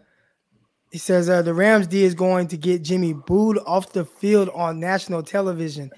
[0.90, 4.50] He says uh, the Rams D is going to get Jimmy booed off the field
[4.50, 5.90] on national television,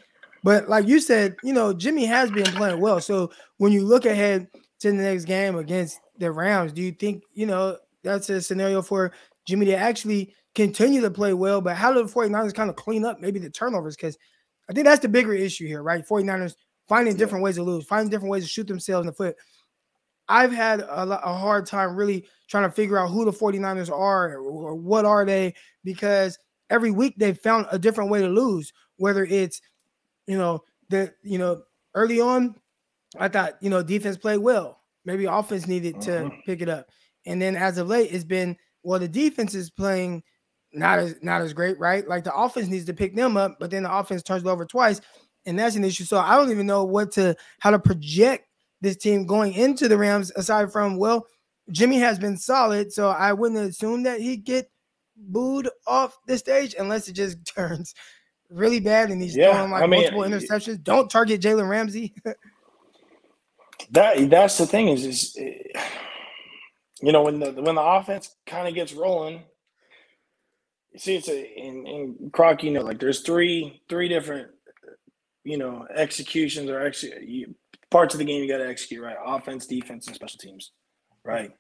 [0.42, 3.00] but like you said, you know Jimmy has been playing well.
[3.00, 4.48] So when you look ahead
[4.80, 8.82] to the next game against the Rams, do you think you know that's a scenario
[8.82, 9.12] for
[9.46, 11.60] Jimmy to actually continue to play well?
[11.60, 13.96] But how do the 49ers kind of clean up maybe the turnovers?
[13.96, 14.18] Because
[14.68, 16.06] I think that's the bigger issue here, right?
[16.06, 16.54] 49ers
[16.88, 19.36] finding different ways to lose, finding different ways to shoot themselves in the foot.
[20.28, 24.36] I've had a, a, hard time really trying to figure out who the 49ers are
[24.36, 25.54] or what are they
[25.84, 26.38] because
[26.70, 29.60] every week they've found a different way to lose, whether it's,
[30.26, 31.62] you know, the, you know,
[31.94, 32.54] early on,
[33.18, 34.80] I thought, you know, defense played well.
[35.04, 36.44] Maybe offense needed to Mhm.
[36.46, 36.88] pick it up.
[37.26, 40.22] And then as of late, it's been, well, the defense is playing
[40.72, 42.06] not as not as great, right?
[42.08, 44.64] Like the offense needs to pick them up, but then the offense turns it over
[44.64, 45.00] twice,
[45.46, 46.04] and that's an issue.
[46.04, 48.48] So I don't even know what to how to project
[48.80, 50.32] this team going into the Rams.
[50.34, 51.26] Aside from well,
[51.70, 54.68] Jimmy has been solid, so I wouldn't assume that he'd get
[55.16, 57.94] booed off the stage unless it just turns
[58.50, 60.82] really bad and he's Yeah, throwing like I mean, multiple interceptions.
[60.82, 62.14] Don't target Jalen Ramsey.
[63.94, 65.36] That that's the thing is is
[67.00, 69.44] you know when the when the offense kind of gets rolling.
[70.92, 72.64] You see, it's a in in Croc.
[72.64, 74.48] You know, like there's three three different
[75.44, 77.46] you know executions or actually
[77.90, 80.72] parts of the game you got to execute right: offense, defense, and special teams,
[81.24, 81.52] right?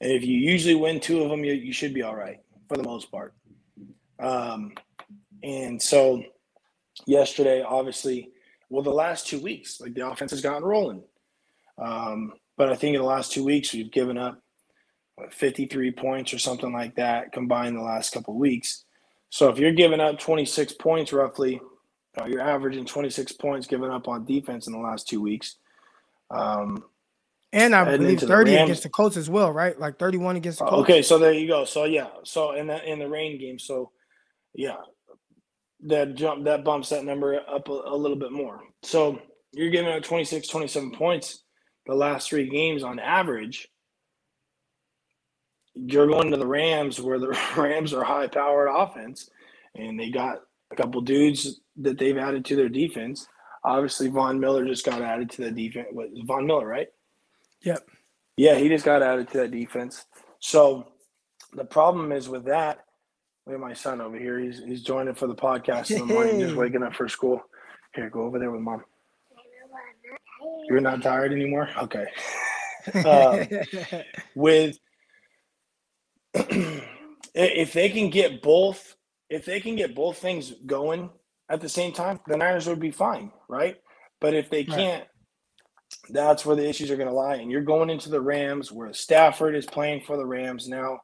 [0.00, 2.76] And if you usually win two of them, you, you should be all right for
[2.76, 3.32] the most part.
[4.18, 4.72] Um,
[5.44, 6.24] and so
[7.06, 8.30] yesterday, obviously,
[8.70, 11.04] well, the last two weeks, like the offense has gotten rolling.
[11.78, 14.40] Um, but I think in the last two weeks, we've given up
[15.16, 18.84] what, 53 points or something like that combined the last couple weeks.
[19.30, 21.60] So if you're giving up 26 points roughly,
[22.20, 25.56] uh, you're averaging 26 points given up on defense in the last two weeks.
[26.30, 26.84] Um,
[27.52, 29.78] and I believe into the 30 against the Colts as well, right?
[29.78, 30.90] Like 31 against the Uh, Colts.
[30.90, 31.64] Okay, so there you go.
[31.64, 33.92] So yeah, so in the in the rain game, so
[34.54, 34.76] yeah,
[35.86, 38.60] that jump that bumps that number up a, a little bit more.
[38.82, 39.20] So
[39.52, 41.44] you're giving up 26, 27 points
[41.86, 43.68] the last three games on average.
[45.74, 49.30] You're going to the Rams where the Rams are high powered offense,
[49.74, 50.38] and they got
[50.70, 53.26] a couple dudes that they've added to their defense.
[53.64, 55.88] Obviously, Von Miller just got added to the defense.
[55.92, 56.88] What Von Miller, right?
[57.62, 57.88] Yep.
[58.36, 60.04] Yeah, he just got added to that defense.
[60.40, 60.88] So
[61.52, 62.84] the problem is with that.
[63.46, 64.38] Look at my son over here.
[64.38, 67.42] He's he's joining for the podcast in the morning, just waking up for school.
[67.94, 68.84] Here, go over there with mom.
[70.68, 71.68] You're not tired anymore?
[71.78, 72.06] Okay.
[73.04, 73.48] Um,
[74.36, 74.78] with
[76.34, 78.94] if they can get both,
[79.28, 81.10] if they can get both things going
[81.48, 83.76] at the same time, the Niners would be fine, right?
[84.20, 85.04] But if they can't,
[86.10, 87.36] that's where the issues are going to lie.
[87.36, 91.00] And you're going into the Rams, where Stafford is playing for the Rams now.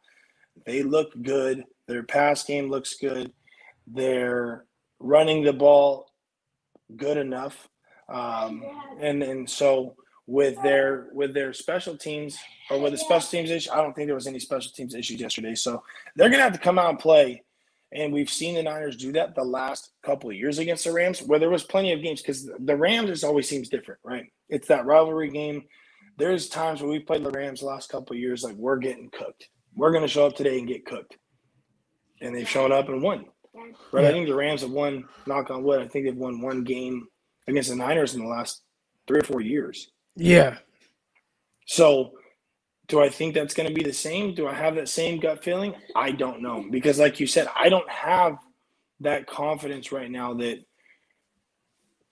[0.66, 1.64] They look good.
[1.88, 3.32] Their pass game looks good.
[3.86, 4.64] They're
[5.00, 6.06] running the ball
[6.96, 7.68] good enough,
[8.12, 8.62] um,
[9.00, 12.38] and and so with their with their special teams
[12.70, 15.20] or with the special teams issue, I don't think there was any special teams issues
[15.20, 15.54] yesterday.
[15.54, 15.82] So
[16.14, 17.42] they're gonna have to come out and play.
[17.94, 21.20] And we've seen the Niners do that the last couple of years against the Rams,
[21.22, 24.24] where there was plenty of games because the Rams just always seems different, right?
[24.48, 25.64] It's that rivalry game.
[26.16, 29.10] There's times where we've played the Rams the last couple of years, like we're getting
[29.10, 29.48] cooked.
[29.74, 31.16] We're gonna show up today and get cooked.
[32.20, 33.26] And they've shown up and won.
[33.90, 34.06] Right.
[34.06, 37.08] I think the Rams have won, knock on wood, I think they've won one game
[37.48, 38.62] against the Niners in the last
[39.06, 39.90] three or four years.
[40.16, 40.58] yeah.
[41.66, 42.12] So,
[42.88, 44.34] do I think that's going to be the same?
[44.34, 45.74] Do I have that same gut feeling?
[45.94, 48.36] I don't know because, like you said, I don't have
[49.00, 50.58] that confidence right now that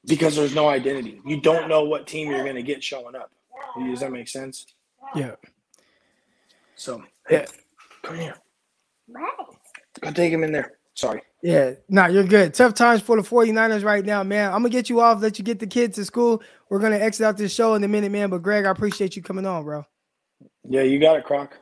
[0.07, 1.21] because there's no identity.
[1.27, 3.31] You don't know what team you're going to get showing up.
[3.79, 4.67] Does that make sense?
[5.15, 5.35] Yeah.
[6.77, 7.47] So, Yeah.
[8.03, 8.37] come here.
[10.01, 10.79] Go take him in there.
[10.95, 11.23] Sorry.
[11.43, 12.53] Yeah, nah, you're good.
[12.53, 14.53] Tough times for the 49ers right now, man.
[14.53, 16.43] I'm gonna get you off, let you get the kids to school.
[16.69, 18.29] We're gonna exit out this show in a minute, man.
[18.29, 19.87] But Greg, I appreciate you coming on, bro.
[20.69, 21.57] Yeah, you got it, Croc.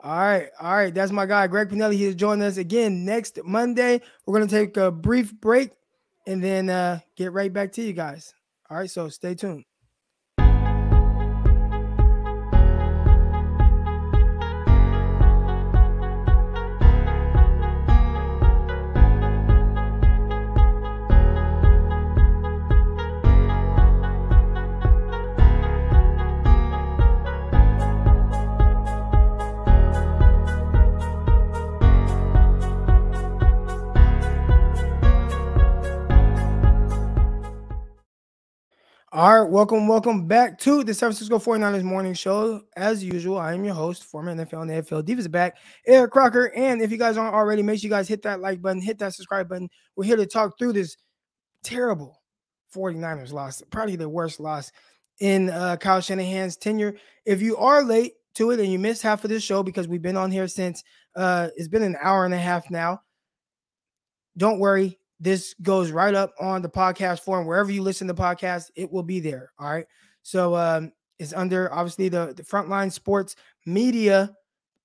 [0.00, 0.94] All right, all right.
[0.94, 1.94] That's my guy, Greg Pinelli.
[1.94, 4.02] He's joining us again next Monday.
[4.26, 5.70] We're gonna take a brief break
[6.26, 8.34] and then uh get right back to you guys.
[8.68, 9.64] All right, so stay tuned.
[39.16, 42.60] All right, welcome, welcome back to the San Francisco 49ers morning show.
[42.76, 45.56] As usual, I am your host, former NFL and AFL defensive back,
[45.86, 46.52] Eric Crocker.
[46.54, 48.98] And if you guys aren't already, make sure you guys hit that like button, hit
[48.98, 49.70] that subscribe button.
[49.96, 50.98] We're here to talk through this
[51.62, 52.20] terrible
[52.74, 54.70] 49ers loss, probably the worst loss
[55.18, 56.94] in uh, Kyle Shanahan's tenure.
[57.24, 60.02] If you are late to it and you missed half of this show because we've
[60.02, 60.84] been on here since
[61.14, 63.00] uh, it's been an hour and a half now,
[64.36, 64.98] don't worry.
[65.20, 68.70] This goes right up on the podcast forum wherever you listen to podcasts.
[68.74, 69.52] It will be there.
[69.58, 69.86] All right.
[70.22, 74.34] So um, it's under obviously the the Frontline Sports Media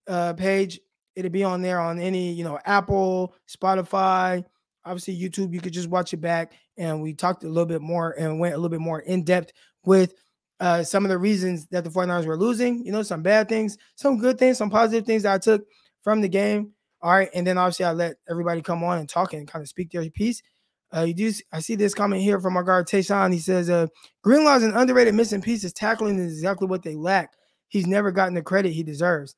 [0.07, 0.79] uh, page.
[1.15, 4.43] It'll be on there on any you know Apple, Spotify,
[4.85, 5.53] obviously YouTube.
[5.53, 8.53] You could just watch it back, and we talked a little bit more and went
[8.53, 9.51] a little bit more in depth
[9.83, 10.13] with
[10.59, 12.85] uh, some of the reasons that the 49ers were losing.
[12.85, 15.65] You know, some bad things, some good things, some positive things that I took
[16.03, 16.71] from the game.
[17.01, 19.69] All right, and then obviously I let everybody come on and talk and kind of
[19.69, 20.41] speak their piece.
[20.95, 21.31] Uh, you do.
[21.51, 23.33] I see this comment here from our guard Tayshawn.
[23.33, 23.87] He says, uh,
[24.23, 25.61] "Greenlaw is an underrated missing piece.
[25.61, 27.31] His tackling is exactly what they lack.
[27.69, 29.35] He's never gotten the credit he deserves."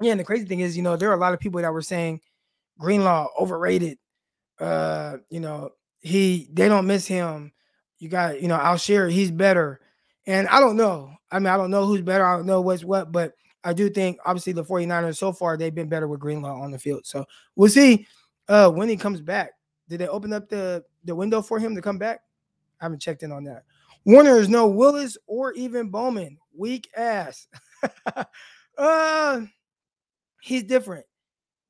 [0.00, 1.72] Yeah, and the crazy thing is, you know, there are a lot of people that
[1.72, 2.20] were saying
[2.78, 3.98] Greenlaw overrated.
[4.58, 5.70] Uh, you know,
[6.00, 7.52] he they don't miss him.
[7.98, 9.80] You got, you know, Alshire, he's better.
[10.26, 11.14] And I don't know.
[11.30, 12.26] I mean, I don't know who's better.
[12.26, 13.32] I don't know what's what, but
[13.64, 16.78] I do think obviously the 49ers so far they've been better with Greenlaw on the
[16.78, 17.06] field.
[17.06, 17.24] So
[17.56, 18.06] we'll see
[18.48, 19.52] uh when he comes back.
[19.88, 22.20] Did they open up the the window for him to come back?
[22.80, 23.64] I haven't checked in on that.
[24.04, 26.38] Warner is no Willis or even Bowman.
[26.56, 27.46] Weak ass.
[28.78, 29.42] uh
[30.42, 31.06] he's different.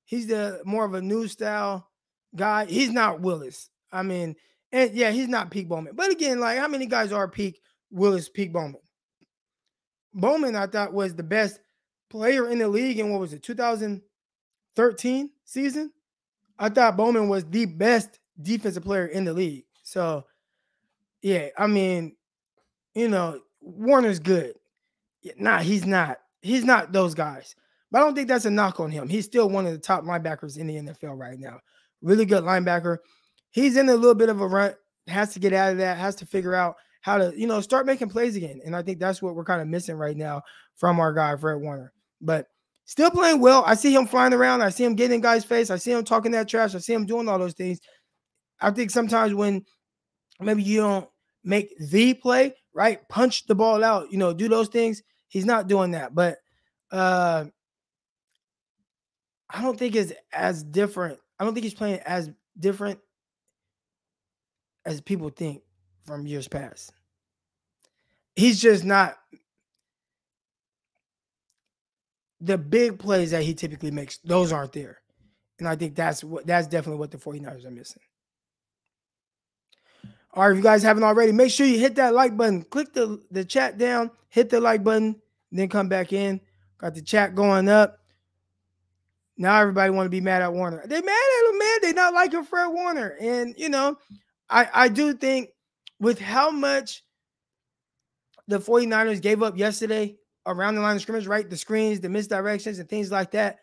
[0.04, 1.88] He's the more of a new style
[2.34, 2.64] guy.
[2.66, 3.70] He's not Willis.
[3.92, 4.36] I mean,
[4.72, 5.94] and yeah, he's not peak Bowman.
[5.94, 7.60] But again, like how many guys are peak
[7.90, 8.80] Willis, peak Bowman?
[10.14, 11.60] Bowman, I thought, was the best
[12.12, 15.90] player in the league in what was it, 2013 season?
[16.58, 19.64] I thought Bowman was the best defensive player in the league.
[19.82, 20.26] So,
[21.22, 22.14] yeah, I mean,
[22.94, 24.54] you know, Warner's good.
[25.38, 26.18] Nah, he's not.
[26.42, 27.56] He's not those guys.
[27.90, 29.08] But I don't think that's a knock on him.
[29.08, 31.60] He's still one of the top linebackers in the NFL right now.
[32.02, 32.98] Really good linebacker.
[33.50, 34.78] He's in a little bit of a rut.
[35.06, 35.98] Has to get out of that.
[35.98, 38.60] Has to figure out how to, you know, start making plays again.
[38.64, 40.42] And I think that's what we're kind of missing right now
[40.76, 41.92] from our guy, Fred Warner.
[42.22, 42.46] But
[42.84, 43.64] still playing well.
[43.66, 44.62] I see him flying around.
[44.62, 45.70] I see him getting in guys' face.
[45.70, 46.74] I see him talking that trash.
[46.74, 47.80] I see him doing all those things.
[48.60, 49.64] I think sometimes when
[50.40, 51.08] maybe you don't
[51.44, 53.06] make the play, right?
[53.08, 55.02] Punch the ball out, you know, do those things.
[55.28, 56.14] He's not doing that.
[56.14, 56.38] But
[56.90, 57.46] uh
[59.50, 61.18] I don't think it's as different.
[61.38, 62.98] I don't think he's playing as different
[64.86, 65.62] as people think
[66.06, 66.92] from years past.
[68.34, 69.16] He's just not
[72.42, 75.00] the big plays that he typically makes, those aren't there.
[75.58, 78.02] And I think that's what that's definitely what the 49ers are missing.
[80.34, 82.62] All right, if you guys haven't already, make sure you hit that like button.
[82.62, 85.20] Click the, the chat down, hit the like button,
[85.52, 86.40] then come back in.
[86.78, 87.98] Got the chat going up.
[89.36, 90.84] Now everybody want to be mad at Warner.
[90.86, 91.78] They mad at him, man.
[91.82, 93.16] They not liking Fred Warner.
[93.20, 93.98] And you know,
[94.50, 95.50] I, I do think
[96.00, 97.04] with how much
[98.48, 100.16] the 49ers gave up yesterday
[100.46, 101.48] around the line of scrimmage, right?
[101.48, 103.58] The screens, the misdirections, and things like that,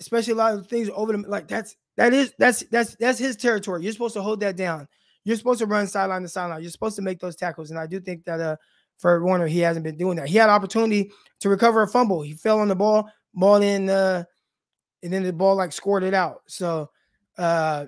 [0.00, 1.24] especially a lot of things over them.
[1.26, 3.82] Like that's that is that's that's that's his territory.
[3.82, 4.88] You're supposed to hold that down.
[5.24, 6.62] You're supposed to run sideline to sideline.
[6.62, 7.70] You're supposed to make those tackles.
[7.70, 8.56] And I do think that uh
[8.98, 10.28] for Warner, he hasn't been doing that.
[10.28, 12.22] He had opportunity to recover a fumble.
[12.22, 14.24] He fell on the ball, ball in uh
[15.02, 16.42] and then the ball like scored it out.
[16.46, 16.90] So
[17.38, 17.86] uh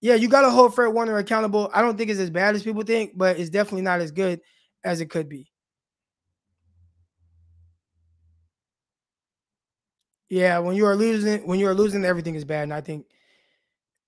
[0.00, 1.70] yeah, you got to hold Fred Warner accountable.
[1.74, 4.40] I don't think it's as bad as people think, but it's definitely not as good
[4.84, 5.50] as it could be.
[10.28, 13.06] Yeah, when you are losing, when you are losing, everything is bad, and I think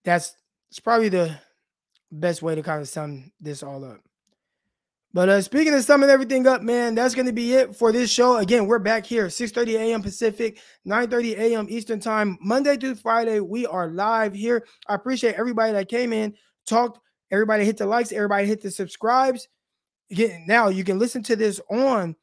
[0.05, 0.35] that's
[0.69, 1.35] it's probably the
[2.13, 4.01] best way to kind of sum this all up.
[5.13, 8.11] But uh, speaking of summing everything up, man, that's going to be it for this
[8.11, 8.37] show.
[8.37, 10.03] Again, we're back here, 6:30 a.m.
[10.03, 11.67] Pacific, 9:30 a.m.
[11.71, 13.41] Eastern Time, Monday through Friday.
[13.41, 14.67] We are live here.
[14.89, 16.35] I appreciate everybody that came in,
[16.67, 17.01] talked.
[17.33, 18.13] Everybody hit the likes.
[18.13, 19.49] Everybody hit the subscribes.
[20.11, 22.15] Again, now you can listen to this on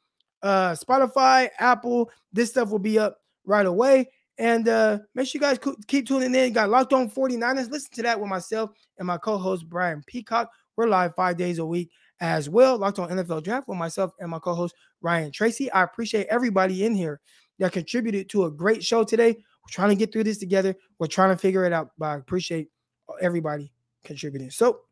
[0.42, 2.10] uh, Spotify, Apple.
[2.32, 3.18] This stuff will be up
[3.48, 4.10] right away.
[4.38, 5.58] And uh, make sure you guys
[5.88, 6.44] keep tuning in.
[6.44, 7.70] You got Locked On 49ers.
[7.70, 10.50] Listen to that with myself and my co-host Brian Peacock.
[10.76, 12.78] We're live five days a week as well.
[12.78, 15.70] Locked on NFL Draft with myself and my co-host Ryan Tracy.
[15.72, 17.20] I appreciate everybody in here
[17.58, 19.30] that contributed to a great show today.
[19.30, 20.76] We're trying to get through this together.
[21.00, 22.68] We're trying to figure it out, but I appreciate
[23.20, 23.72] everybody
[24.04, 24.50] contributing.
[24.50, 24.82] So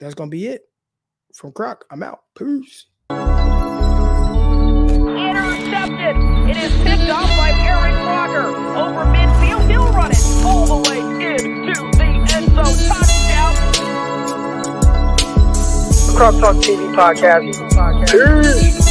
[0.00, 0.62] that's gonna be it
[1.34, 1.84] from Croc.
[1.90, 2.20] I'm out.
[2.36, 2.86] Peace.
[6.00, 9.68] It is picked off by Eric Crocker over midfield.
[9.68, 12.04] He'll run it all the way into the
[12.34, 12.88] end zone.
[12.88, 13.54] Touchdown.
[16.40, 17.42] Talk TV podcast.
[18.12, 18.87] Peace.